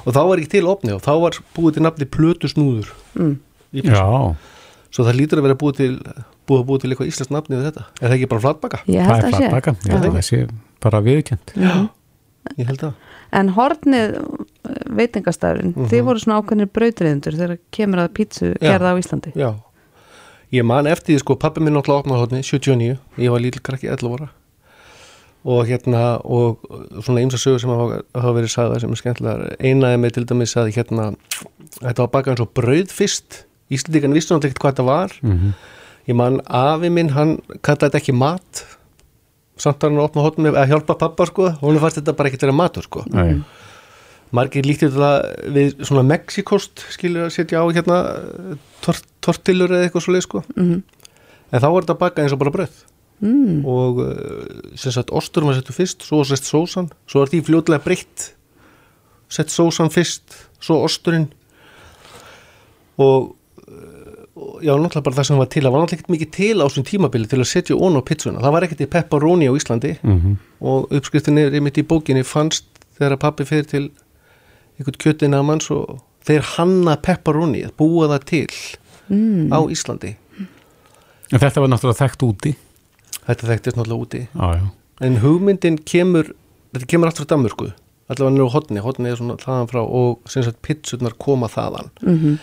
og 0.05 0.13
þá 0.13 0.19
var 0.29 0.41
ég 0.43 0.49
til 0.51 0.67
opni 0.69 0.91
og 0.93 0.99
þá 1.01 1.13
var 1.23 1.39
búið 1.55 1.77
til 1.79 1.85
nafni 1.87 2.05
plötusnúður 2.17 2.91
Mm. 3.17 3.39
í 3.73 3.81
passan. 3.81 3.97
Já, 3.97 4.35
Svo 4.93 5.03
það 5.03 5.17
lítur 5.19 5.39
að 5.41 5.45
vera 5.47 5.55
búið 5.59 5.75
til 5.81 5.89
búið, 6.47 6.61
búið 6.69 6.79
til 6.83 6.89
eitthvað 6.93 7.09
íslenskt 7.11 7.33
nafni 7.33 7.57
við 7.57 7.65
þetta. 7.67 7.81
Er 7.99 8.07
það 8.07 8.13
ekki 8.17 8.29
bara 8.31 8.43
flatbaka? 8.45 8.77
Ég 8.87 9.03
það 9.03 9.17
er 9.17 9.25
að 9.27 9.33
flatbaka. 9.35 9.73
Ég 9.83 9.91
held 9.91 10.05
að 10.07 10.15
það 10.15 10.27
sé 10.27 10.39
bara 10.85 11.01
viðkjönd. 11.07 11.51
Já. 11.59 11.73
Ég 12.61 12.69
held 12.69 12.85
að. 12.87 12.93
En 13.41 13.49
hornið 14.67 14.87
uh, 14.87 14.95
veitingastæðurinn, 14.99 15.73
þið 15.91 16.03
voru 16.07 16.19
svona 16.23 16.41
ákveðnir 16.41 16.69
brautriðendur 16.75 17.37
þegar 17.39 17.57
kemur 17.71 17.99
að 18.03 18.13
pítsu 18.17 18.45
Mhm. 18.53 18.59
Gerða 18.61 18.91
á 18.93 18.99
Íslandi. 18.99 19.31
Já. 19.35 19.53
Ég 20.51 20.63
man 20.63 20.85
eftir 20.87 21.15
því 21.15 21.19
sko, 21.19 21.35
pappi 21.35 21.59
minn 21.61 21.73
náttúrulega 21.75 22.03
opnaði 22.05 22.19
hodni, 22.23 22.43
79, 22.43 22.97
ég 23.17 23.29
var 23.31 23.39
lítil 23.43 23.61
krakki 23.61 23.87
11 23.91 24.13
ára 24.15 24.29
og 25.47 25.65
hérna 25.67 26.19
og 26.25 26.59
svona 27.03 27.21
ymsa 27.23 27.37
sögur 27.39 27.59
sem 27.61 27.69
hafa, 27.69 28.31
verið 28.35 28.51
sagða 28.51 28.79
sem 28.81 28.91
er 28.91 28.95
skemmtilega 28.99 29.55
einaði 29.63 29.99
mig 29.99 30.11
til 30.13 30.25
dæmis 30.25 30.55
að 30.59 30.71
hérna 30.75 31.15
þetta 31.79 31.99
var 32.03 32.09
bakað 32.11 32.31
eins 32.33 32.41
og 32.43 32.53
brauð 32.57 32.91
fyrst 32.91 33.43
Íslandíkan 33.71 34.13
vissi 34.15 34.31
náttúrulega 34.33 34.49
ekkert 34.51 34.63
hvað 34.63 34.73
þetta 34.73 34.85
var 34.85 35.11
Mhm. 35.21 35.53
ég 36.07 36.15
man 36.15 36.41
afi 36.47 36.89
minn, 36.89 37.09
hann 37.09 37.37
kallaði 37.61 37.91
þetta 37.91 37.99
ekki 38.01 38.13
mat 38.17 38.65
samt 39.57 39.79
að 39.83 39.89
hann 39.91 39.99
opna 39.99 40.21
hodni 40.21 40.49
að 40.51 40.67
hjálpa 40.71 40.97
pappa 40.97 41.25
sko 41.25 41.43
og 41.47 41.59
hún 41.61 41.79
fannst 41.79 41.97
þetta 42.01 42.15
bara 42.15 42.29
ekkert 42.29 42.41
vera 42.47 42.53
matur 42.53 42.83
sko 42.83 43.03
Nei. 43.11 43.41
Margir 44.31 44.65
líktir 44.67 44.89
þetta 44.91 45.51
við 45.55 45.85
svona 45.87 46.03
Mexikost 46.03 46.83
skilur 46.91 47.27
að 47.27 47.33
setja 47.37 47.61
á 47.63 47.65
hérna 47.71 47.97
tort, 48.83 49.05
tortillur 49.23 49.71
eða 49.71 49.87
eitthvað 49.87 50.03
svo 50.07 50.13
leið 50.15 50.25
sko 50.27 50.43
Mhm. 50.55 50.81
en 51.51 51.61
þá 51.61 51.67
var 51.71 51.81
þetta 51.85 51.99
bakað 52.01 52.23
eins 52.25 52.33
og 52.33 52.39
bara 52.39 52.51
bröð 52.51 52.83
Mm. 53.19 53.65
og 53.65 53.97
uh, 53.97 54.75
sem 54.77 54.91
sagt 54.93 55.09
osturum 55.09 55.47
var 55.49 55.55
settu 55.57 55.73
fyrst 55.73 56.03
svo 56.05 56.19
sett 56.23 56.45
sósan, 56.45 56.91
svo 57.09 57.19
var 57.23 57.27
því 57.31 57.39
fljótlega 57.47 57.81
breytt 57.83 58.33
sett 59.27 59.49
sósan 59.49 59.89
fyrst 59.89 60.21
svo 60.61 60.83
osturinn 60.85 61.25
og 62.97 63.35
uh, 63.67 64.13
og 64.37 64.61
já, 64.61 64.69
náttúrulega 64.77 65.01
bara 65.01 65.15
það 65.17 65.27
sem 65.31 65.37
var 65.41 65.49
til 65.49 65.63
það 65.65 65.71
var 65.73 65.81
náttúrulega 65.81 65.97
ekkert 65.97 66.13
mikið 66.13 66.31
til 66.37 66.61
á 66.61 66.65
þessum 66.67 66.85
tímabili 66.85 67.27
til 67.31 67.39
að 67.41 67.49
setja 67.49 67.73
ón 67.81 67.97
á 67.97 68.01
pizzuna, 68.05 68.41
það 68.43 68.53
var 68.53 68.65
ekkert 68.67 68.83
í 68.85 68.89
pepperoni 68.93 69.49
á 69.49 69.53
Íslandi 69.57 69.95
Mhm. 70.03 70.35
og 70.61 70.91
uppskriftin 70.93 71.37
er 71.41 71.51
einmitt 71.57 71.77
í 71.81 71.87
bókinni 71.89 72.21
fannst 72.23 72.65
þegar 72.99 73.17
að 73.17 73.23
pappi 73.25 73.45
fyrir 73.49 73.65
til 73.67 73.89
einhvern 74.77 74.97
kjötina 75.01 75.43
manns 75.45 75.69
og 75.71 75.99
þeir 76.27 76.41
hanna 76.57 76.95
pepperoni, 76.97 77.65
búa 77.77 78.07
það 78.13 78.25
til 78.25 78.47
Mm. 79.09 79.47
á 79.55 79.59
Íslandi 79.71 80.15
En 81.31 81.39
þetta 81.39 81.61
var 81.61 81.69
náttúrulega 81.71 82.01
þekkt 82.07 82.23
úti. 82.27 82.55
þetta 83.27 83.47
þekktist 83.47 83.77
náttúrulega 83.77 84.03
úti 84.03 84.27
Já, 84.35 84.47
já. 84.59 84.67
en 85.01 85.17
hugmyndin 85.23 85.77
kemur 85.85 86.33
þetta 86.73 86.87
kemur 86.87 87.07
allt 87.07 87.17
frá 87.21 87.25
Danmörku 87.31 87.71
allavega 88.09 88.35
nýra 88.35 88.47
á 88.47 88.55
hotni, 88.55 88.79
hotni 88.83 89.09
er 89.09 89.15
svona 89.15 89.37
þaðan 89.39 89.69
frá 89.71 89.79
og 89.83 90.19
sem 90.27 90.43
sagt 90.43 90.61
pizzurnar 90.61 91.13
koma 91.19 91.47
þaðan 91.47 91.89
Mhm. 92.01 92.39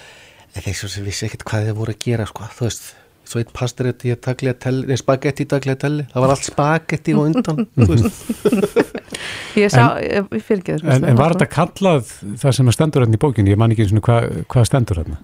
en 0.56 0.62
þeir 0.62 0.74
svo 0.74 0.88
sem 0.88 1.04
vissi 1.04 1.26
ekkert 1.28 1.44
hvað 1.44 1.66
þeir 1.68 1.74
voru 1.76 1.92
að 1.92 1.98
gera 2.04 2.26
sko, 2.26 2.44
þú 2.44 2.64
veist, 2.68 2.94
svo 3.28 3.40
eitt 3.40 3.52
pastarétti 3.56 4.12
ég 4.12 4.20
tagliatelli, 4.24 4.86
nei 4.90 5.00
spagetti 5.00 5.46
tagliatelli 5.50 6.06
það 6.12 6.24
var 6.24 6.34
allt 6.34 6.48
spagetti 6.48 7.14
á 7.16 7.20
undan 7.22 7.64
þú 7.74 7.98
Ég 9.54 9.70
sá, 9.70 9.94
ég 10.02 10.26
fyrir 10.42 10.60
ekki. 10.60 10.76
En, 10.82 11.04
en 11.06 11.18
var 11.18 11.36
þetta 11.36 11.46
kallað 11.52 12.08
það 12.40 12.56
sem 12.56 12.70
að 12.70 12.74
stendur 12.74 13.04
hérna 13.04 13.16
í 13.16 13.20
bókinni? 13.22 13.52
Ég 13.54 13.60
man 13.60 13.70
ekki 13.70 13.84
eins 13.86 13.94
og 13.94 14.02
hvað, 14.04 14.26
hvað 14.50 14.66
stendur 14.66 15.00
hérna. 15.00 15.20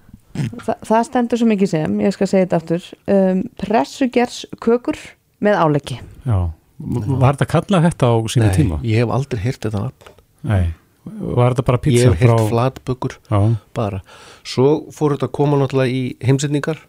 Þa, 0.63 0.75
það 0.87 1.03
stendur 1.09 1.41
svo 1.41 1.47
mikið 1.49 1.71
sem, 1.73 1.97
ég 2.05 2.15
skal 2.15 2.29
segja 2.31 2.47
þetta 2.47 2.59
aftur, 2.61 2.85
um, 3.11 3.41
pressugers 3.59 4.37
kökur 4.63 4.99
með 5.43 5.59
áleggi. 5.59 5.99
Já. 6.23 6.37
Var 6.81 7.35
þetta 7.35 7.49
kallað 7.49 7.87
þetta 7.89 8.09
á 8.09 8.15
sínu 8.31 8.47
nei, 8.47 8.55
tíma? 8.55 8.77
ég 8.87 9.03
hef 9.03 9.11
aldrei 9.13 9.41
heyrt 9.43 9.65
þetta 9.67 9.83
nafn 9.83 10.15
Nei. 10.49 10.71
Var 11.01 11.53
þetta 11.53 11.65
bara 11.67 11.77
ég 11.77 11.83
pizza 11.85 12.07
hef 12.07 12.21
heyrt 12.21 12.31
frá... 12.31 12.47
flatbökur 12.49 13.17
Já. 13.27 13.39
bara, 13.77 13.99
svo 14.47 14.69
fór 14.93 15.15
þetta 15.15 15.29
að 15.29 15.35
koma 15.37 15.59
náttúrulega 15.61 15.93
í 15.93 16.01
heimsendingar 16.25 16.81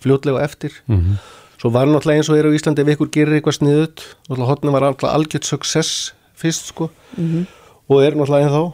fljótlega 0.00 0.42
eftir 0.44 0.72
Mhm. 0.88 1.18
Svo 1.60 1.68
var 1.70 1.84
náttúrulega 1.86 2.16
eins 2.22 2.30
og 2.30 2.38
er 2.38 2.46
á 2.48 2.56
Íslandi 2.56 2.80
ef 2.80 2.88
ykkur 2.96 3.10
gerir 3.12 3.34
eitthvað 3.36 3.58
sniðut, 3.58 4.00
náttúrulega 4.30 4.48
hotni 4.48 4.72
var 4.72 4.82
alltaf 4.82 5.10
algjört 5.12 5.44
success 5.44 6.12
fyrst 6.34 6.66
sko 6.72 6.90
Mhm. 7.18 7.46
og 7.90 8.02
er 8.02 8.12
náttúrulega 8.16 8.48
ennþá 8.48 8.72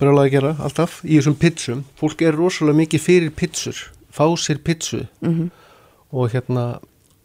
brjólaði 0.00 0.26
að 0.26 0.30
gera 0.30 0.56
alltaf 0.60 1.02
í 1.04 1.16
þessum 1.20 1.34
pizzum. 1.38 1.84
Fólk 1.96 2.22
er 2.22 2.32
rosalega 2.34 2.76
mikið 2.82 3.00
fyrir 3.00 3.30
pizzur, 3.30 3.76
fá 4.12 4.26
sér 4.36 4.58
pizzu 4.58 5.06
Mhm. 5.22 5.50
og 6.12 6.30
hérna 6.32 6.80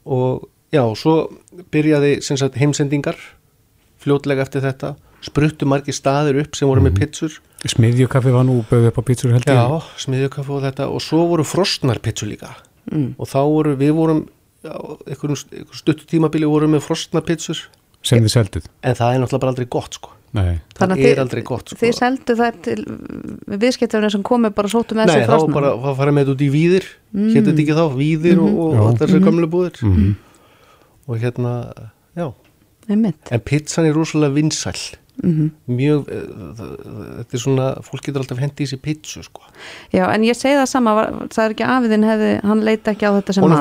og 0.05 0.47
já, 0.71 0.85
svo 0.95 1.31
byrjaði 1.71 2.21
sem 2.23 2.37
sagt 2.37 2.55
heimsendingar 2.55 3.15
fljótlega 3.99 4.41
eftir 4.41 4.61
þetta, 4.61 4.95
spruttu 5.21 5.65
margir 5.65 5.93
staðir 5.93 6.39
upp 6.41 6.55
sem 6.55 6.67
voru 6.67 6.81
með 6.81 6.99
pizzur 6.99 7.39
Smiðjukaffi 7.65 8.31
var 8.33 8.43
nú 8.43 8.63
bauð 8.65 8.87
upp 8.87 8.97
á 8.97 9.03
pizzur 9.05 9.31
held 9.31 9.45
ég. 9.45 9.53
Já, 9.53 9.81
smiðjukaffi 9.97 10.49
og 10.49 10.61
þetta 10.63 10.87
og 10.89 11.01
svo 11.01 11.27
voru 11.29 11.43
frostnar 11.43 11.99
pitsu 11.99 12.25
líka 12.25 12.55
Mm. 12.91 13.15
og 13.17 13.27
þá 13.27 13.37
voru, 13.47 13.75
við 13.79 13.91
vorum 13.95 14.25
einhverjum, 14.63 15.37
einhverjum 15.51 15.77
stuttu 15.79 16.05
tímabili 16.05 16.45
vorum 16.49 16.73
með 16.75 16.83
frostnar 16.85 17.23
pitsur 17.25 17.57
Sem 18.03 18.19
þið 18.23 18.33
selduð. 18.33 18.65
en 18.83 18.95
það 18.95 19.13
er 19.15 19.19
náttúrulega 19.23 19.39
bara 19.45 19.51
aldrei 19.55 19.65
gott 19.69 19.93
sko 19.95 20.09
Nei. 20.33 20.59
það 20.73 20.79
Þannig 20.79 20.95
að 20.97 21.05
er 21.05 21.15
þið- 21.15 21.21
aldrei 21.21 21.41
gott 21.43 21.69
sko. 21.69 21.77
Þið 21.81 21.93
seldu 21.97 22.35
það 22.39 22.59
til 22.63 22.85
viðskiptafnir 23.61 24.11
sem 24.11 24.23
komi 24.23 24.49
bara 24.55 24.67
sóttu 24.71 24.95
með 24.95 25.07
Nei, 25.07 25.15
þessu 25.15 25.27
þá 25.27 25.33
frosna 25.35 25.53
bara 25.57 25.71
að 25.75 25.95
fara 25.97 26.11
með 26.15 26.23
þetta 26.25 26.35
út 26.35 26.43
í 26.45 26.49
víðir 26.53 26.85
mm. 27.13 27.29
hétt 27.35 27.45
þetta 27.49 27.63
ekki 27.65 27.75
þá, 27.79 27.85
víðir 27.97 28.37
Mhm. 28.37 28.45
og, 28.45 28.59
og 28.59 28.73
Já. 28.73 28.79
allar 28.87 29.07
þessi 29.07 29.23
gamlu 29.25 29.47
búðir 29.51 29.81
Mhm. 29.83 30.15
og 31.07 31.19
hérna, 31.19 31.53
já 32.15 32.33
Einmitt. 32.89 33.31
en 33.31 33.39
pizzan 33.41 33.85
er 33.85 33.93
rosalega 33.93 34.33
vinsæl 35.21 35.29
Mhm. 35.29 35.51
mjög 35.69 36.07
eh, 36.09 36.27
það- 36.57 36.77
það- 36.81 37.15
þetta 37.17 37.33
er 37.33 37.39
svona, 37.39 37.81
fólk 37.83 38.01
getur 38.05 38.21
alltaf 38.21 38.37
hendi 38.39 38.63
í 38.63 38.67
sér 38.67 38.81
pizzu 38.81 39.23
sko, 39.23 39.41
Já, 39.93 40.09
en 40.13 40.21
ég 40.23 40.35
segi 40.35 40.55
það 40.57 40.67
sama, 40.67 40.91
það 41.29 41.45
er 41.45 41.53
ekki 41.53 41.65
afiðin 41.67 42.03
hefði, 42.05 42.41
hann 42.43 42.61
leita 42.61 42.91
ekki 42.91 43.05
á 43.05 43.11
þetta 43.21 43.33
sem 43.33 43.43
mat. 43.49 43.59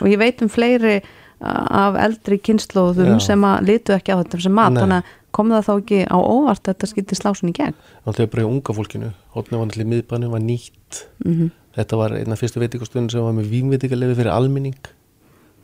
og 0.00 0.08
ég 0.08 0.18
veit 0.18 0.42
um 0.42 0.48
fleiri 0.48 1.02
af 1.40 1.94
eldri 1.96 2.38
kynnslóðum 2.38 3.20
sem 3.20 3.40
að 3.40 3.66
litu 3.66 3.92
ekki 3.92 4.12
á 4.12 4.22
þetta 4.22 4.40
sem 4.42 4.52
mat 4.52 4.72
Nei. 4.72 4.82
þannig 4.82 5.02
að 5.02 5.04
kom 5.32 5.48
það 5.50 5.64
þá 5.66 5.72
ekki 5.82 6.06
á 6.08 6.16
óvart 6.20 6.62
þetta 6.62 6.86
skipti 6.86 7.14
slásun 7.16 7.48
í 7.50 7.52
gegn? 7.52 7.74
Náttúrulega 8.06 8.30
bara 8.30 8.42
í 8.42 8.46
unga 8.46 8.72
fólkinu. 8.72 9.12
Hotna 9.34 9.58
var 9.58 9.66
í 9.66 9.84
miðbænum, 9.84 10.30
var 10.30 10.40
nýtt. 10.40 11.06
Mhm. 11.24 11.50
þetta 11.76 11.96
var 11.96 12.10
einna 12.14 12.36
fyrstu 12.36 12.60
veitingastöðun 12.62 13.10
sem 13.10 13.20
var 13.20 13.32
með 13.32 13.50
vínveitingalefi 13.50 14.14
fyrir 14.14 14.30
almenning. 14.30 14.76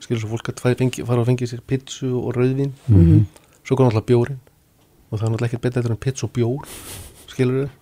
Skilur 0.01 0.21
svo 0.23 0.29
fólk 0.37 0.49
að 0.51 0.59
fara, 0.61 0.75
fengi, 0.75 1.05
fara 1.07 1.23
að 1.23 1.27
fengi 1.27 1.47
sér 1.47 1.61
pizzu 1.67 2.11
og 2.27 2.35
rauðvín. 2.35 2.73
Mhm. 2.91 3.27
svo 3.65 3.77
kom 3.77 3.87
náttúrulega 3.89 4.07
bjórin 4.07 4.39
og 5.11 5.19
það 5.19 5.27
er 5.27 5.31
náttúrulega 5.35 5.51
ekkert 5.51 5.67
betur 5.69 5.91
en 5.95 5.97
pizza 6.07 6.27
og 6.27 6.33
bjór 6.37 6.75
skilur 7.31 7.67
þau 7.67 7.77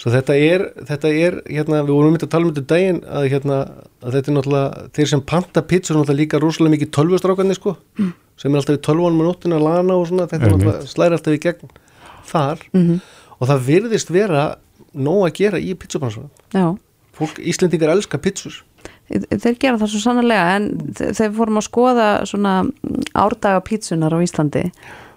svo 0.00 0.08
þetta 0.14 0.32
er, 0.40 0.62
þetta 0.88 1.08
er 1.12 1.34
hérna, 1.44 1.82
við 1.84 1.92
vorum 1.92 2.14
myndið 2.14 2.24
að 2.24 2.32
tala 2.32 2.46
um 2.48 2.52
þetta 2.56 2.62
um 2.62 2.68
daginn 2.72 3.00
að, 3.04 3.24
hérna, 3.34 3.56
að 4.00 4.14
þetta 4.16 4.30
er 4.30 4.36
náttúrulega 4.38 4.84
þeir 4.96 5.10
sem 5.12 5.22
panta 5.28 5.62
pizza 5.68 5.92
er 5.92 5.98
náttúrulega 5.98 6.20
líka 6.22 6.40
rosalega 6.40 6.72
mikið 6.76 6.90
tölvustrákandi 6.96 7.56
sko, 7.58 7.74
sem 8.40 8.54
er 8.54 8.62
alltaf 8.62 8.78
í 8.78 8.82
tölvunum 8.86 9.20
á 9.20 9.24
nóttina 9.28 9.58
að 9.58 9.66
lana 9.66 9.98
og 10.00 10.06
svona, 10.08 10.24
þetta 10.30 10.48
er 10.48 10.54
náttúrulega 10.54 10.88
slæri 10.88 11.18
alltaf 11.18 11.36
í 11.36 11.42
gegn 11.44 11.74
þar. 12.30 12.64
Mhm. 12.72 12.96
og 13.40 13.48
það 13.52 13.62
virðist 13.68 14.10
vera 14.16 14.46
nóg 14.96 15.20
að 15.28 15.36
gera 15.36 15.60
í 15.60 15.74
pizzabransunum 15.76 16.30
Já, 16.56 16.64
fólk, 17.20 17.36
Íslendingar 17.44 17.92
elska 17.92 18.18
pizzur. 18.18 18.56
Þeir 19.10 19.56
gera 19.60 19.76
það 19.80 19.90
svo 19.92 20.00
sannlega 20.00 20.56
en 20.56 20.66
þe- 20.96 21.12
þegar 21.12 21.30
við 21.30 21.36
fórum 21.42 21.60
að 21.60 21.66
skoða 21.68 22.08
svona 22.30 22.52
árdaga 23.20 23.60
pítsunar 23.68 24.14
á 24.16 24.18
Íslandi 24.24 24.64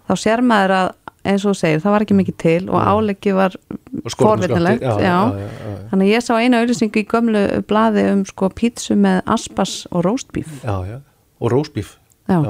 þá 0.09 0.13
sér 0.19 0.43
maður 0.45 0.73
að 0.79 0.91
eins 1.23 1.45
og 1.47 1.53
þú 1.53 1.59
segir, 1.61 1.79
það 1.79 1.93
var 1.95 2.03
ekki 2.03 2.15
mikið 2.19 2.35
til 2.43 2.61
og 2.69 2.81
áleggi 2.83 3.33
var 3.37 3.53
Og 4.03 4.09
já. 4.99 5.17
þannig 5.91 6.03
að 6.03 6.09
ég 6.11 6.23
sá 6.25 6.33
eina 6.41 6.59
auðlýsingu 6.59 6.99
í 6.99 7.05
gömlu 7.13 7.43
blaði 7.69 8.03
um 8.11 8.23
sko 8.27 8.49
pítsu 8.51 8.97
með 8.99 9.21
aspas 9.31 9.75
og 9.93 10.03
róstbíf 10.03 10.49
já, 10.65 10.75
já. 10.89 10.97
og 11.39 11.51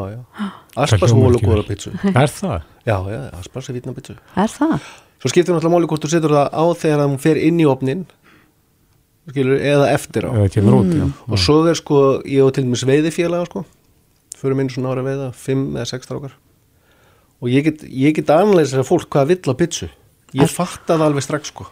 já. 0.10 0.20
aspas 0.86 1.12
og 1.14 1.22
vel. 1.46 1.64
pizzu 1.68 1.92
Er 2.14 2.30
það? 2.34 2.66
já, 2.88 2.98
já, 3.14 3.22
aspas 3.38 3.70
er 3.70 3.78
vitna 3.78 3.94
pizzu 3.94 4.16
Er 4.36 4.50
það? 4.50 4.80
svo 5.22 5.30
skiptir 5.30 5.54
náttúrulega 5.54 5.76
máli 5.78 5.88
hvort 5.94 6.04
þú 6.08 6.10
setur 6.16 6.34
það 6.34 6.50
á 6.58 6.64
þegar 6.82 7.06
hún 7.06 7.20
fer 7.22 7.38
inn 7.38 7.62
í 7.62 7.68
opnin 7.70 8.06
skilur, 9.30 9.60
eða 9.62 9.92
eftir 9.94 10.26
á 10.28 10.32
Eða 10.34 10.50
kemur 10.58 10.80
út, 10.82 10.94
já. 10.98 11.06
og 11.30 11.38
svo 11.40 11.60
er 11.70 11.78
sko, 11.80 12.00
ég 12.26 12.42
og 12.44 12.54
til 12.58 12.66
dæmis 12.66 12.84
veiðifélaga 12.90 13.46
sko, 13.48 13.66
fyrir 14.40 14.58
minn 14.58 14.70
svona 14.74 14.92
ára 14.96 15.06
veiða 15.06 15.30
fimm 15.38 15.70
eða 15.78 15.86
sex 15.94 16.10
strákar 16.10 16.34
og 17.44 17.52
ég 17.52 17.66
get, 17.68 17.84
ég 17.84 18.16
get 18.16 18.32
aðanlega 18.32 18.70
þessar 18.72 18.88
fólk 18.88 19.10
hvað 19.12 19.28
vill 19.34 19.52
á 19.52 19.56
pizzu 19.60 19.90
ég 20.34 20.50
fatt 20.50 20.88
það 20.88 21.04
alveg 21.10 21.26
strax 21.28 21.52
sko 21.52 21.68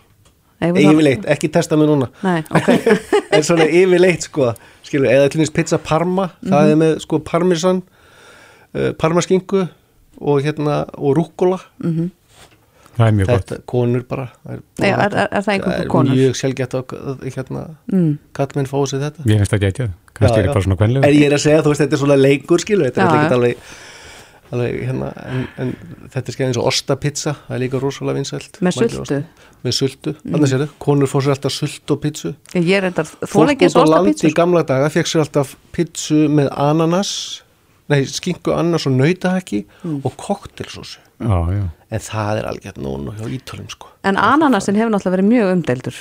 það- 0.62 0.78
yfirleitt, 0.84 1.26
ekki 1.32 1.50
testa 1.56 1.78
mig 1.80 1.88
núna 1.90 2.12
Nei, 2.22 2.44
ok 2.58 2.70
en 3.32 3.44
svona 3.48 3.66
yfirleitt 3.66 4.28
sko 4.28 4.52
skilur, 4.86 5.08
eða 5.10 5.30
til 5.32 5.40
dæmis 5.42 5.54
pizza 5.56 5.80
parma 5.80 6.30
það 6.44 6.62
Mhm. 6.62 6.72
er 6.76 6.82
með 6.84 6.98
sko 7.08 7.20
parmesan 7.26 7.82
uh, 8.76 8.92
parmaskingu 9.00 9.64
og 10.22 10.42
hérna 10.46 10.84
og 11.00 11.16
rúkkola 11.18 11.58
Það 12.92 13.08
er 13.08 13.14
mjög 13.16 13.28
gott. 13.30 13.46
þetta, 13.48 13.58
konur 13.72 14.02
bara 14.04 14.26
það 14.44 14.52
er, 14.54 14.60
Já, 14.84 14.92
er- 14.92 15.14
er- 15.16 15.30
er 15.32 15.44
það 15.46 15.54
er 15.56 16.10
mjög 16.12 16.34
sjálfgett 16.36 16.74
að 16.76 16.92
að, 16.92 17.22
hérna 17.34 17.62
Mm. 17.92 18.18
kallmenn 18.36 18.68
fá 18.68 18.78
sér 18.92 19.00
þetta 19.06 19.24
Ég 19.26 19.38
finnst 19.40 19.52
það 19.54 19.58
ekki 19.62 19.70
ekki. 19.72 19.88
Kannski 20.14 20.38
er 20.42 20.44
ég 20.46 20.54
bara 20.54 20.62
svona 20.66 20.76
en 20.76 20.82
kvenlega. 20.82 21.08
ég 21.16 21.26
er 21.26 21.34
að 21.38 21.42
segja, 21.46 21.62
þú 21.64 21.72
veist, 21.72 21.82
þetta 21.82 21.94
er 21.96 22.02
svona 22.04 22.18
leikur 22.20 22.60
skilur, 22.60 22.86
þetta 22.92 23.02
er 23.02 23.08
Já, 23.08 23.16
ekki 23.16 23.32
já. 23.32 23.36
alveg, 23.38 23.56
alveg 24.52 24.82
hérna, 24.88 25.12
en, 25.26 25.44
en 25.58 25.72
þetta 26.14 26.28
er 26.32 26.36
skeið 26.36 26.48
eins 26.50 26.58
og 26.62 26.66
ostapizza, 26.72 27.34
það 27.48 27.56
er 27.56 27.62
líka 27.64 27.80
rosalega 27.82 28.18
vinsælt 28.20 28.60
Með 28.62 28.78
sultu? 28.78 29.20
með 29.64 29.76
sultu, 29.78 30.14
Mm. 30.24 30.36
annars 30.36 30.54
er 30.54 30.60
það, 30.66 30.72
konur 30.80 31.08
fór 31.12 31.22
sér 31.26 31.36
alltaf 31.36 31.54
sultu 31.54 31.94
og 31.96 32.02
pizzu 32.02 32.34
Ég 32.56 32.72
er 32.80 32.88
þetta, 32.90 33.04
þú 33.22 33.30
fólk 33.36 33.54
ekki 33.56 33.70
út 33.70 33.78
á 33.78 33.84
landi 33.86 34.12
ostapítsu 34.16 34.28
í 34.28 34.34
gamla 34.42 34.64
daga 34.68 34.90
fekk 34.90 35.08
sér 35.12 35.24
alltaf 35.26 35.56
pizzu 35.72 36.28
með 36.30 36.50
ananas 36.58 37.12
nei, 37.92 38.04
skinku 38.08 38.54
ananas 38.56 38.86
og 38.88 38.94
nautahækki 38.98 39.66
Mm. 39.84 40.02
og 40.06 40.18
koktelsósu 40.18 41.00
Já, 41.22 41.38
já. 41.54 41.66
en 41.92 42.00
það 42.00 42.38
er 42.42 42.46
algjört 42.50 42.78
núna 42.82 43.14
hjá 43.20 43.28
ítölum 43.30 43.70
sko 43.70 43.88
En 44.04 44.18
ananasin 44.18 44.76
hefur 44.76 44.90
náttúrulega 44.90 45.18
verið 45.18 45.30
mjög 45.30 45.52
umdeldur 45.56 45.96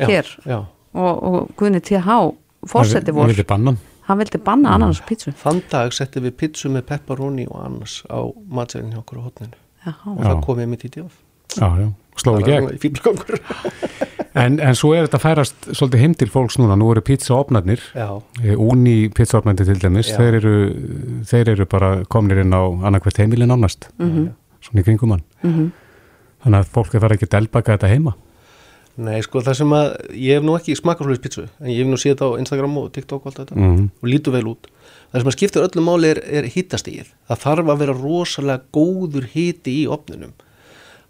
Já, 0.00 0.06
hér 0.08 0.26
já. 0.46 0.58
og, 0.94 1.22
og 1.22 1.50
Guðni 1.56 1.80
TH 1.84 2.08
fórseti 2.66 3.12
Hann 3.12 3.14
vor, 3.14 3.26
vildi 3.28 3.44
banna. 3.44 3.76
Hann 4.08 4.18
vildi 4.20 4.38
banna 4.38 4.74
ananas 4.76 5.02
pítsu 5.08 5.32
þann 5.42 5.62
dag 5.70 5.92
settum 5.96 6.26
við 6.26 6.36
pizzu 6.42 6.70
með 6.72 6.88
pepperoni 6.92 7.46
og 7.50 7.60
ananas 7.64 8.00
á 8.10 8.20
matserinn 8.48 8.92
hjá 8.92 9.02
okkur 9.02 9.20
á 9.20 9.26
hotninu 9.28 9.60
og 9.86 10.24
það 10.24 10.42
kom 10.46 10.64
ég 10.64 10.68
mitt 10.72 10.84
í 10.88 10.92
djáf 10.96 11.20
Já, 11.54 11.68
já. 11.78 11.88
Sló 12.18 12.36
í 12.40 12.44
gegn. 12.46 12.70
En, 14.34 14.56
en 14.58 14.74
svo 14.74 14.88
er 14.96 15.04
þetta 15.06 15.18
að 15.20 15.22
færast 15.22 15.66
svolítið 15.78 16.00
heim 16.02 16.14
til 16.18 16.26
fólks 16.26 16.56
núna. 16.58 16.74
Nú 16.74 16.88
eru 16.90 17.04
pizzaopnarnir. 17.06 17.78
Já. 17.94 18.08
Úni 18.58 19.06
pizzaopnarnir 19.14 19.68
til 19.68 19.78
dæmis. 19.78 20.08
Þeir 20.10 20.38
eru, 20.40 20.54
þeir 21.30 21.52
eru 21.52 21.66
bara 21.70 21.90
komnir 22.10 22.40
inn 22.42 22.50
á 22.50 22.66
annarkvært 22.66 23.20
heimilin 23.22 23.54
ánast. 23.54 23.86
Mhm. 24.02 24.32
Svona 24.58 24.82
í 24.82 24.86
kringum 24.88 25.14
hann. 25.14 25.22
Mhm. 25.46 25.68
Þannig 26.42 26.64
að 26.64 26.72
fólk 26.74 26.96
er 26.98 27.04
farið 27.04 27.16
ekki 27.20 27.28
að 27.28 27.34
delbaka 27.36 27.76
þetta 27.76 27.92
heima. 27.94 28.16
Nei, 28.96 29.18
sko, 29.26 29.40
það 29.42 29.56
sem 29.58 29.72
að 29.74 29.86
ég 30.14 30.36
hef 30.38 30.44
nú 30.46 30.52
ekki 30.54 30.76
smakað 30.78 31.08
svolítið 31.08 31.22
pizzu, 31.24 31.44
en 31.60 31.66
ég 31.72 31.80
hef 31.82 31.88
nú 31.90 31.96
séð 31.98 32.12
þetta 32.14 32.28
á 32.30 32.38
Instagram 32.38 32.76
og 32.78 32.92
TikTok 32.94 33.24
og 33.24 33.26
allt 33.32 33.40
þetta 33.42 33.56
Mhm. 33.58 33.90
og 34.02 34.08
lítur 34.08 34.32
vel 34.32 34.44
út. 34.52 34.68
Það 35.12 35.20
sem 35.20 35.30
að 35.30 35.36
skiptir 35.36 35.64
öllu 35.66 35.82
máli 35.82 36.10
er, 36.14 36.18
er 36.22 36.42
hittastíð. 36.44 37.06
Það 37.28 37.42
þarf 37.42 37.66
að 37.74 37.78
vera 37.78 37.92
rosalega 37.94 38.62
góður 38.72 39.26
hiti 39.34 39.84
í 39.84 39.88
opninum. 39.88 40.32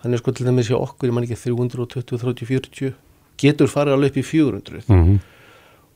Þannig 0.02 0.18
sko 0.18 0.32
til 0.32 0.46
dæmis 0.46 0.68
hjá 0.68 0.76
okkur, 0.80 1.08
ég 1.08 1.12
man 1.12 1.24
ekki 1.24 1.36
320, 1.36 2.02
30, 2.08 2.46
40, 2.46 2.94
getur 3.36 3.66
farið 3.68 3.92
alveg 3.98 4.10
upp 4.10 4.16
í 4.16 4.24
400 4.24 4.84
Mhm. 4.88 5.20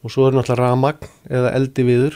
og 0.05 0.11
svo 0.11 0.29
er 0.29 0.33
náttúrulega 0.33 0.59
ramagn 0.59 1.09
eða 1.31 1.55
eldi 1.55 1.85
viður 1.85 2.15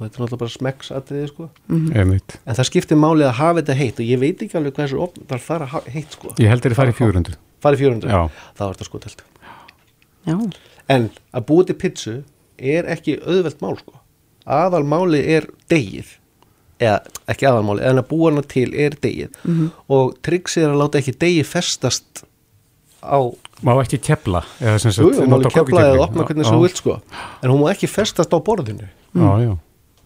og 0.00 0.04
þetta 0.10 0.14
er 0.20 0.26
náttúrulega 0.26 0.38
bara 0.38 0.50
smekksatriði 0.58 1.28
sko. 1.28 1.50
Einmitt. 1.70 2.36
En 2.46 2.54
það 2.54 2.68
skiptir 2.70 2.96
máli 2.98 3.24
að 3.24 3.32
hafa 3.40 3.62
þetta 3.62 3.74
heitt 3.76 4.00
og 4.00 4.06
ég 4.06 4.18
veit 4.18 4.38
ekki 4.42 4.56
alveg 4.58 4.72
hvað 4.74 4.88
þessu 4.88 5.00
opn, 5.00 5.20
það 5.28 5.34
er 5.34 5.38
fara 5.38 5.66
heitt 5.66 6.10
sko. 6.12 6.28
Ég 6.38 6.48
held 6.48 6.60
þeir 6.62 6.74
farið 6.74 6.94
400. 6.94 7.36
Farið 7.64 7.82
400? 7.84 8.10
Já. 8.12 8.22
Það 8.58 8.66
var 8.68 8.74
þetta 8.78 8.88
sko 8.90 9.02
telt. 9.06 9.24
Já. 10.28 10.36
En 10.94 11.08
að 11.34 11.46
búið 11.48 11.66
til 11.70 11.76
pizzu 11.80 12.14
er 12.58 12.90
ekki 12.94 13.16
auðvelt 13.24 13.62
mál 13.64 13.78
sko. 13.80 13.96
Aðalmáli 14.44 15.22
er 15.38 15.46
degið 15.72 16.10
eða 16.84 16.98
ekki 17.32 17.46
aðalmáli, 17.48 17.84
en 17.88 18.00
að 18.02 18.08
búa 18.10 18.30
hana 18.30 18.42
til 18.42 18.68
er 18.74 18.90
degið 19.00 19.30
Mhm. 19.44 19.70
og 19.88 20.16
tryggsið 20.26 20.64
er 20.66 20.72
að 20.74 20.80
láta 20.82 20.98
ekki 21.00 21.14
degið 21.18 21.46
festast 21.46 22.24
á 23.02 23.20
Má 23.64 23.72
ekki 23.80 23.96
kepla. 24.02 24.42
Eða 24.60 24.78
sem 24.80 24.90
Jú, 24.90 24.94
sagt, 25.14 25.20
jú, 25.22 25.26
nota 25.30 25.48
kefla 25.48 25.62
kókikefli. 25.64 25.94
eða 25.94 26.02
opna 26.04 26.24
hvernig 26.26 26.44
þú 26.50 26.60
vilt 26.60 26.76
sko 26.76 27.00
en 27.42 27.50
hún 27.50 27.60
má 27.62 27.70
ekki 27.72 27.88
festast 27.88 28.28
á 28.34 28.38
borðinu 28.44 28.88
Já, 29.14 29.30
já. 29.40 29.56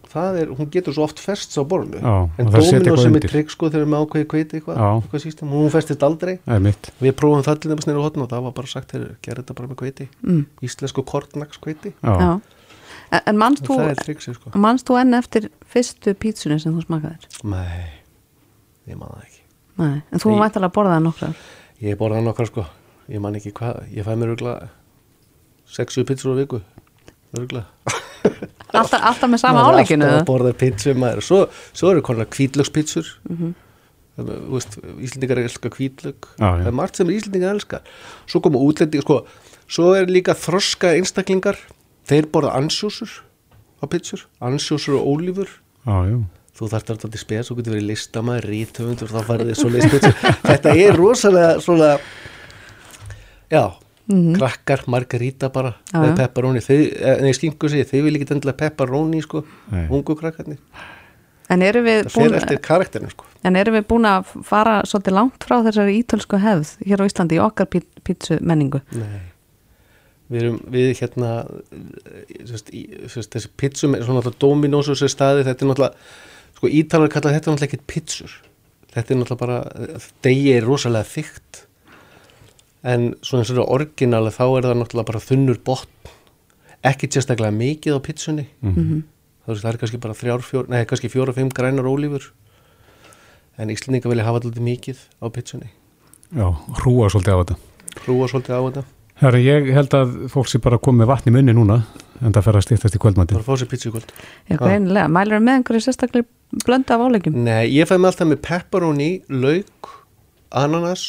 Það 0.09 0.37
er, 0.41 0.51
hún 0.57 0.69
getur 0.73 0.95
svo 0.95 1.03
oft 1.05 1.19
fest 1.21 1.53
á 1.57 1.63
borðinu. 1.69 1.99
Já, 2.01 2.13
en 2.41 2.51
það 2.53 2.67
eitthvað 2.69 3.01
sem 3.03 3.17
er 3.19 3.25
trygg 3.29 3.51
sko 3.53 3.69
þegar 3.69 3.83
við 3.85 3.91
með 3.93 4.05
ákveði 4.05 4.27
kveiti 4.33 4.59
eitthvað, 4.59 4.79
eitthvað 4.99 5.23
sístem, 5.25 5.51
hún 5.53 5.69
festist 5.73 6.05
aldrei. 6.07 6.33
Það 6.45 6.69
við 7.05 7.15
prófum 7.19 7.43
það 7.45 7.59
til 7.63 7.71
nefnast 7.73 7.89
nýra 7.91 8.05
hotn 8.05 8.23
og 8.25 8.29
það 8.31 8.45
var 8.47 8.55
bara 8.59 8.71
sagt, 8.73 8.95
heyrðu, 8.95 9.11
gerð 9.25 9.43
þetta 9.43 9.57
bara 9.59 9.69
með 9.73 9.79
kveiti 9.83 10.07
Mm. 10.23 10.41
íslensku 10.65 11.03
kortnaks 11.05 11.61
kveiti 11.61 11.93
Já. 12.03 12.39
En, 13.11 13.21
en 13.25 13.37
manst 13.41 13.63
þú, 13.65 13.77
það 13.79 14.33
sko. 14.35 14.51
manst 14.53 14.85
þú 14.89 14.97
enn 15.01 15.13
eftir 15.17 15.47
fyrstu 15.65 16.13
pítsunni 16.13 16.59
sem 16.61 16.73
þú 16.75 16.83
smakaðir? 16.85 17.23
Nei, 17.43 17.87
ég 18.89 18.97
man 18.99 19.09
það 19.15 19.23
ekki. 19.25 19.41
Nei, 19.79 20.01
en 20.11 20.19
þú 20.21 20.29
Nei. 20.33 20.39
mættilega 20.43 20.69
að 20.69 20.75
borða 20.77 20.93
það 20.97 21.05
nokkrar. 21.07 21.39
Ég 21.81 21.97
borða 21.97 22.21
nokkar 22.25 22.49
sko. 22.51 22.65
Ég 23.09 23.21
man 23.23 23.33
ekki 23.39 23.53
hvað, 23.57 23.79
ég 23.95 24.05
fæ 24.05 24.13
mér 24.19 24.35
örgla 24.35 24.53
6-7 25.69 26.05
pizzur 26.05 26.33
á 26.33 26.39
viku. 26.41 26.61
Örgla 27.37 27.65
Alltaf, 28.73 29.01
alltaf 29.01 29.29
með 29.31 29.41
sama 29.41 29.63
áleikinu? 29.65 30.05
Alltaf 30.05 30.21
að 30.21 30.29
borða 30.29 30.53
pizzu 30.53 30.93
maður 30.93 31.23
Svo, 31.25 31.39
svo 31.73 31.91
eru 31.95 32.01
konar 32.05 32.25
kvítlökspizzur 32.29 33.07
Mhm. 33.29 33.55
Þú 34.19 34.51
veist, 34.51 34.73
Íslendingar 34.99 35.39
elska 35.39 35.69
kvítlök 35.71 36.25
já. 36.37 36.49
Það 36.59 36.67
er 36.67 36.75
margt 36.75 36.95
sem 36.99 37.07
Íslendingar 37.07 37.53
elska 37.55 37.79
Svo 38.27 38.41
koma 38.43 38.59
útlendi, 38.59 38.99
sko 39.01 39.21
Svo 39.69 39.93
er 39.95 40.05
líka 40.11 40.35
þroska 40.35 40.91
einstaklingar 40.97 41.55
Þeir 42.09 42.27
borða 42.33 42.51
ansjósur 42.59 43.09
á 43.79 43.85
pizzur 43.87 44.25
Ansjósur 44.43 44.99
og 44.99 45.07
ólífur 45.07 45.47
Já, 45.87 45.95
já. 46.11 46.17
þú 46.59 46.67
þarft 46.73 46.89
alltaf 46.91 47.11
til 47.13 47.19
spes, 47.21 47.47
þú 47.47 47.55
getur 47.61 47.73
verið 47.77 47.87
listamæður, 47.93 48.47
rítöfundur, 48.51 49.07
þá 49.07 49.21
færði 49.29 49.45
þið 49.53 49.59
svo 49.61 49.69
listpitsu 49.71 50.11
þetta 50.43 50.73
er 50.75 50.97
rosalega 50.99 51.53
svona 51.63 51.91
já, 53.49 53.63
Mhm. 54.09 54.37
krakkar, 54.39 54.83
margarita 54.89 55.51
bara 55.53 55.75
Já, 55.93 55.99
með 56.01 56.15
pepperoni, 56.17 56.61
þau, 56.65 56.77
eh, 56.97 57.21
nei 57.21 57.33
skingu 57.37 57.69
sig 57.69 57.85
þau 57.85 58.03
vil 58.03 58.15
ekki 58.17 58.31
endilega 58.33 58.57
pepperoni 58.57 59.21
sko, 59.21 59.43
Nei. 59.71 59.87
ungu 59.87 60.15
krakkarnir. 60.17 60.57
En 61.49 61.61
erum 61.61 61.85
við 61.85 62.03
það 62.05 62.11
fer 62.13 62.35
eftir 62.37 62.59
karakterinu 62.61 63.11
sko. 63.13 63.25
En 63.43 63.55
erum 63.55 63.75
við 63.77 63.85
búin 63.89 64.05
að 64.05 64.25
fara 64.45 64.81
svolítið 64.85 65.15
langt 65.17 65.45
frá 65.45 65.61
þessari 65.65 66.03
ítölsku 66.03 66.39
hefð 66.41 66.75
hér 66.85 67.01
á 67.01 67.09
Íslandi 67.09 67.37
í 67.37 67.43
okkar 67.43 67.69
pítsu 67.69 68.39
menningu? 68.41 68.81
Nei, 68.97 69.21
við 70.29 70.43
erum, 70.43 70.59
við 70.73 70.91
hérna, 70.99 71.31
sérst, 72.45 72.69
í, 72.73 72.83
sérst, 73.09 73.31
þessi 73.33 73.49
pítsum 73.57 73.95
er 73.97 74.05
svona 74.05 74.21
náttúrulega 74.21 74.43
dominós 74.45 74.89
og 74.89 74.99
þessi 74.99 75.13
staði, 75.15 75.47
þetta 75.47 75.65
er 75.65 75.71
náttúrulega, 75.71 76.11
sko 76.59 76.73
ítalar 76.81 77.13
kalla 77.13 77.33
þetta 77.33 77.53
náttúrulega 77.53 77.69
ekkert 77.69 77.87
pítsur, 77.89 78.37
þetta 78.93 79.15
er 79.15 79.21
náttúrulega 79.21 79.41
bara, 79.45 79.59
degi 80.25 80.53
er 80.53 80.69
rosalega 80.69 81.09
þygt, 81.15 81.63
en 82.83 83.13
svona 83.21 83.43
eins 83.43 83.51
og 83.51 83.57
þetta 83.57 83.69
orginali 83.75 84.33
þá 84.33 84.43
er 84.47 84.67
það 84.67 84.77
náttúrulega 84.79 85.09
bara 85.09 85.23
þunnur 85.23 85.61
botn, 85.65 86.11
ekki 86.89 87.09
sérstaklega 87.11 87.55
mikið 87.55 87.97
á 87.97 87.99
pítsunni, 87.99 88.45
mm 88.61 88.75
-hmm. 88.75 89.01
það 89.47 89.71
er 89.73 89.77
kannski 89.77 89.97
bara 89.97 90.13
þrjár, 90.13 90.41
fjór, 90.41 90.69
nei 90.69 90.85
kannski 90.85 91.09
fjóra, 91.09 91.33
fimm 91.33 91.49
grænar 91.49 91.89
ólífur, 91.89 92.31
en 93.57 93.69
Íslandinga 93.69 94.09
vilja 94.09 94.23
hafa 94.23 94.39
alltaf 94.39 94.63
mikið 94.63 94.97
á 95.19 95.25
pítsunni. 95.27 95.69
Já, 96.31 96.55
hrúa 96.79 97.09
svolítið 97.09 97.33
á 97.35 97.39
þetta. 97.41 97.55
Hrúa 98.05 98.27
svolítið 98.27 98.55
á 98.55 98.61
þetta. 98.69 98.83
Herri, 99.19 99.43
ég 99.43 99.73
held 99.75 99.93
að 99.97 100.11
fólk 100.31 100.47
sé 100.47 100.59
bara 100.63 100.77
komið 100.79 101.09
vatn 101.09 101.29
í 101.29 101.33
munni 101.35 101.51
núna 101.51 101.81
en 102.23 102.31
það 102.31 102.43
fer 102.45 102.55
að 102.55 102.63
stýttast 102.63 102.95
í 102.95 102.99
kvöldmæti. 103.03 103.33
Það 103.35 103.39
er 103.39 103.43
að 103.43 103.49
fá 103.49 103.59
sér 103.59 103.67
pítsu 103.67 103.89
í 103.89 103.91
kvöld. 103.91 104.13
Já, 104.47 104.57
greinilega. 104.61 105.07
Mælur 105.11 105.35
það 105.35 105.43
með 105.43 105.57
einhverju 105.57 105.81
sérstaklega 105.83 106.63
blönda 106.65 106.95
af 106.95 107.03
álegjum? 107.03 107.39
Nei, 107.43 107.65
ég 107.75 107.89
fæ 107.89 107.97
með 107.97 108.11
alltaf 108.13 108.29
með 108.29 108.39
pepperoni, 108.47 109.09
lauk, 109.27 109.89
ananas 110.55 111.03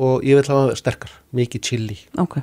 og 0.00 0.26
ég 0.26 0.40
vil 0.40 0.48
hafa 0.48 0.76
sterkar, 0.80 1.14
mikið 1.36 1.64
chili. 1.68 1.96
Ok, 2.20 2.40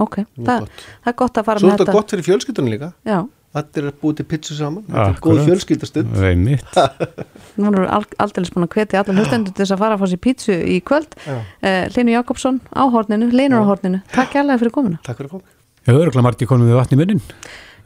ok. 0.00 0.22
Þa, 0.36 0.56
það 0.62 1.12
er 1.12 1.20
gott 1.24 1.40
að 1.40 1.50
fara 1.50 1.62
Svo 1.62 1.70
með 1.70 1.76
þetta. 1.76 1.84
Svo 1.84 1.84
er 1.84 1.86
þetta 1.86 1.98
gott 1.98 2.14
fyrir 2.14 2.28
fjölskyldunum 2.28 2.74
líka. 2.74 2.94
Já. 3.08 3.20
Allir 3.50 3.88
er 3.88 3.94
búið 3.98 4.20
til 4.20 4.26
pítsu 4.30 4.54
saman. 4.54 4.84
Þetta 4.86 5.04
er 5.10 5.16
góð 5.24 5.40
fjölskyldastund. 5.48 6.10
Það 6.14 6.26
er 6.28 6.36
mitt. 6.38 6.76
Nú 7.58 7.70
erum 7.70 7.80
við 7.82 8.12
aldrei 8.22 8.44
búin 8.54 8.66
að 8.68 8.76
hvetja 8.76 9.00
allar 9.00 9.16
hlustendur 9.18 9.56
til 9.56 9.64
þess 9.64 9.74
að 9.74 9.80
fara 9.80 9.96
að 9.96 10.04
fá 10.04 10.10
sér 10.12 10.20
pítsu 10.22 10.54
í 10.54 10.76
kvöld. 10.86 11.16
Uh, 11.26 11.80
Linu 11.96 12.14
Jakobsson 12.14 12.60
á 12.70 12.86
horninu, 12.94 13.26
Linur 13.34 13.66
á 13.66 13.70
horninu. 13.72 14.02
Takk 14.14 14.30
kærlega 14.36 14.62
fyrir 14.62 14.76
komuna. 14.76 15.00
Takk 15.02 15.18
fyrir 15.18 15.32
komuna. 15.32 15.50
Já, 15.82 15.96
örgulega 15.96 16.26
margir 16.28 16.50
komið 16.52 16.70
við 16.70 16.78
vatn 16.78 16.94
í 16.94 17.00
munnin. 17.00 17.24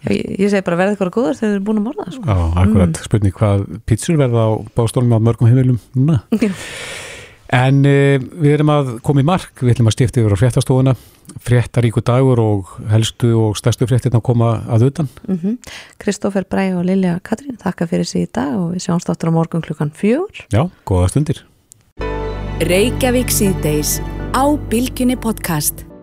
Já, 0.05 0.11
ég, 0.13 0.35
ég 0.45 0.53
segi 0.53 0.67
bara 0.67 0.81
verðið 0.83 0.99
eitthvað 0.99 1.13
góður 1.15 1.39
þegar 1.39 1.49
þið 1.49 1.57
eru 1.57 1.65
búin 1.71 1.81
að 1.81 1.87
morða. 1.89 2.07
Sko. 2.13 2.27
Já, 2.29 2.37
akkurat. 2.61 2.93
Mm. 2.93 3.09
Spurning 3.09 3.37
hvað 3.39 3.65
pítsur 3.89 4.21
verða 4.21 4.45
á 4.45 4.51
bástólum 4.77 5.17
á 5.17 5.19
mörgum 5.31 5.49
heimilum 5.49 5.81
núna. 5.97 6.21
En 7.55 7.85
uh, 7.87 8.19
við 8.19 8.57
erum 8.57 8.73
að 8.75 8.95
koma 9.07 9.23
í 9.23 9.27
mark, 9.27 9.53
við 9.63 9.77
ætlum 9.77 9.91
að 9.91 9.97
stifta 9.97 10.23
yfir 10.23 10.35
á 10.35 10.41
fréttastofuna, 10.41 10.95
fréttaríku 11.45 12.03
dagur 12.05 12.43
og 12.43 12.75
helstu 12.91 13.31
og 13.39 13.59
stærstu 13.59 13.87
fréttirna 13.89 14.19
að 14.19 14.27
koma 14.27 14.51
að 14.67 14.89
utan. 14.91 15.09
Kristófer 15.99 16.43
mm 16.43 16.47
-hmm. 16.47 16.51
Bræ 16.51 16.79
og 16.79 16.85
Lilja 16.85 17.21
Katrín, 17.23 17.57
þakka 17.57 17.87
fyrir 17.87 18.05
sig 18.05 18.23
í 18.23 18.33
dag 18.35 18.59
og 18.59 18.75
við 18.75 18.83
sjáumst 18.83 19.09
áttur 19.09 19.31
á 19.31 19.33
morgun 19.33 19.63
klukkan 19.63 19.91
fjögur. 19.91 20.47
Já, 20.51 20.71
góða 20.85 21.09
stundir. 21.09 21.45
Reykjavík 22.61 23.31
síðdeis 23.31 24.01
á 24.35 24.45
Bilginni 24.71 25.17
podcast. 25.17 25.94